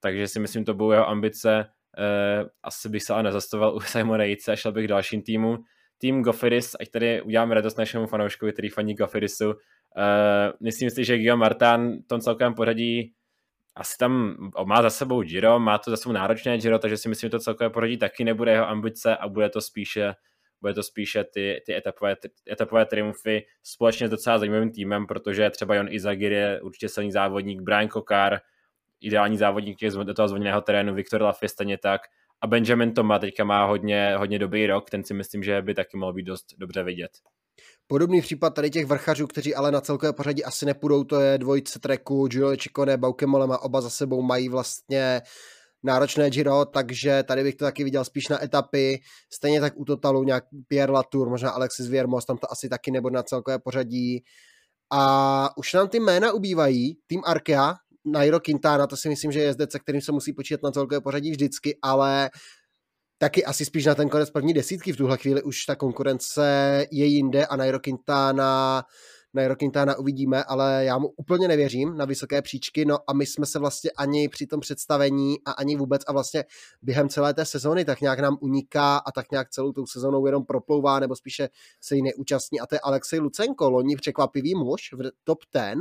takže 0.00 0.28
si 0.28 0.40
myslím, 0.40 0.64
to 0.64 0.74
budou 0.74 0.90
jeho 0.90 1.08
ambice. 1.08 1.66
asi 2.62 2.88
bych 2.88 3.02
se 3.02 3.12
ale 3.12 3.22
nezastavoval 3.22 3.74
u 3.76 3.80
Simona 3.80 4.24
Jejce 4.24 4.52
a 4.52 4.56
šel 4.56 4.72
bych 4.72 4.84
k 4.84 4.88
dalším 4.88 5.22
týmu. 5.22 5.58
Tým 5.98 6.22
Gofiris, 6.22 6.76
ať 6.80 6.88
tady 6.90 7.22
uděláme 7.22 7.54
radost 7.54 7.78
našemu 7.78 8.06
fanouškovi, 8.06 8.52
který 8.52 8.68
faní 8.68 8.94
Gofirisu. 8.94 9.54
myslím 10.62 10.90
si, 10.90 11.04
že 11.04 11.18
Guillaume 11.18 11.40
Martin 11.40 12.02
tom 12.02 12.20
celkovém 12.20 12.54
pořadí 12.54 13.12
asi 13.74 13.98
tam 13.98 14.36
má 14.64 14.82
za 14.82 14.90
sebou 14.90 15.22
Giro, 15.22 15.58
má 15.58 15.78
to 15.78 15.90
za 15.90 15.96
sebou 15.96 16.12
náročné 16.12 16.58
Giro, 16.58 16.78
takže 16.78 16.96
si 16.96 17.08
myslím, 17.08 17.28
že 17.28 17.30
to 17.30 17.38
celkové 17.38 17.70
pořadí 17.70 17.96
taky 17.96 18.24
nebude 18.24 18.52
jeho 18.52 18.68
ambice 18.68 19.16
a 19.16 19.28
bude 19.28 19.48
to 19.48 19.60
spíše 19.60 20.14
bude 20.60 20.74
to 20.74 20.82
spíše 20.82 21.24
ty, 21.24 21.62
ty 21.66 21.76
etapové, 21.76 22.16
ty, 22.16 22.30
etapové 22.50 22.86
triumfy 22.86 23.46
společně 23.62 24.08
s 24.08 24.10
docela 24.10 24.38
zajímavým 24.38 24.70
týmem, 24.70 25.06
protože 25.06 25.50
třeba 25.50 25.74
Jon 25.74 25.88
Izagir 25.90 26.32
je 26.32 26.60
určitě 26.62 26.88
silný 26.88 27.12
závodník, 27.12 27.60
Brian 27.60 27.88
Kokar, 27.88 28.40
ideální 29.00 29.38
závodník 29.38 29.78
do 30.04 30.14
toho 30.14 30.28
zvoněného 30.28 30.60
terénu, 30.60 30.94
Viktor 30.94 31.22
Lafay 31.22 31.48
stejně 31.48 31.78
tak 31.78 32.00
a 32.40 32.46
Benjamin 32.46 32.94
Toma 32.94 33.18
teďka 33.18 33.44
má 33.44 33.64
hodně, 33.64 34.14
hodně 34.16 34.38
dobrý 34.38 34.66
rok, 34.66 34.90
ten 34.90 35.04
si 35.04 35.14
myslím, 35.14 35.42
že 35.42 35.62
by 35.62 35.74
taky 35.74 35.96
mohl 35.96 36.12
být 36.12 36.22
dost 36.22 36.54
dobře 36.58 36.82
vidět. 36.82 37.10
Podobný 37.90 38.20
případ 38.20 38.50
tady 38.50 38.70
těch 38.70 38.86
vrchařů, 38.86 39.26
kteří 39.26 39.54
ale 39.54 39.70
na 39.70 39.80
celkové 39.80 40.12
pořadí 40.12 40.44
asi 40.44 40.66
nepůjdou, 40.66 41.04
to 41.04 41.20
je 41.20 41.38
dvojice 41.38 41.78
treku, 41.78 42.28
Giulio 42.28 42.56
Ciccone, 42.56 42.96
Bauke 42.96 43.26
Molema, 43.26 43.62
oba 43.62 43.80
za 43.80 43.90
sebou 43.90 44.22
mají 44.22 44.48
vlastně 44.48 45.22
náročné 45.82 46.30
Giro, 46.30 46.64
takže 46.64 47.22
tady 47.22 47.42
bych 47.42 47.54
to 47.54 47.64
taky 47.64 47.84
viděl 47.84 48.04
spíš 48.04 48.28
na 48.28 48.44
etapy, 48.44 49.00
stejně 49.32 49.60
tak 49.60 49.72
u 49.76 49.84
Totalu 49.84 50.24
nějak 50.24 50.44
Pierre 50.68 50.92
Latour, 50.92 51.28
možná 51.28 51.50
Alexis 51.50 51.88
Viermos, 51.88 52.24
tam 52.24 52.38
to 52.38 52.52
asi 52.52 52.68
taky 52.68 52.90
nebude 52.90 53.14
na 53.14 53.22
celkové 53.22 53.58
pořadí. 53.58 54.24
A 54.92 55.50
už 55.56 55.72
nám 55.72 55.88
ty 55.88 56.00
jména 56.00 56.32
ubývají, 56.32 56.96
tým 57.06 57.22
Arkea, 57.24 57.74
Nairo 58.04 58.40
Quintana, 58.40 58.86
to 58.86 58.96
si 58.96 59.08
myslím, 59.08 59.32
že 59.32 59.40
je 59.40 59.44
jezdec, 59.44 59.72
se 59.72 59.78
kterým 59.78 60.00
se 60.00 60.12
musí 60.12 60.32
počítat 60.32 60.62
na 60.62 60.70
celkové 60.70 61.00
pořadí 61.00 61.30
vždycky, 61.30 61.78
ale 61.82 62.30
taky 63.22 63.44
asi 63.44 63.64
spíš 63.64 63.86
na 63.86 63.94
ten 63.94 64.08
konec 64.08 64.30
první 64.30 64.54
desítky. 64.54 64.92
V 64.92 64.96
tuhle 64.96 65.16
chvíli 65.18 65.42
už 65.42 65.64
ta 65.64 65.76
konkurence 65.76 66.86
je 66.90 67.06
jinde 67.06 67.46
a 67.46 67.56
Nairo 67.56 67.80
Quintana, 67.80 68.84
Nairo 69.34 69.56
Quintana 69.56 69.98
uvidíme, 69.98 70.44
ale 70.44 70.84
já 70.84 70.98
mu 70.98 71.08
úplně 71.08 71.48
nevěřím 71.48 71.96
na 71.96 72.04
vysoké 72.04 72.42
příčky, 72.42 72.84
no 72.84 72.98
a 73.06 73.12
my 73.12 73.26
jsme 73.26 73.46
se 73.46 73.58
vlastně 73.58 73.90
ani 73.90 74.28
při 74.28 74.46
tom 74.46 74.60
představení 74.60 75.36
a 75.44 75.52
ani 75.52 75.76
vůbec 75.76 76.02
a 76.06 76.12
vlastně 76.12 76.44
během 76.82 77.08
celé 77.08 77.34
té 77.34 77.44
sezony 77.44 77.84
tak 77.84 78.00
nějak 78.00 78.20
nám 78.20 78.38
uniká 78.40 78.96
a 78.96 79.12
tak 79.12 79.30
nějak 79.30 79.50
celou 79.50 79.72
tou 79.72 79.86
sezonou 79.86 80.26
jenom 80.26 80.44
proplouvá 80.44 81.00
nebo 81.00 81.16
spíše 81.16 81.48
se 81.80 81.96
jí 81.96 82.02
neúčastní. 82.02 82.60
A 82.60 82.66
to 82.66 82.74
je 82.74 82.80
Alexej 82.80 83.18
Lucenko, 83.18 83.70
loni 83.70 83.96
překvapivý 83.96 84.54
muž 84.54 84.80
v 84.92 85.10
top 85.24 85.38
10 85.54 85.78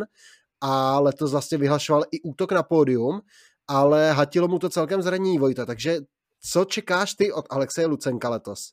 a 0.61 0.99
letos 0.99 1.31
vlastně 1.31 1.57
vyhlašoval 1.57 2.03
i 2.11 2.21
útok 2.21 2.51
na 2.51 2.63
pódium, 2.63 3.21
ale 3.67 4.11
hatilo 4.11 4.47
mu 4.47 4.59
to 4.59 4.69
celkem 4.69 5.01
zranění 5.01 5.37
Vojta, 5.37 5.65
takže 5.65 5.99
co 6.41 6.65
čekáš 6.65 7.13
ty 7.13 7.31
od 7.31 7.45
Alexeje 7.49 7.87
Lucenka 7.87 8.29
letos? 8.29 8.71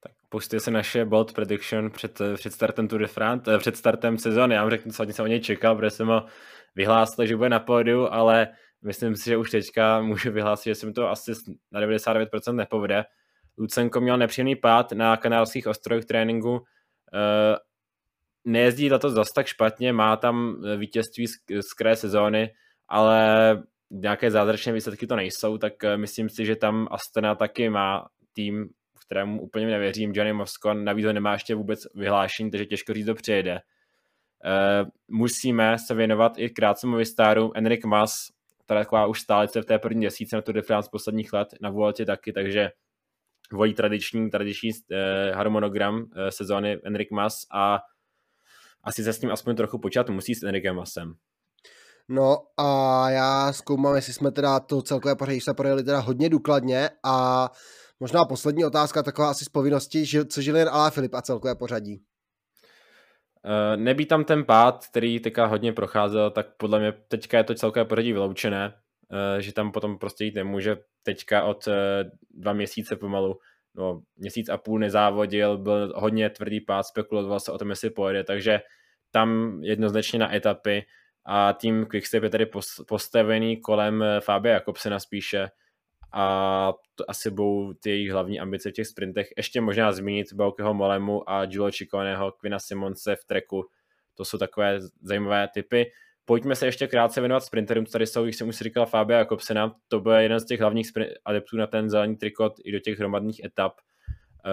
Tak 0.00 0.12
pustě 0.28 0.60
se 0.60 0.70
naše 0.70 1.04
bold 1.04 1.32
prediction 1.32 1.90
před, 1.90 2.18
před 2.34 2.52
startem 2.52 2.88
Tour 2.88 3.00
de 3.00 3.06
France, 3.06 3.54
eh, 3.54 3.58
před 3.58 3.76
startem 3.76 4.18
sezóny. 4.18 4.54
Já 4.54 4.60
vám 4.60 4.70
řeknu, 4.70 4.92
co 4.92 5.02
jsem 5.02 5.24
o 5.24 5.28
něj 5.28 5.40
čekal, 5.40 5.76
protože 5.76 5.90
jsem 5.90 6.08
ho 6.08 6.24
vyhlásil, 6.74 7.26
že 7.26 7.36
bude 7.36 7.48
na 7.48 7.60
pódiu, 7.60 8.08
ale 8.10 8.48
myslím 8.82 9.16
si, 9.16 9.24
že 9.24 9.36
už 9.36 9.50
teďka 9.50 10.00
můžu 10.00 10.32
vyhlásit, 10.32 10.64
že 10.70 10.74
se 10.74 10.86
mi 10.86 10.92
to 10.92 11.08
asi 11.08 11.32
na 11.72 11.80
99% 11.80 12.56
nepovede. 12.56 13.04
Lucenko 13.58 14.00
měl 14.00 14.18
nepříjemný 14.18 14.56
pád 14.56 14.92
na 14.92 15.16
kanálských 15.16 15.66
ostrovech 15.66 16.04
tréninku, 16.04 16.60
eh, 17.14 17.56
nejezdí 18.44 18.90
to 19.00 19.10
zase 19.10 19.32
tak 19.34 19.46
špatně, 19.46 19.92
má 19.92 20.16
tam 20.16 20.62
vítězství 20.76 21.26
z, 21.26 21.32
z 21.60 21.72
kraje 21.72 21.96
sezóny, 21.96 22.50
ale 22.88 23.62
nějaké 23.92 24.30
zázračné 24.30 24.72
výsledky 24.72 25.06
to 25.06 25.16
nejsou, 25.16 25.58
tak 25.58 25.84
eh, 25.84 25.96
myslím 25.96 26.28
si, 26.28 26.46
že 26.46 26.56
tam 26.56 26.88
Astana 26.90 27.34
taky 27.34 27.70
má 27.70 28.08
tým, 28.32 28.68
kterému 29.06 29.42
úplně 29.42 29.66
nevěřím, 29.66 30.12
Johnny 30.14 30.32
Mosco, 30.32 30.74
navíc 30.74 31.06
ho 31.06 31.12
nemá 31.12 31.32
ještě 31.32 31.54
vůbec 31.54 31.78
vyhlášení, 31.94 32.50
takže 32.50 32.66
těžko 32.66 32.94
říct, 32.94 33.06
to 33.06 33.14
přijede. 33.14 33.60
Uh, 34.44 34.88
musíme 35.08 35.76
se 35.86 35.94
věnovat 35.94 36.32
i 36.38 36.50
krátce 36.50 36.86
Movistaru. 36.86 37.52
Enric 37.54 37.84
Mas, 37.84 38.12
která 38.64 38.80
taková 38.80 39.06
už 39.06 39.20
stále 39.20 39.46
v 39.46 39.64
té 39.64 39.78
první 39.78 39.98
měsíce 39.98 40.36
na 40.36 40.42
tu 40.42 40.52
de 40.52 40.62
France 40.62 40.88
posledních 40.92 41.32
let, 41.32 41.48
na 41.60 41.70
Vueltě 41.70 42.04
taky, 42.04 42.32
takže 42.32 42.70
volí 43.52 43.74
tradiční, 43.74 44.30
tradiční 44.30 44.70
uh, 44.70 45.36
harmonogram 45.36 46.04
sezóny 46.28 46.78
Enric 46.84 47.10
Mas 47.10 47.34
a 47.54 47.78
asi 48.84 49.04
se 49.04 49.12
s 49.12 49.20
ním 49.20 49.30
aspoň 49.30 49.56
trochu 49.56 49.78
počítat 49.78 50.10
musí 50.10 50.34
s 50.34 50.42
Enricem 50.42 50.76
Masem. 50.76 51.14
No 52.08 52.36
a 52.56 53.10
já 53.10 53.52
zkoumám, 53.52 53.94
jestli 53.94 54.12
jsme 54.12 54.30
teda 54.30 54.60
to 54.60 54.82
celkové 54.82 55.16
pořadí 55.16 55.40
se 55.40 55.54
projeli 55.54 55.82
teda 55.82 55.98
hodně 55.98 56.28
důkladně 56.28 56.90
a 57.04 57.48
možná 58.00 58.24
poslední 58.24 58.64
otázka, 58.64 59.02
taková 59.02 59.30
asi 59.30 59.44
z 59.44 59.48
povinnosti, 59.48 60.06
že, 60.06 60.24
co 60.24 60.40
Julien 60.40 60.68
Alá 60.68 60.90
Filip 60.90 61.14
a 61.14 61.22
celkové 61.22 61.54
pořadí. 61.54 62.02
Uh, 63.44 63.82
nebýt 63.82 64.08
tam 64.08 64.24
ten 64.24 64.44
pád, 64.44 64.86
který 64.86 65.20
teďka 65.20 65.46
hodně 65.46 65.72
procházel, 65.72 66.30
tak 66.30 66.46
podle 66.56 66.78
mě 66.80 66.92
teďka 67.08 67.38
je 67.38 67.44
to 67.44 67.54
celkové 67.54 67.84
pořadí 67.84 68.12
vyloučené, 68.12 68.74
uh, 69.12 69.40
že 69.40 69.52
tam 69.52 69.72
potom 69.72 69.98
prostě 69.98 70.24
jít 70.24 70.34
nemůže. 70.34 70.76
Teďka 71.02 71.44
od 71.44 71.66
uh, 71.66 71.74
dva 72.30 72.52
měsíce 72.52 72.96
pomalu, 72.96 73.38
no 73.74 74.02
měsíc 74.16 74.48
a 74.48 74.56
půl 74.56 74.78
nezávodil, 74.78 75.58
byl 75.58 75.92
hodně 75.96 76.30
tvrdý 76.30 76.60
pád, 76.60 76.82
spekuloval 76.82 77.40
se 77.40 77.52
o 77.52 77.58
tom, 77.58 77.70
jestli 77.70 77.90
pojede, 77.90 78.24
takže 78.24 78.60
tam 79.10 79.58
jednoznačně 79.62 80.18
na 80.18 80.34
etapy 80.34 80.82
a 81.24 81.52
tým 81.52 81.86
Quickstep 81.86 82.22
je 82.22 82.30
tady 82.30 82.46
postavený 82.88 83.60
kolem 83.60 84.02
eh, 84.02 84.20
Fabia 84.20 84.54
Jakobsena 84.54 84.98
spíše 84.98 85.48
a 86.12 86.72
to 86.94 87.10
asi 87.10 87.30
budou 87.30 87.72
ty 87.72 87.90
jejich 87.90 88.10
hlavní 88.10 88.40
ambice 88.40 88.70
v 88.70 88.72
těch 88.72 88.86
sprintech. 88.86 89.28
Ještě 89.36 89.60
možná 89.60 89.92
zmínit 89.92 90.32
Baukeho 90.32 90.74
Molemu 90.74 91.30
a 91.30 91.46
Gilo 91.46 91.70
Chikoneho, 91.70 92.32
Quina 92.32 92.58
Simonce 92.58 93.16
v 93.16 93.24
treku. 93.24 93.64
To 94.14 94.24
jsou 94.24 94.38
takové 94.38 94.80
zajímavé 95.02 95.48
typy. 95.54 95.90
Pojďme 96.24 96.56
se 96.56 96.66
ještě 96.66 96.86
krátce 96.86 97.20
věnovat 97.20 97.40
sprinterům, 97.40 97.86
tady 97.86 98.06
jsou, 98.06 98.24
jak 98.24 98.34
jsem 98.34 98.48
už 98.48 98.56
říkal, 98.56 98.86
Fabia 98.86 99.18
Jakobsena. 99.18 99.74
To 99.88 100.00
byl 100.00 100.12
jeden 100.12 100.40
z 100.40 100.46
těch 100.46 100.60
hlavních 100.60 100.90
adeptů 101.24 101.56
na 101.56 101.66
ten 101.66 101.90
zelený 101.90 102.16
trikot 102.16 102.52
i 102.64 102.72
do 102.72 102.80
těch 102.80 102.98
hromadných 102.98 103.44
etap, 103.44 103.72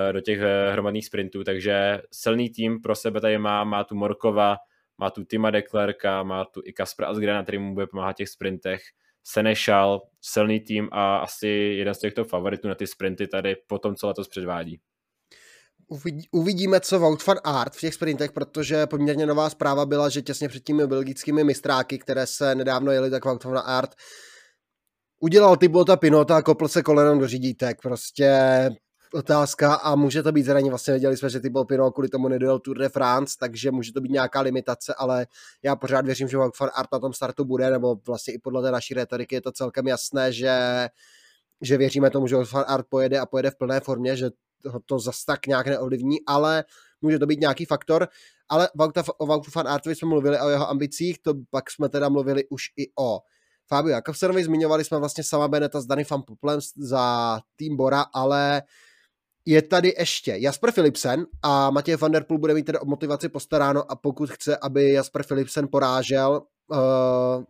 eh, 0.09 0.13
do 0.13 0.21
těch 0.21 0.39
eh, 0.39 0.71
hromadných 0.71 1.05
sprintů, 1.05 1.43
takže 1.43 2.01
silný 2.11 2.49
tým 2.49 2.81
pro 2.81 2.95
sebe 2.95 3.21
tady 3.21 3.37
má, 3.37 3.63
má 3.63 3.83
tu 3.83 3.95
Morkova, 3.95 4.57
má 4.99 5.09
tu 5.09 5.23
Tima 5.23 5.51
Deklerka, 5.51 6.23
má 6.23 6.45
tu 6.45 6.61
i 6.65 6.73
Kaspra 6.73 7.07
Asgrena, 7.07 7.43
který 7.43 7.57
mu 7.57 7.73
bude 7.73 7.87
pomáhat 7.87 8.17
těch 8.17 8.29
sprintech, 8.29 8.81
Senešal, 9.23 10.01
silný 10.21 10.59
tým 10.59 10.89
a 10.91 11.17
asi 11.17 11.47
jeden 11.47 11.93
z 11.93 11.99
těchto 11.99 12.23
favoritů 12.25 12.67
na 12.67 12.75
ty 12.75 12.87
sprinty 12.87 13.27
tady 13.27 13.55
po 13.67 13.79
tom, 13.79 13.95
co 13.95 14.07
letos 14.07 14.27
předvádí. 14.27 14.79
Uvidíme, 16.31 16.79
co 16.79 16.99
Wout 16.99 17.25
van 17.25 17.37
Art 17.43 17.75
v 17.75 17.79
těch 17.79 17.93
sprintech, 17.93 18.31
protože 18.31 18.87
poměrně 18.87 19.25
nová 19.25 19.49
zpráva 19.49 19.85
byla, 19.85 20.09
že 20.09 20.21
těsně 20.21 20.49
před 20.49 20.63
těmi 20.63 20.87
belgickými 20.87 21.43
mistráky, 21.43 21.99
které 21.99 22.27
se 22.27 22.55
nedávno 22.55 22.91
jeli, 22.91 23.09
tak 23.09 23.25
Wout 23.25 23.43
van 23.43 23.61
Art 23.65 23.95
udělal 25.19 25.57
ty 25.57 25.67
bota 25.67 25.97
Pinota 25.97 26.37
a 26.37 26.41
kopl 26.41 26.67
se 26.67 26.83
kolenem 26.83 27.19
do 27.19 27.27
řídítek. 27.27 27.81
Prostě 27.81 28.29
otázka 29.13 29.73
a 29.73 29.95
může 29.95 30.23
to 30.23 30.31
být 30.31 30.43
zranění. 30.43 30.69
Vlastně 30.69 30.91
věděli 30.91 31.17
jsme, 31.17 31.29
že 31.29 31.39
ty 31.39 31.51
Pino 31.67 31.91
kvůli 31.91 32.09
tomu 32.09 32.27
nedojel 32.27 32.59
Tour 32.59 32.77
de 32.77 32.89
France, 32.89 33.35
takže 33.39 33.71
může 33.71 33.93
to 33.93 34.01
být 34.01 34.11
nějaká 34.11 34.41
limitace, 34.41 34.93
ale 34.93 35.27
já 35.63 35.75
pořád 35.75 36.05
věřím, 36.05 36.27
že 36.27 36.37
Wout 36.37 36.59
van 36.59 36.69
Art 36.73 36.89
na 36.93 36.99
tom 36.99 37.13
startu 37.13 37.45
bude, 37.45 37.69
nebo 37.69 37.95
vlastně 38.07 38.33
i 38.33 38.37
podle 38.37 38.61
té 38.61 38.71
naší 38.71 38.93
retoriky 38.93 39.35
je 39.35 39.41
to 39.41 39.51
celkem 39.51 39.87
jasné, 39.87 40.33
že, 40.33 40.87
že 41.61 41.77
věříme 41.77 42.09
tomu, 42.09 42.27
že 42.27 42.35
van 42.35 42.65
Art 42.67 42.85
pojede 42.89 43.19
a 43.19 43.25
pojede 43.25 43.51
v 43.51 43.55
plné 43.55 43.79
formě, 43.79 44.15
že 44.15 44.29
ho 44.65 44.79
to 44.85 44.99
zas 44.99 45.25
tak 45.25 45.47
nějak 45.47 45.67
neovlivní, 45.67 46.17
ale 46.27 46.63
může 47.01 47.19
to 47.19 47.25
být 47.25 47.39
nějaký 47.39 47.65
faktor. 47.65 48.07
Ale 48.49 48.69
o 49.17 49.25
Voutu 49.25 49.51
van 49.55 49.67
Artovi 49.67 49.95
jsme 49.95 50.07
mluvili 50.07 50.39
o 50.39 50.49
jeho 50.49 50.69
ambicích, 50.69 51.19
to 51.21 51.33
pak 51.49 51.71
jsme 51.71 51.89
teda 51.89 52.09
mluvili 52.09 52.45
už 52.49 52.63
i 52.77 52.91
o 52.99 53.19
Fabio 53.67 53.93
Jakobsenovi, 53.93 54.43
zmiňovali 54.43 54.85
jsme 54.85 54.97
vlastně 54.99 55.23
sama 55.23 55.47
Beneta 55.47 55.81
s 55.81 55.85
Danny 55.85 56.05
Van 56.11 56.23
Poplem 56.27 56.59
za 56.77 57.39
tým 57.55 57.77
Bora, 57.77 58.05
ale 58.13 58.61
je 59.49 59.61
tady 59.61 59.93
ještě 59.99 60.35
Jasper 60.37 60.71
Philipsen 60.71 61.25
a 61.41 61.69
Matěj 61.69 61.95
van 61.95 62.11
der 62.11 62.23
Poel 62.23 62.39
bude 62.39 62.53
mít 62.53 62.65
tedy 62.65 62.79
o 62.79 62.85
motivaci 62.85 63.29
postaráno 63.29 63.91
a 63.91 63.95
pokud 63.95 64.29
chce, 64.29 64.57
aby 64.57 64.93
Jasper 64.93 65.23
Philipsen 65.23 65.67
porážel 65.71 66.41
uh, 66.67 66.77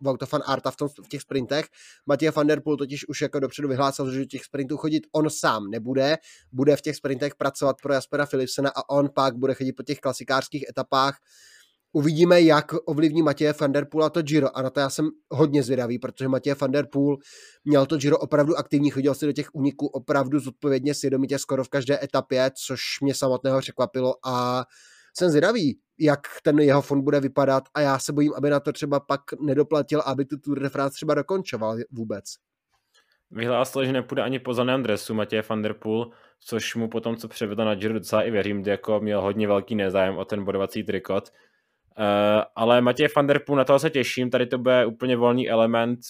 Vauta 0.00 0.26
van 0.32 0.42
Arta 0.46 0.70
v, 0.70 0.76
tom, 0.76 0.88
v 0.88 1.08
těch 1.08 1.22
sprintech. 1.22 1.66
Matěj 2.06 2.30
van 2.30 2.46
der 2.46 2.60
Poel 2.60 2.76
totiž 2.76 3.08
už 3.08 3.20
jako 3.20 3.40
dopředu 3.40 3.68
vyhlásil, 3.68 4.12
že 4.12 4.26
těch 4.26 4.44
sprintů 4.44 4.76
chodit 4.76 5.06
on 5.12 5.30
sám 5.30 5.70
nebude, 5.70 6.16
bude 6.52 6.76
v 6.76 6.80
těch 6.80 6.96
sprintech 6.96 7.34
pracovat 7.34 7.76
pro 7.82 7.92
Jaspera 7.92 8.26
Philipsena 8.26 8.70
a 8.76 8.88
on 8.90 9.08
pak 9.14 9.36
bude 9.36 9.54
chodit 9.54 9.72
po 9.72 9.82
těch 9.82 10.00
klasikářských 10.00 10.68
etapách 10.68 11.18
Uvidíme, 11.92 12.40
jak 12.40 12.66
ovlivní 12.84 13.22
Matěje 13.22 13.54
van 13.60 13.72
der 13.72 13.84
Poel 13.84 14.04
a 14.04 14.10
to 14.10 14.22
Giro. 14.22 14.58
A 14.58 14.62
na 14.62 14.70
to 14.70 14.80
já 14.80 14.90
jsem 14.90 15.10
hodně 15.30 15.62
zvědavý, 15.62 15.98
protože 15.98 16.28
Matěje 16.28 16.54
van 16.60 16.70
der 16.70 16.86
Poel 16.92 17.16
měl 17.64 17.86
to 17.86 17.96
Giro 17.96 18.18
opravdu 18.18 18.56
aktivní, 18.56 18.90
chodil 18.90 19.14
si 19.14 19.26
do 19.26 19.32
těch 19.32 19.54
úniků 19.54 19.86
opravdu 19.86 20.38
zodpovědně 20.38 20.94
svědomitě 20.94 21.38
skoro 21.38 21.64
v 21.64 21.68
každé 21.68 22.04
etapě, 22.04 22.50
což 22.66 22.80
mě 23.02 23.14
samotného 23.14 23.60
překvapilo 23.60 24.14
a 24.26 24.64
jsem 25.18 25.30
zvědavý, 25.30 25.78
jak 25.98 26.20
ten 26.42 26.58
jeho 26.58 26.82
fond 26.82 27.02
bude 27.02 27.20
vypadat 27.20 27.64
a 27.74 27.80
já 27.80 27.98
se 27.98 28.12
bojím, 28.12 28.32
aby 28.36 28.50
na 28.50 28.60
to 28.60 28.72
třeba 28.72 29.00
pak 29.00 29.20
nedoplatil, 29.40 30.00
aby 30.00 30.24
tu 30.24 30.38
Tour 30.38 30.60
de 30.60 30.68
France 30.68 30.94
třeba 30.94 31.14
dokončoval 31.14 31.76
vůbec. 31.90 32.24
Vyhlásil, 33.30 33.84
že 33.84 33.92
nepůjde 33.92 34.22
ani 34.22 34.38
po 34.38 34.54
zaném 34.54 34.82
dresu 34.82 35.14
Matěje 35.14 35.42
van 35.48 35.62
der 35.62 35.74
Poel, 35.74 36.10
což 36.40 36.74
mu 36.74 36.88
potom, 36.88 37.16
co 37.16 37.28
převedl 37.28 37.64
na 37.64 37.74
Giro 37.74 37.94
docela 37.94 38.22
i 38.22 38.30
věřím, 38.30 38.62
kdy 38.62 38.70
jako 38.70 39.00
měl 39.00 39.20
hodně 39.20 39.48
velký 39.48 39.74
nezájem 39.74 40.18
o 40.18 40.24
ten 40.24 40.44
bodovací 40.44 40.82
trikot. 40.82 41.32
Uh, 41.98 42.44
ale 42.56 42.80
Matěj 42.80 43.08
van 43.16 43.26
der 43.26 43.40
Poel, 43.46 43.56
na 43.56 43.64
toho 43.64 43.78
se 43.78 43.90
těším, 43.90 44.30
tady 44.30 44.46
to 44.46 44.58
bude 44.58 44.86
úplně 44.86 45.16
volný 45.16 45.50
element, 45.50 46.00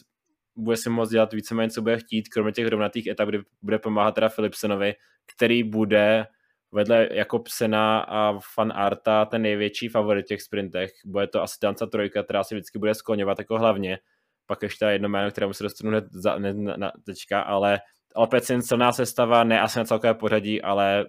bude 0.56 0.76
si 0.76 0.90
moct 0.90 1.10
dělat 1.10 1.32
víceméně, 1.32 1.70
co 1.70 1.82
bude 1.82 1.98
chtít, 1.98 2.28
kromě 2.28 2.52
těch 2.52 2.66
rovnatých 2.66 3.06
etap, 3.06 3.28
kdy 3.28 3.38
bude 3.62 3.78
pomáhat 3.78 4.14
teda 4.14 4.28
Philipsenovi, 4.28 4.94
který 5.34 5.62
bude 5.62 6.26
vedle 6.72 7.08
Jakobsena 7.12 8.00
a 8.00 8.38
Fan 8.54 8.72
Arta 8.74 9.24
ten 9.24 9.42
největší 9.42 9.88
favorit 9.88 10.24
v 10.24 10.28
těch 10.28 10.42
sprintech. 10.42 10.90
Bude 11.04 11.26
to 11.26 11.42
asi 11.42 11.58
Danca 11.62 11.86
Trojka, 11.86 12.22
která 12.22 12.44
si 12.44 12.54
vždycky 12.54 12.78
bude 12.78 12.94
skloňovat 12.94 13.38
jako 13.38 13.58
hlavně. 13.58 13.98
Pak 14.46 14.62
ještě 14.62 14.84
jedno 14.84 15.08
jméno, 15.08 15.30
kterému 15.30 15.52
se 15.52 15.62
dostanu 15.62 15.90
hned 15.90 16.04
za, 16.10 16.38
ne, 16.38 16.54
na, 16.54 16.76
na, 16.76 16.92
tečka, 17.06 17.40
ale 17.40 17.80
Alpecin 18.14 18.62
silná 18.62 18.92
sestava, 18.92 19.44
ne 19.44 19.60
asi 19.60 19.78
na 19.78 19.84
celkové 19.84 20.14
pořadí, 20.14 20.62
ale 20.62 21.06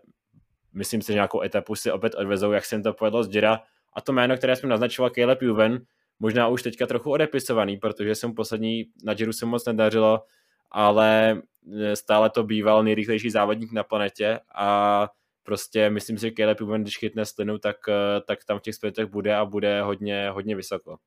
myslím 0.73 1.01
si, 1.01 1.07
že 1.07 1.13
nějakou 1.13 1.41
etapu 1.41 1.75
si 1.75 1.91
opět 1.91 2.15
odvezou, 2.15 2.51
jak 2.51 2.65
se 2.65 2.75
jim 2.75 2.83
to 2.83 2.93
povedlo 2.93 3.23
z 3.23 3.35
Jira. 3.35 3.59
A 3.93 4.01
to 4.01 4.13
jméno, 4.13 4.37
které 4.37 4.55
jsem 4.55 4.69
naznačoval, 4.69 5.09
Caleb 5.09 5.41
Juven, 5.41 5.81
možná 6.19 6.47
už 6.47 6.63
teďka 6.63 6.87
trochu 6.87 7.11
odepisovaný, 7.11 7.77
protože 7.77 8.15
jsem 8.15 8.33
poslední 8.33 8.85
na 9.03 9.15
Jiru 9.17 9.33
se 9.33 9.45
moc 9.45 9.65
nedařilo, 9.65 10.23
ale 10.71 11.41
stále 11.93 12.29
to 12.29 12.43
býval 12.43 12.83
nejrychlejší 12.83 13.29
závodník 13.29 13.71
na 13.71 13.83
planetě 13.83 14.39
a 14.55 15.07
prostě 15.43 15.89
myslím 15.89 16.17
si, 16.17 16.27
že 16.27 16.31
Caleb 16.31 16.59
Juven, 16.59 16.81
když 16.81 16.97
chytne 16.97 17.25
slinu, 17.25 17.57
tak, 17.57 17.75
tak 18.27 18.45
tam 18.45 18.59
v 18.59 18.61
těch 18.61 18.75
sprintech 18.75 19.05
bude 19.05 19.35
a 19.35 19.45
bude 19.45 19.81
hodně, 19.81 20.29
hodně 20.29 20.55
vysoko. 20.55 20.97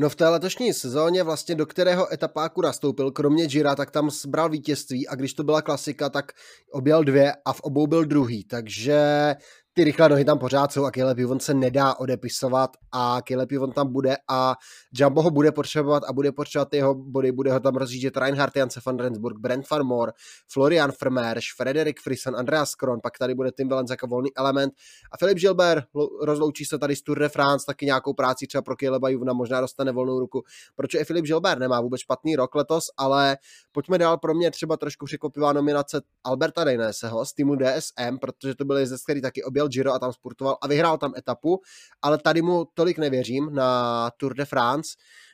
No 0.00 0.08
v 0.08 0.16
té 0.16 0.28
letošní 0.28 0.72
sezóně 0.72 1.22
vlastně 1.22 1.54
do 1.54 1.66
kterého 1.66 2.12
etapáku 2.12 2.62
nastoupil, 2.62 3.10
kromě 3.10 3.46
Gira, 3.46 3.74
tak 3.74 3.90
tam 3.90 4.10
zbral 4.10 4.48
vítězství 4.48 5.08
a 5.08 5.14
když 5.14 5.34
to 5.34 5.44
byla 5.44 5.62
klasika, 5.62 6.10
tak 6.10 6.32
objel 6.72 7.04
dvě 7.04 7.32
a 7.44 7.52
v 7.52 7.60
obou 7.60 7.86
byl 7.86 8.04
druhý, 8.04 8.44
takže 8.44 9.34
ty 9.78 9.84
rychlé 9.84 10.08
nohy 10.08 10.24
tam 10.24 10.38
pořád 10.38 10.72
jsou 10.72 10.84
a 10.84 10.90
Caleb 10.90 11.18
Juvon 11.18 11.40
se 11.40 11.54
nedá 11.54 11.94
odepisovat 11.94 12.76
a 12.92 13.22
Caleb 13.28 13.52
Juvon 13.52 13.72
tam 13.72 13.92
bude 13.92 14.16
a 14.28 14.54
Jumbo 14.94 15.22
ho 15.22 15.30
bude 15.30 15.52
potřebovat 15.52 16.02
a 16.08 16.12
bude 16.12 16.32
potřebovat 16.32 16.74
jeho 16.74 16.94
body, 16.94 17.32
bude 17.32 17.52
ho 17.52 17.60
tam 17.60 17.74
rozjíždět 17.76 18.16
Reinhard 18.16 18.56
Janse 18.56 18.80
van 18.86 18.98
Rensburg, 18.98 19.38
Brent 19.38 19.70
van 19.70 19.86
Moor, 19.86 20.12
Florian 20.52 20.92
Vermeersch, 21.00 21.46
Frederik 21.56 22.00
Friesen, 22.00 22.36
Andreas 22.36 22.74
Kron, 22.74 23.00
pak 23.02 23.18
tady 23.18 23.34
bude 23.34 23.50
Tim 23.52 23.68
Wellens 23.68 23.90
jako 23.90 24.06
volný 24.06 24.30
element 24.36 24.72
a 25.12 25.16
Filip 25.16 25.38
Gilbert 25.38 25.84
rozloučí 26.22 26.64
se 26.64 26.78
tady 26.78 26.96
z 26.96 27.02
Tour 27.02 27.18
de 27.18 27.28
France, 27.28 27.66
taky 27.66 27.86
nějakou 27.86 28.12
práci 28.12 28.46
třeba 28.46 28.62
pro 28.62 28.74
Caleba 28.80 29.08
Juvna, 29.08 29.32
možná 29.32 29.60
dostane 29.60 29.92
volnou 29.92 30.18
ruku, 30.18 30.42
protože 30.76 30.98
i 30.98 31.04
Filip 31.04 31.24
Gilbert 31.24 31.58
nemá 31.58 31.80
vůbec 31.80 32.00
špatný 32.00 32.36
rok 32.36 32.54
letos, 32.54 32.84
ale 32.96 33.36
pojďme 33.72 33.98
dál 33.98 34.18
pro 34.18 34.34
mě 34.34 34.50
třeba 34.50 34.76
trošku 34.76 35.06
překvapivá 35.06 35.52
nominace 35.52 36.00
Alberta 36.24 36.64
Dejneseho 36.64 37.24
z 37.24 37.34
týmu 37.34 37.56
DSM, 37.56 38.18
protože 38.20 38.54
to 38.54 38.64
byl 38.64 38.76
jezdec, 38.76 39.02
který 39.02 39.20
taky 39.20 39.44
objel 39.44 39.67
Giro 39.68 39.92
a 39.92 39.98
tam 39.98 40.12
sportoval 40.12 40.58
a 40.62 40.66
vyhrál 40.68 40.98
tam 40.98 41.12
etapu, 41.16 41.60
ale 42.02 42.18
tady 42.18 42.42
mu 42.42 42.64
tolik 42.74 42.98
nevěřím 42.98 43.54
na 43.54 44.10
Tour 44.16 44.34
de 44.34 44.44
France. 44.44 44.90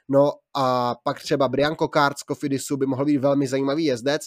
No 0.08 0.32
a 0.56 0.94
pak 1.04 1.20
třeba 1.20 1.48
Brian 1.48 1.76
Kokard 1.76 2.18
z 2.18 2.22
Kofidisu 2.22 2.76
by 2.76 2.86
mohl 2.86 3.04
být 3.04 3.16
velmi 3.16 3.46
zajímavý 3.46 3.84
jezdec. 3.84 4.22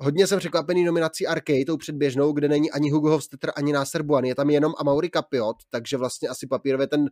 Hodně 0.00 0.26
jsem 0.26 0.38
překvapený 0.38 0.84
nominací 0.84 1.26
Arcade, 1.26 1.64
tou 1.66 1.76
předběžnou, 1.76 2.32
kde 2.32 2.48
není 2.48 2.70
ani 2.70 2.90
Hugo 2.90 3.10
Hofstetter, 3.10 3.52
ani 3.56 3.72
Nasser 3.72 4.02
Buan, 4.02 4.24
je 4.24 4.34
tam 4.34 4.50
jenom 4.50 4.74
Amaury 4.78 5.10
Capiot, 5.10 5.56
takže 5.70 5.96
vlastně 5.96 6.28
asi 6.28 6.46
papírově 6.46 6.86
ten, 6.86 7.06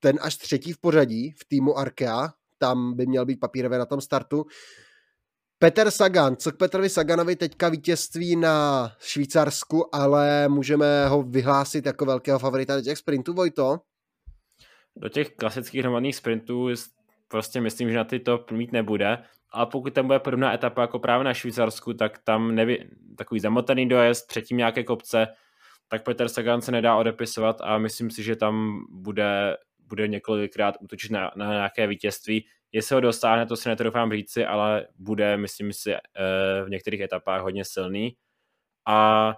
ten 0.00 0.18
až 0.22 0.36
třetí 0.36 0.72
v 0.72 0.80
pořadí 0.80 1.30
v 1.30 1.44
týmu 1.48 1.78
Arkea, 1.78 2.32
tam 2.58 2.96
by 2.96 3.06
měl 3.06 3.26
být 3.26 3.40
papírově 3.40 3.78
na 3.78 3.86
tom 3.86 4.00
startu. 4.00 4.44
Petr 5.60 5.90
Sagan, 5.90 6.36
co 6.36 6.52
k 6.52 6.56
Petrovi 6.56 6.88
Saganovi 6.88 7.36
teďka 7.36 7.68
vítězství 7.68 8.36
na 8.36 8.88
Švýcarsku, 9.00 9.94
ale 9.94 10.48
můžeme 10.48 11.06
ho 11.06 11.22
vyhlásit 11.22 11.86
jako 11.86 12.04
velkého 12.04 12.38
favorita 12.38 12.76
do 12.76 12.82
těch 12.82 12.98
sprintů, 12.98 13.34
Vojto? 13.34 13.78
Do 14.96 15.08
těch 15.08 15.30
klasických 15.30 15.80
hromadných 15.80 16.16
sprintů 16.16 16.68
prostě 17.28 17.60
myslím, 17.60 17.90
že 17.90 17.96
na 17.96 18.04
ty 18.04 18.20
to 18.20 18.44
mít 18.50 18.72
nebude, 18.72 19.18
ale 19.52 19.66
pokud 19.66 19.94
tam 19.94 20.06
bude 20.06 20.18
podobná 20.18 20.54
etapa 20.54 20.80
jako 20.80 20.98
právě 20.98 21.24
na 21.24 21.34
Švýcarsku, 21.34 21.94
tak 21.94 22.18
tam 22.18 22.54
neví, 22.54 22.78
takový 23.16 23.40
zamotaný 23.40 23.88
dojezd, 23.88 24.28
předtím 24.28 24.56
nějaké 24.56 24.84
kopce, 24.84 25.26
tak 25.88 26.04
Petr 26.04 26.28
Sagan 26.28 26.60
se 26.60 26.72
nedá 26.72 26.96
odepisovat 26.96 27.56
a 27.60 27.78
myslím 27.78 28.10
si, 28.10 28.22
že 28.22 28.36
tam 28.36 28.80
bude, 28.90 29.56
bude 29.78 30.08
několikrát 30.08 30.74
útočit 30.80 31.10
na, 31.10 31.30
na 31.36 31.52
nějaké 31.52 31.86
vítězství. 31.86 32.44
Jestli 32.72 32.94
ho 32.94 33.00
dosáhne, 33.00 33.46
to 33.46 33.56
si 33.56 33.68
netroufám 33.68 34.12
říci, 34.12 34.44
ale 34.44 34.86
bude, 34.98 35.36
myslím 35.36 35.72
si, 35.72 35.94
eh, 35.94 35.98
v 36.64 36.70
některých 36.70 37.00
etapách 37.00 37.42
hodně 37.42 37.64
silný. 37.64 38.16
A 38.86 39.34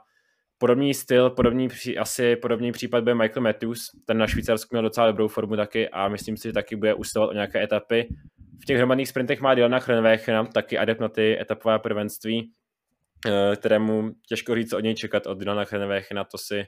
podobný 0.58 0.94
styl, 0.94 1.30
podobný, 1.30 1.68
asi 1.98 2.36
podobný 2.36 2.72
případ 2.72 3.00
bude 3.00 3.14
Michael 3.14 3.42
Matthews, 3.42 3.90
ten 4.06 4.18
na 4.18 4.26
Švýcarsku 4.26 4.68
měl 4.74 4.82
docela 4.82 5.06
dobrou 5.06 5.28
formu 5.28 5.56
taky 5.56 5.88
a 5.88 6.08
myslím 6.08 6.36
si, 6.36 6.48
že 6.48 6.52
taky 6.52 6.76
bude 6.76 6.94
usilovat 6.94 7.30
o 7.30 7.34
nějaké 7.34 7.62
etapy. 7.62 8.08
V 8.62 8.64
těch 8.64 8.76
hromadných 8.76 9.08
sprintech 9.08 9.40
má 9.40 9.54
Dylana 9.54 9.78
Chrenwechena, 9.78 10.44
taky 10.44 10.78
adept 10.78 11.00
na 11.00 11.08
ty 11.08 11.40
etapové 11.40 11.78
prvenství, 11.78 12.52
eh, 13.26 13.56
kterému 13.56 14.10
těžko 14.28 14.54
říct 14.54 14.72
od 14.72 14.80
něj 14.80 14.94
čekat 14.94 15.26
od 15.26 15.38
Dylana 15.38 15.64
Chrenwechena, 15.64 16.24
to 16.24 16.38
si 16.38 16.64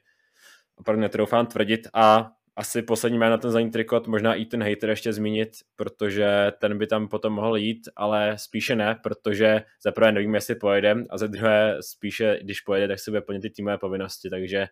opravdu 0.77 1.01
netroufám 1.01 1.47
tvrdit 1.47 1.89
a 1.95 2.31
asi 2.57 2.83
poslední 2.83 3.19
jméno 3.19 3.39
ten 3.39 3.51
zelený 3.51 3.71
trikot, 3.71 4.07
možná 4.07 4.35
i 4.35 4.45
ten 4.45 4.63
hater 4.63 4.91
ještě 4.91 5.13
zmínit, 5.13 5.51
protože 5.77 6.53
ten 6.61 6.79
by 6.79 6.87
tam 6.87 7.09
potom 7.09 7.33
mohl 7.33 7.57
jít, 7.57 7.89
ale 7.97 8.39
spíše 8.39 8.77
ne, 8.77 8.99
protože 9.03 9.63
za 9.85 9.93
prvé 9.93 10.13
nevím, 10.13 10.35
jestli 10.35 10.55
pojede 10.55 10.95
a 11.11 11.19
za 11.19 11.27
druhé 11.27 11.77
spíše, 11.81 12.39
když 12.43 12.61
pojede, 12.61 12.89
tak 12.89 12.99
si 12.99 13.11
bude 13.11 13.21
plnit 13.21 13.43
ty 13.43 13.51
týmové 13.51 13.79
povinnosti, 13.79 14.31
takže 14.31 14.67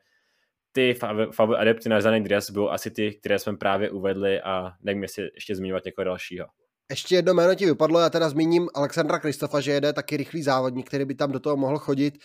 ty 0.72 0.94
favy 1.32 1.54
adepty 1.56 1.88
na 1.88 2.00
zelený 2.00 2.24
dres 2.24 2.50
budou 2.50 2.68
asi 2.68 2.90
ty, 2.90 3.14
které 3.14 3.38
jsme 3.38 3.56
právě 3.56 3.90
uvedli 3.90 4.40
a 4.40 4.72
nevím, 4.82 5.02
jestli 5.02 5.30
ještě 5.34 5.56
zmiňovat 5.56 5.84
někoho 5.84 6.04
dalšího. 6.04 6.46
Ještě 6.90 7.14
jedno 7.14 7.34
jméno 7.34 7.54
ti 7.54 7.66
vypadlo, 7.66 8.00
já 8.00 8.10
teda 8.10 8.28
zmíním 8.28 8.68
Alexandra 8.74 9.18
Kristofa, 9.18 9.60
že 9.60 9.72
jede 9.72 9.92
taky 9.92 10.16
rychlý 10.16 10.42
závodník, 10.42 10.86
který 10.86 11.04
by 11.04 11.14
tam 11.14 11.32
do 11.32 11.40
toho 11.40 11.56
mohl 11.56 11.78
chodit. 11.78 12.18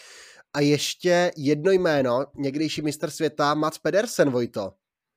A 0.53 0.60
ještě 0.60 1.32
jedno 1.38 1.72
jméno, 1.72 2.26
někdejší 2.36 2.82
mistr 2.82 3.10
světa 3.10 3.53
Mats 3.53 3.78
Pedersen, 3.78 4.30
Vojto 4.30 4.72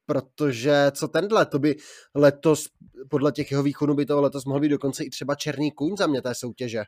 protože 0.08 0.86
co 0.92 1.08
tenhle, 1.08 1.46
to 1.46 1.58
by 1.58 1.76
letos, 2.14 2.66
podle 3.10 3.32
těch 3.32 3.50
jeho 3.50 3.62
výkonů 3.62 3.94
by 3.94 4.06
to 4.06 4.20
letos 4.20 4.44
mohl 4.44 4.60
být 4.60 4.68
dokonce 4.68 5.04
i 5.04 5.10
třeba 5.10 5.34
černý 5.34 5.72
kůň 5.72 5.96
za 5.96 6.06
mě 6.06 6.22
té 6.22 6.34
soutěže. 6.34 6.82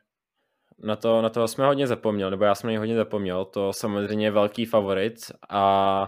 Na 0.83 0.95
to, 0.95 1.21
na 1.21 1.29
to 1.29 1.47
jsme 1.47 1.65
hodně 1.65 1.87
zapomněl, 1.87 2.29
nebo 2.29 2.43
já 2.43 2.55
jsem 2.55 2.73
na 2.73 2.79
hodně 2.79 2.95
zapomněl, 2.95 3.45
to 3.45 3.73
samozřejmě 3.73 4.25
je 4.25 4.31
velký 4.31 4.65
favorit 4.65 5.15
a 5.49 6.07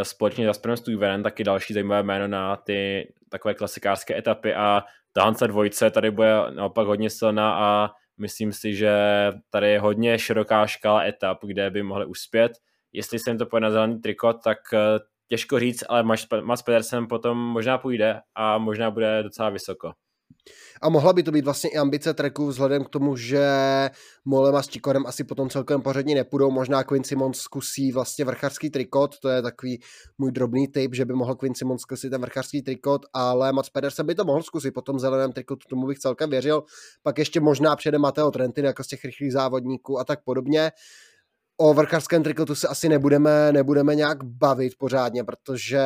e, 0.00 0.04
společně 0.04 0.44
s 0.44 0.46
Jasperem 0.46 0.76
Stuyvenem 0.76 1.22
taky 1.22 1.44
další 1.44 1.74
zajímavé 1.74 2.02
jméno 2.02 2.28
na 2.28 2.56
ty 2.56 3.12
takové 3.28 3.54
klasikářské 3.54 4.18
etapy 4.18 4.54
a 4.54 4.82
ta 5.12 5.24
Hansa 5.24 5.46
dvojce 5.46 5.90
tady 5.90 6.10
bude 6.10 6.34
naopak 6.50 6.86
hodně 6.86 7.10
silná 7.10 7.54
a 7.54 7.90
myslím 8.18 8.52
si, 8.52 8.74
že 8.74 8.92
tady 9.50 9.70
je 9.70 9.80
hodně 9.80 10.18
široká 10.18 10.66
škála 10.66 11.04
etap, 11.04 11.38
kde 11.42 11.70
by 11.70 11.82
mohli 11.82 12.06
uspět. 12.06 12.52
Jestli 12.92 13.18
se 13.18 13.30
jim 13.30 13.38
to 13.38 13.46
pojde 13.46 13.64
na 13.64 13.70
zelený 13.70 14.00
trikot, 14.00 14.36
tak 14.44 14.58
e, 14.72 14.78
těžko 15.28 15.58
říct, 15.58 15.84
ale 15.88 16.02
Mats 16.42 16.62
Pedersen 16.62 17.06
potom 17.08 17.38
možná 17.38 17.78
půjde 17.78 18.20
a 18.34 18.58
možná 18.58 18.90
bude 18.90 19.22
docela 19.22 19.50
vysoko. 19.50 19.92
A 20.82 20.88
mohla 20.88 21.12
by 21.12 21.22
to 21.22 21.30
být 21.30 21.44
vlastně 21.44 21.70
i 21.70 21.76
ambice 21.76 22.14
treku 22.14 22.46
vzhledem 22.46 22.84
k 22.84 22.88
tomu, 22.88 23.16
že 23.16 23.46
Molema 24.24 24.62
s 24.62 24.68
Čikorem 24.68 25.06
asi 25.06 25.24
potom 25.24 25.48
celkem 25.50 25.82
pořadně 25.82 26.14
nepůjdou. 26.14 26.50
Možná 26.50 26.84
Quinn 26.84 27.04
Simons 27.04 27.38
zkusí 27.38 27.92
vlastně 27.92 28.24
vrcharský 28.24 28.70
trikot, 28.70 29.18
to 29.18 29.28
je 29.28 29.42
takový 29.42 29.80
můj 30.18 30.32
drobný 30.32 30.68
tip, 30.68 30.94
že 30.94 31.04
by 31.04 31.14
mohl 31.14 31.34
Quinn 31.34 31.54
Simons 31.54 31.80
zkusit 31.80 32.10
ten 32.10 32.20
vrcharský 32.20 32.62
trikot, 32.62 33.02
ale 33.12 33.52
Mats 33.52 33.70
Pedersen 33.70 34.06
by 34.06 34.14
to 34.14 34.24
mohl 34.24 34.42
zkusit 34.42 34.70
po 34.70 34.82
tom 34.82 34.98
zeleném 34.98 35.32
trikotu, 35.32 35.68
tomu 35.68 35.86
bych 35.86 35.98
celkem 35.98 36.30
věřil. 36.30 36.62
Pak 37.02 37.18
ještě 37.18 37.40
možná 37.40 37.76
přijede 37.76 37.98
Mateo 37.98 38.30
Trentin 38.30 38.64
jako 38.64 38.84
z 38.84 38.86
těch 38.86 39.04
rychlých 39.04 39.32
závodníků 39.32 39.98
a 39.98 40.04
tak 40.04 40.24
podobně 40.24 40.70
o 41.56 41.74
vrcharském 41.74 42.22
trikotu 42.22 42.54
se 42.54 42.68
asi 42.68 42.88
nebudeme, 42.88 43.52
nebudeme 43.52 43.94
nějak 43.94 44.24
bavit 44.24 44.72
pořádně, 44.78 45.24
protože 45.24 45.82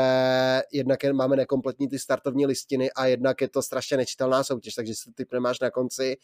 jednak 0.73 1.05
je, 1.05 1.13
máme 1.13 1.37
nekompletní 1.37 1.89
ty 1.89 1.99
startovní 1.99 2.47
listiny 2.47 2.91
a 2.93 3.07
jednak 3.07 3.41
je 3.41 3.49
to 3.49 3.63
strašně 3.63 3.97
nečitelná 3.97 4.45
soutěž, 4.45 4.75
takže 4.75 4.95
si 4.95 5.13
ty 5.15 5.25
nemáš 5.33 5.61
na 5.61 5.71
konci. 5.71 6.17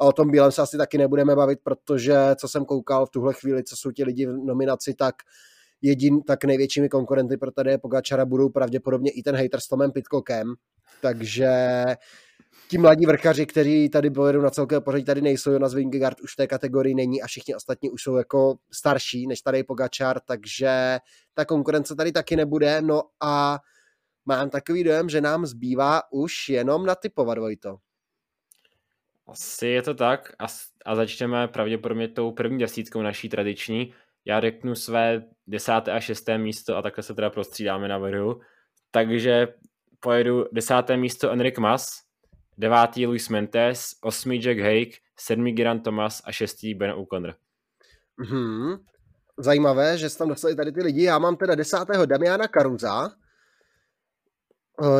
A 0.00 0.04
o 0.04 0.12
tom 0.12 0.30
bílém 0.30 0.52
se 0.52 0.62
asi 0.62 0.76
taky 0.76 0.98
nebudeme 0.98 1.36
bavit, 1.36 1.58
protože 1.62 2.16
co 2.36 2.48
jsem 2.48 2.64
koukal 2.64 3.06
v 3.06 3.10
tuhle 3.10 3.34
chvíli, 3.34 3.64
co 3.64 3.76
jsou 3.76 3.90
ti 3.90 4.04
lidi 4.04 4.26
v 4.26 4.32
nominaci, 4.44 4.94
tak 4.94 5.14
jedin 5.82 6.22
tak 6.22 6.44
největšími 6.44 6.88
konkurenty 6.88 7.36
pro 7.36 7.50
tady 7.50 7.78
Pogačara 7.78 8.24
budou 8.24 8.48
pravděpodobně 8.48 9.10
i 9.10 9.22
ten 9.22 9.36
hater 9.36 9.60
s 9.60 9.68
Tomem 9.68 9.92
Pitcockem, 9.92 10.54
takže 11.02 11.84
ti 12.68 12.78
mladí 12.78 13.06
vrchaři, 13.06 13.46
kteří 13.46 13.88
tady 13.88 14.10
pojedou 14.10 14.40
na 14.40 14.50
celkové 14.50 14.80
pořadí, 14.80 15.04
tady 15.04 15.20
nejsou, 15.20 15.50
Jonas 15.50 15.74
Vingegaard 15.74 16.20
už 16.20 16.32
v 16.32 16.36
té 16.36 16.46
kategorii 16.46 16.94
není 16.94 17.22
a 17.22 17.26
všichni 17.26 17.54
ostatní 17.54 17.90
už 17.90 18.02
jsou 18.02 18.16
jako 18.16 18.58
starší 18.72 19.26
než 19.26 19.40
tady 19.40 19.64
Pogačar, 19.64 20.20
takže 20.20 20.98
ta 21.34 21.44
konkurence 21.44 21.96
tady 21.96 22.12
taky 22.12 22.36
nebude, 22.36 22.82
no 22.82 23.02
a 23.22 23.58
mám 24.26 24.50
takový 24.50 24.84
dojem, 24.84 25.08
že 25.08 25.20
nám 25.20 25.46
zbývá 25.46 26.02
už 26.12 26.48
jenom 26.48 26.86
natypovat, 26.86 27.38
Vojto. 27.38 27.76
Asi 29.26 29.66
je 29.66 29.82
to 29.82 29.94
tak 29.94 30.32
a, 30.38 30.46
a 30.84 30.94
začneme 30.94 31.48
pravděpodobně 31.48 32.08
tou 32.08 32.32
první 32.32 32.58
desítkou 32.58 33.02
naší 33.02 33.28
tradiční. 33.28 33.94
Já 34.24 34.40
řeknu 34.40 34.74
své 34.74 35.24
desáté 35.46 35.92
a 35.92 36.00
šesté 36.00 36.38
místo 36.38 36.76
a 36.76 36.82
takhle 36.82 37.02
se 37.02 37.14
teda 37.14 37.30
prostřídáme 37.30 37.88
na 37.88 37.98
vrhu. 37.98 38.40
Takže 38.90 39.48
pojedu 40.00 40.44
desáté 40.52 40.96
místo 40.96 41.30
Enric 41.30 41.58
Mas, 41.58 42.05
devátý 42.58 43.06
Luis 43.06 43.28
Mentes, 43.28 43.90
osmý 44.02 44.42
Jack 44.42 44.58
Hake, 44.58 44.96
sedmý 45.16 45.52
Geraint 45.52 45.84
Thomas 45.84 46.22
a 46.24 46.32
šestý 46.32 46.74
Ben 46.74 46.90
O'Connor. 46.90 47.34
Mm-hmm. 48.18 48.78
Zajímavé, 49.38 49.98
že 49.98 50.08
jste 50.08 50.18
tam 50.18 50.28
dostali 50.28 50.56
tady 50.56 50.72
ty 50.72 50.82
lidi. 50.82 51.02
Já 51.02 51.18
mám 51.18 51.36
teda 51.36 51.54
desátého 51.54 52.06
Damiana 52.06 52.44
Caruza, 52.48 53.10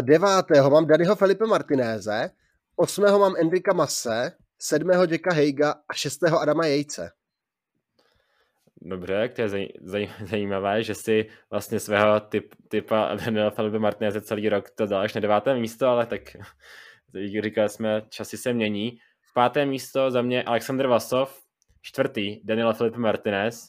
devátého 0.01 0.71
mám 0.71 0.87
Daniho 0.87 1.17
Felipe 1.17 1.47
Martinéze, 1.47 2.31
osmého 2.77 3.19
mám 3.19 3.35
Enrika 3.37 3.75
Masse, 3.75 4.33
sedmého 4.59 5.05
Jacka 5.11 5.35
Heiga 5.35 5.75
a 5.89 5.95
šestého 5.95 6.41
Adama 6.41 6.67
Jejce. 6.67 7.11
Dobře, 8.83 9.29
to 9.37 9.43
je 9.43 9.49
zaj, 9.49 9.69
zaj, 9.83 10.09
zajímavé, 10.25 10.83
že 10.83 10.95
si 10.95 11.27
vlastně 11.51 11.81
svého 11.81 12.21
typ, 12.21 12.55
typa 12.69 13.15
Daniela 13.25 13.51
Felipe 13.51 13.79
Martineze 13.79 14.21
celý 14.21 14.49
rok 14.49 14.71
to 14.71 14.87
dal 14.87 15.01
až 15.01 15.15
na 15.15 15.21
deváté 15.21 15.55
místo, 15.55 15.87
ale 15.87 16.07
tak 16.07 16.23
říkali 17.43 17.69
jsme, 17.69 18.03
časy 18.09 18.37
se 18.37 18.53
mění. 18.53 18.99
Páté 19.35 19.67
místo 19.67 20.11
za 20.11 20.23
mě 20.23 20.43
Aleksandr 20.43 20.87
Vasov, 20.87 21.41
čtvrtý 21.83 22.41
Daniel 22.45 22.75
Felipe 22.75 22.99
Martinez, 22.99 23.69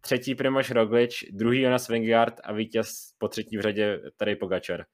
třetí 0.00 0.34
Primoš 0.34 0.70
Roglič, 0.70 1.24
druhý 1.32 1.60
Jonas 1.60 1.88
Vingegaard 1.88 2.40
a 2.44 2.52
vítěz 2.52 3.14
po 3.18 3.28
třetí 3.28 3.56
v 3.56 3.60
řadě 3.60 4.00
tady 4.16 4.36
Pogačar. 4.36 4.84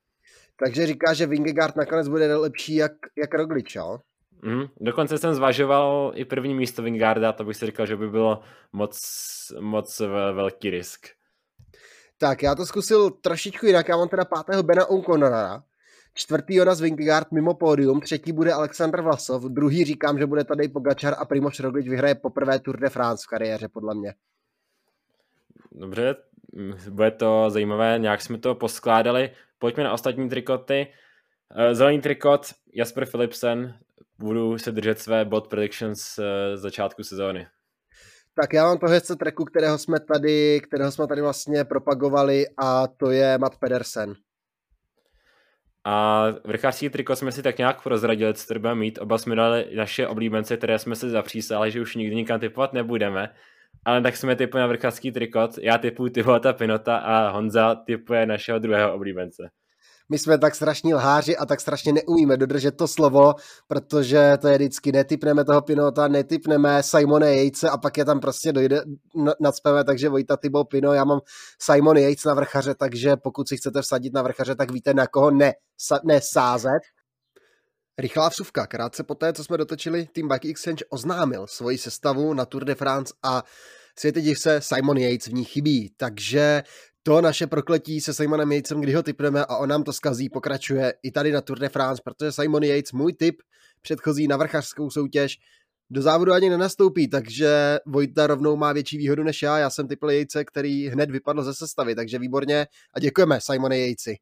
Takže 0.57 0.87
říká, 0.87 1.15
že 1.15 1.27
Vingegaard 1.27 1.77
nakonec 1.77 2.09
bude 2.09 2.37
lepší 2.37 2.75
jak, 2.75 2.93
jak 3.19 3.35
Roglič, 3.35 3.75
jo? 3.75 3.99
Mm, 4.43 4.65
dokonce 4.81 5.19
jsem 5.19 5.35
zvažoval 5.35 6.13
i 6.15 6.25
první 6.25 6.55
místo 6.55 6.83
Vingarda, 6.83 7.33
to 7.33 7.45
bych 7.45 7.57
si 7.57 7.67
říkal, 7.67 7.87
že 7.87 7.97
by 7.97 8.09
bylo 8.09 8.43
moc, 8.73 9.01
moc 9.61 10.01
velký 10.33 10.71
risk. 10.71 11.07
Tak, 12.19 12.43
já 12.43 12.55
to 12.55 12.67
zkusil 12.67 13.11
trošičku 13.11 13.67
jinak. 13.67 13.89
Já 13.89 13.97
mám 13.97 14.09
teda 14.09 14.25
pátého 14.25 14.63
Bena 14.63 14.87
O'Connora, 14.87 15.63
čtvrtý 16.15 16.55
Jonas 16.55 16.81
Vingegaard 16.81 17.33
mimo 17.33 17.55
pódium, 17.55 18.01
třetí 18.01 18.33
bude 18.33 18.53
Aleksandr 18.53 19.01
Vlasov, 19.01 19.43
druhý 19.43 19.85
říkám, 19.85 20.19
že 20.19 20.27
bude 20.27 20.45
tady 20.45 20.69
Pogačar 20.69 21.15
a 21.19 21.25
Primoš 21.25 21.61
Roglič 21.61 21.89
vyhraje 21.89 22.15
poprvé 22.15 22.59
Tour 22.59 22.81
de 22.81 22.89
France 22.89 23.23
v 23.27 23.31
kariéře, 23.31 23.69
podle 23.69 23.95
mě. 23.95 24.15
Dobře, 25.73 26.17
bude 26.91 27.11
to 27.11 27.51
zajímavé, 27.51 27.99
nějak 27.99 28.21
jsme 28.21 28.39
to 28.39 28.55
poskládali. 28.55 29.31
Pojďme 29.59 29.85
na 29.85 29.93
ostatní 29.93 30.29
trikoty. 30.29 30.87
Eh, 31.57 31.75
zelený 31.75 32.01
trikot, 32.01 32.47
Jasper 32.75 33.07
Philipsen, 33.07 33.75
budu 34.19 34.59
se 34.59 34.73
držet 34.73 34.99
své 34.99 35.25
bot 35.25 35.49
predictions 35.49 36.01
z 36.01 36.19
eh, 36.19 36.57
začátku 36.57 37.03
sezóny. 37.03 37.47
Tak 38.35 38.53
já 38.53 38.65
mám 38.65 38.79
to 38.79 38.87
hezce 38.87 39.17
treku, 39.17 39.45
kterého 39.45 39.79
jsme 39.79 40.01
tady, 40.01 40.61
kterého 40.61 40.93
jsme 40.93 41.07
tady 41.07 41.21
vlastně 41.21 41.65
propagovali 41.65 42.45
a 42.63 42.87
to 42.87 43.11
je 43.11 43.39
Matt 43.39 43.57
Pedersen. 43.59 44.15
A 45.85 46.27
vrchářský 46.45 46.89
triko 46.89 47.17
jsme 47.17 47.33
si 47.33 47.43
tak 47.43 47.59
nějak 47.59 47.83
prozradili, 47.83 48.35
co 48.35 48.55
budeme 48.55 48.81
mít. 48.81 48.99
Oba 48.99 49.19
jsme 49.19 49.37
dali 49.37 49.67
naše 49.77 50.07
oblíbence, 50.07 50.57
které 50.57 50.79
jsme 50.79 50.97
se 50.97 51.11
zapřísali, 51.11 51.71
že 51.71 51.81
už 51.81 51.97
nikdy 51.97 52.17
nikam 52.17 52.41
typovat 52.41 52.73
nebudeme. 52.73 53.35
Ale 53.85 54.01
tak 54.01 54.17
jsme 54.17 54.37
typu 54.37 54.59
na 54.59 54.67
vrchářský 54.67 55.13
trikot. 55.13 55.59
Já 55.59 55.79
typuji 55.79 56.11
Tibota 56.11 56.53
Pinota 56.53 56.97
a 56.97 57.31
Honza 57.31 57.75
typuje 57.75 58.27
našeho 58.27 58.59
druhého 58.59 58.95
oblíbence 58.95 59.51
my 60.11 60.19
jsme 60.19 60.39
tak 60.39 60.55
strašní 60.55 60.95
lháři 60.95 61.37
a 61.37 61.47
tak 61.47 61.61
strašně 61.61 61.93
neumíme 61.93 62.37
dodržet 62.37 62.77
to 62.77 62.89
slovo, 62.89 63.35
protože 63.69 64.39
to 64.41 64.49
je 64.49 64.57
vždycky 64.59 64.93
netypneme 64.93 65.45
toho 65.45 65.63
Pinota, 65.63 66.09
netypneme 66.09 66.83
Simone 66.83 67.35
Jejce 67.35 67.71
a 67.71 67.77
pak 67.77 67.99
je 67.99 68.05
tam 68.05 68.21
prostě 68.21 68.53
dojde, 68.53 68.83
nadspeme, 69.41 69.85
takže 69.85 70.09
Vojta 70.09 70.37
Tybo 70.37 70.65
Pino, 70.65 70.93
já 70.93 71.05
mám 71.05 71.21
Simon 71.59 71.97
Jejc 71.97 72.25
na 72.25 72.35
vrchaře, 72.35 72.75
takže 72.75 73.17
pokud 73.17 73.49
si 73.49 73.57
chcete 73.57 73.83
vsadit 73.83 74.15
na 74.15 74.23
vrchaře, 74.23 74.55
tak 74.55 74.71
víte 74.71 74.95
na 74.95 75.07
koho 75.07 75.31
ne, 75.31 75.53
sa, 75.79 76.01
nesázet. 76.05 76.83
Rychlá 77.99 78.29
vsuvka. 78.29 78.67
Krátce 78.67 79.03
poté, 79.03 79.33
co 79.33 79.45
jsme 79.45 79.59
dotočili, 79.59 80.09
Team 80.13 80.29
Bike 80.29 80.49
Exchange 80.49 80.85
oznámil 80.91 81.47
svoji 81.47 81.79
sestavu 81.79 82.35
na 82.35 82.45
Tour 82.45 82.65
de 82.65 82.75
France 82.75 83.15
a 83.23 83.45
světě 83.99 84.21
div 84.21 84.39
se 84.39 84.61
Simon 84.61 84.99
Yates 84.99 85.27
v 85.27 85.35
ní 85.35 85.45
chybí. 85.45 85.95
Takže 85.97 86.63
to 87.03 87.21
naše 87.21 87.47
prokletí 87.47 88.01
se 88.01 88.15
Simonem 88.15 88.53
Yatesem, 88.53 88.81
kdy 88.81 88.93
ho 88.93 89.03
typneme 89.03 89.45
a 89.45 89.57
on 89.57 89.69
nám 89.69 89.83
to 89.83 89.93
skazí, 89.93 90.29
pokračuje 90.29 90.95
i 91.03 91.11
tady 91.11 91.33
na 91.33 91.41
Tour 91.41 91.59
de 91.59 91.69
France, 91.69 92.03
protože 92.05 92.33
Simon 92.33 92.63
Yates, 92.63 92.93
můj 92.93 93.13
tip, 93.13 93.43
předchozí 93.83 94.29
na 94.29 94.37
vrchařskou 94.37 94.91
soutěž, 94.91 95.37
do 95.91 96.03
závodu 96.03 96.33
ani 96.33 96.51
nenastoupí, 96.51 97.09
takže 97.09 97.79
Vojta 97.87 98.27
rovnou 98.27 98.57
má 98.57 98.73
větší 98.73 98.99
výhodu 98.99 99.23
než 99.23 99.43
já. 99.43 99.59
Já 99.59 99.71
jsem 99.71 99.89
typl 99.89 100.11
Jejce, 100.11 100.45
který 100.45 100.89
hned 100.89 101.11
vypadl 101.11 101.43
ze 101.43 101.55
sestavy, 101.55 101.95
takže 101.95 102.19
výborně 102.19 102.67
a 102.95 103.01
děkujeme 103.01 103.39
Simone 103.41 103.79
Jejci. 103.79 104.17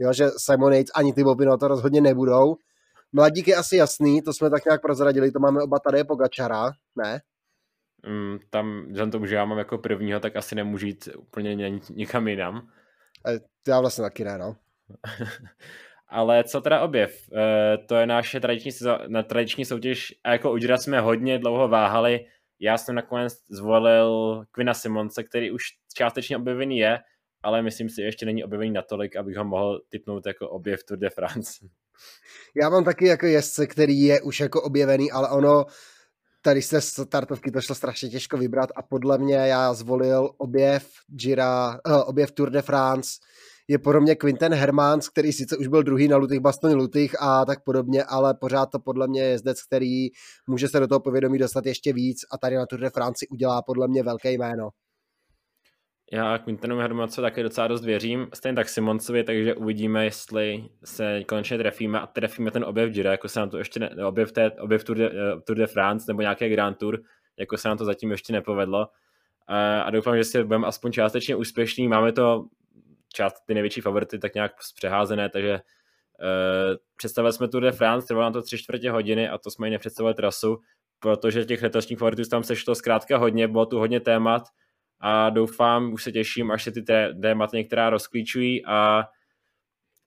Jo, 0.00 0.12
že 0.12 0.28
Simon 0.36 0.72
Yates 0.72 0.90
ani 0.94 1.12
ty 1.12 1.24
Bobino 1.24 1.56
to 1.56 1.68
rozhodně 1.68 2.00
nebudou. 2.00 2.56
Mladík 3.12 3.48
je 3.48 3.56
asi 3.56 3.76
jasný, 3.76 4.22
to 4.22 4.32
jsme 4.32 4.50
tak 4.50 4.64
nějak 4.64 4.82
prozradili, 4.82 5.30
to 5.30 5.38
máme 5.38 5.62
oba 5.62 5.78
tady 5.78 6.04
Pogačara, 6.04 6.72
ne? 6.96 7.20
Um, 8.06 8.38
tam, 8.50 8.86
vzhledem 8.88 9.10
tomu, 9.10 9.26
že 9.26 9.34
já 9.34 9.44
mám 9.44 9.58
jako 9.58 9.78
prvního, 9.78 10.20
tak 10.20 10.36
asi 10.36 10.54
nemůžu 10.54 10.86
jít 10.86 11.08
úplně 11.18 11.70
nikam 11.90 12.28
jinam. 12.28 12.68
Já 13.68 13.80
vlastně 13.80 14.02
taky 14.02 14.24
ne, 14.24 14.38
no. 14.38 14.56
Ale 16.08 16.44
co 16.44 16.60
teda 16.60 16.80
objev? 16.80 17.28
E, 17.32 17.78
to 17.78 17.94
je 17.94 18.06
naše 18.06 18.40
tradiční, 18.40 18.70
na 19.08 19.22
tradiční 19.22 19.64
soutěž 19.64 20.14
a 20.24 20.32
jako 20.32 20.52
Udra 20.52 20.76
jsme 20.76 21.00
hodně 21.00 21.38
dlouho 21.38 21.68
váhali. 21.68 22.26
Já 22.60 22.78
jsem 22.78 22.94
nakonec 22.94 23.32
zvolil 23.50 24.42
Quina 24.50 24.74
Simonce, 24.74 25.24
který 25.24 25.50
už 25.50 25.62
částečně 25.94 26.36
objevený 26.36 26.78
je, 26.78 26.98
ale 27.42 27.62
myslím 27.62 27.88
si, 27.88 27.96
že 27.96 28.02
ještě 28.02 28.26
není 28.26 28.44
objevený 28.44 28.70
natolik, 28.70 29.16
abych 29.16 29.36
ho 29.36 29.44
mohl 29.44 29.80
typnout 29.88 30.26
jako 30.26 30.48
objev 30.48 30.84
Tour 30.84 30.98
de 30.98 31.10
France. 31.10 31.66
Já 32.62 32.70
mám 32.70 32.84
taky 32.84 33.06
jako 33.06 33.26
jezdce, 33.26 33.66
který 33.66 34.00
je 34.00 34.22
už 34.22 34.40
jako 34.40 34.62
objevený, 34.62 35.10
ale 35.10 35.28
ono 35.30 35.64
tady 36.42 36.62
z 36.62 36.68
té 36.68 36.80
startovky 36.80 37.50
to 37.50 37.60
šlo 37.60 37.74
strašně 37.74 38.08
těžko 38.08 38.36
vybrat 38.36 38.70
a 38.76 38.82
podle 38.82 39.18
mě 39.18 39.34
já 39.34 39.74
zvolil 39.74 40.30
objev 40.38 40.88
Gira, 41.06 41.68
uh, 41.70 42.02
objev 42.06 42.30
Tour 42.30 42.50
de 42.50 42.62
France, 42.62 43.10
je 43.68 43.78
mě 44.00 44.14
Quinten 44.14 44.54
Hermans, 44.54 45.08
který 45.08 45.32
sice 45.32 45.56
už 45.56 45.66
byl 45.66 45.82
druhý 45.82 46.08
na 46.08 46.16
Lutých 46.16 46.40
Bastony 46.40 46.74
Lutých 46.74 47.22
a 47.22 47.44
tak 47.44 47.64
podobně, 47.64 48.04
ale 48.04 48.34
pořád 48.34 48.66
to 48.66 48.78
podle 48.78 49.08
mě 49.08 49.22
je 49.22 49.28
jezdec, 49.28 49.62
který 49.62 50.08
může 50.48 50.68
se 50.68 50.80
do 50.80 50.88
toho 50.88 51.00
povědomí 51.00 51.38
dostat 51.38 51.66
ještě 51.66 51.92
víc 51.92 52.18
a 52.32 52.38
tady 52.38 52.56
na 52.56 52.66
Tour 52.66 52.80
de 52.80 52.90
France 52.90 53.26
udělá 53.30 53.62
podle 53.62 53.88
mě 53.88 54.02
velké 54.02 54.32
jméno. 54.32 54.68
Já 56.12 56.38
Quintanu 56.38 56.78
Hermancovi 56.78 57.26
také 57.26 57.42
docela 57.42 57.68
dost 57.68 57.84
věřím, 57.84 58.28
stejně 58.34 58.56
tak 58.56 58.68
Simoncovi, 58.68 59.24
takže 59.24 59.54
uvidíme, 59.54 60.04
jestli 60.04 60.64
se 60.84 61.24
konečně 61.24 61.58
trefíme 61.58 62.00
a 62.00 62.06
trefíme 62.06 62.50
ten 62.50 62.64
objev 62.64 62.90
Gira, 62.90 63.10
jako 63.10 63.28
se 63.28 63.40
nám 63.40 63.50
to 63.50 63.58
ještě 63.58 63.80
ne, 63.80 64.06
objev, 64.06 64.32
té, 64.32 64.50
objev 64.50 64.84
Tour, 64.84 64.96
de, 64.96 65.10
uh, 65.10 65.40
Tour 65.40 65.56
de 65.56 65.66
France 65.66 66.04
nebo 66.08 66.20
nějaké 66.20 66.48
Grand 66.48 66.78
Tour, 66.78 66.98
jako 67.36 67.56
se 67.56 67.68
nám 67.68 67.78
to 67.78 67.84
zatím 67.84 68.10
ještě 68.10 68.32
nepovedlo. 68.32 68.78
Uh, 68.78 69.56
a 69.56 69.90
doufám, 69.90 70.16
že 70.16 70.24
si 70.24 70.44
budeme 70.44 70.66
aspoň 70.66 70.92
částečně 70.92 71.36
úspěšní. 71.36 71.88
Máme 71.88 72.12
to 72.12 72.44
část 73.14 73.34
ty 73.46 73.54
největší 73.54 73.80
favority 73.80 74.18
tak 74.18 74.34
nějak 74.34 74.52
přeházené, 74.74 75.28
takže 75.28 75.52
uh, 75.52 76.76
představili 76.96 77.32
jsme 77.32 77.48
Tour 77.48 77.62
de 77.62 77.72
France, 77.72 78.06
trvalo 78.06 78.24
nám 78.24 78.32
to 78.32 78.42
tři 78.42 78.58
čtvrtě 78.58 78.90
hodiny 78.90 79.28
a 79.28 79.38
to 79.38 79.50
jsme 79.50 79.68
i 79.68 79.70
nepředstavili 79.70 80.14
trasu, 80.14 80.58
protože 81.00 81.44
těch 81.44 81.62
letošních 81.62 81.98
favoritů 81.98 82.22
tam 82.30 82.42
se 82.42 82.56
šlo 82.56 82.74
zkrátka 82.74 83.18
hodně, 83.18 83.48
bylo 83.48 83.66
tu 83.66 83.78
hodně 83.78 84.00
témat, 84.00 84.42
a 85.00 85.30
doufám, 85.30 85.92
už 85.92 86.02
se 86.02 86.12
těším, 86.12 86.50
až 86.50 86.64
se 86.64 86.72
ty 86.72 86.82
témata 87.22 87.56
některá 87.56 87.90
rozklíčují 87.90 88.66
a 88.66 89.04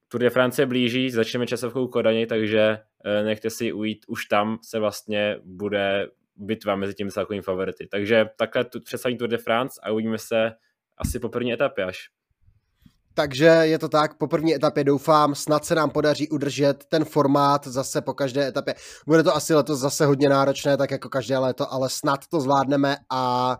Tour 0.07 0.21
de 0.21 0.29
France 0.29 0.65
blíží, 0.65 1.09
začneme 1.09 1.47
časovkou 1.47 1.87
Kodani, 1.87 2.25
takže 2.25 2.79
eh, 3.05 3.23
nechte 3.23 3.49
si 3.49 3.73
ujít, 3.73 4.05
už 4.07 4.25
tam 4.25 4.57
se 4.61 4.79
vlastně 4.79 5.37
bude 5.43 6.07
bitva 6.35 6.75
mezi 6.75 6.93
těmi 6.93 7.11
celkovými 7.11 7.41
favority. 7.41 7.87
Takže 7.91 8.25
takhle 8.37 8.63
tu 8.63 8.81
představím 8.81 9.17
Tour 9.17 9.29
de 9.29 9.37
France 9.37 9.79
a 9.83 9.91
uvidíme 9.91 10.17
se 10.17 10.51
asi 10.97 11.19
po 11.19 11.29
první 11.29 11.53
etapě 11.53 11.85
až. 11.85 12.09
Takže 13.13 13.45
je 13.45 13.79
to 13.79 13.89
tak, 13.89 14.17
po 14.17 14.27
první 14.27 14.55
etapě 14.55 14.83
doufám, 14.83 15.35
snad 15.35 15.65
se 15.65 15.75
nám 15.75 15.89
podaří 15.89 16.29
udržet 16.29 16.85
ten 16.85 17.05
formát 17.05 17.67
zase 17.67 18.01
po 18.01 18.13
každé 18.13 18.47
etapě. 18.47 18.75
Bude 19.07 19.23
to 19.23 19.35
asi 19.35 19.53
letos 19.53 19.79
zase 19.79 20.05
hodně 20.05 20.29
náročné, 20.29 20.77
tak 20.77 20.91
jako 20.91 21.09
každé 21.09 21.37
léto, 21.37 21.73
ale 21.73 21.89
snad 21.89 22.27
to 22.27 22.41
zvládneme 22.41 22.97
a 23.11 23.57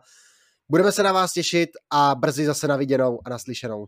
Budeme 0.72 0.92
se 0.92 1.04
na 1.04 1.12
vás 1.12 1.34
těšit 1.34 1.70
a 1.94 2.16
brzy 2.16 2.46
zase 2.46 2.68
na 2.68 2.76
viděnou 2.78 3.20
a 3.26 3.30
naslyšenou. 3.30 3.86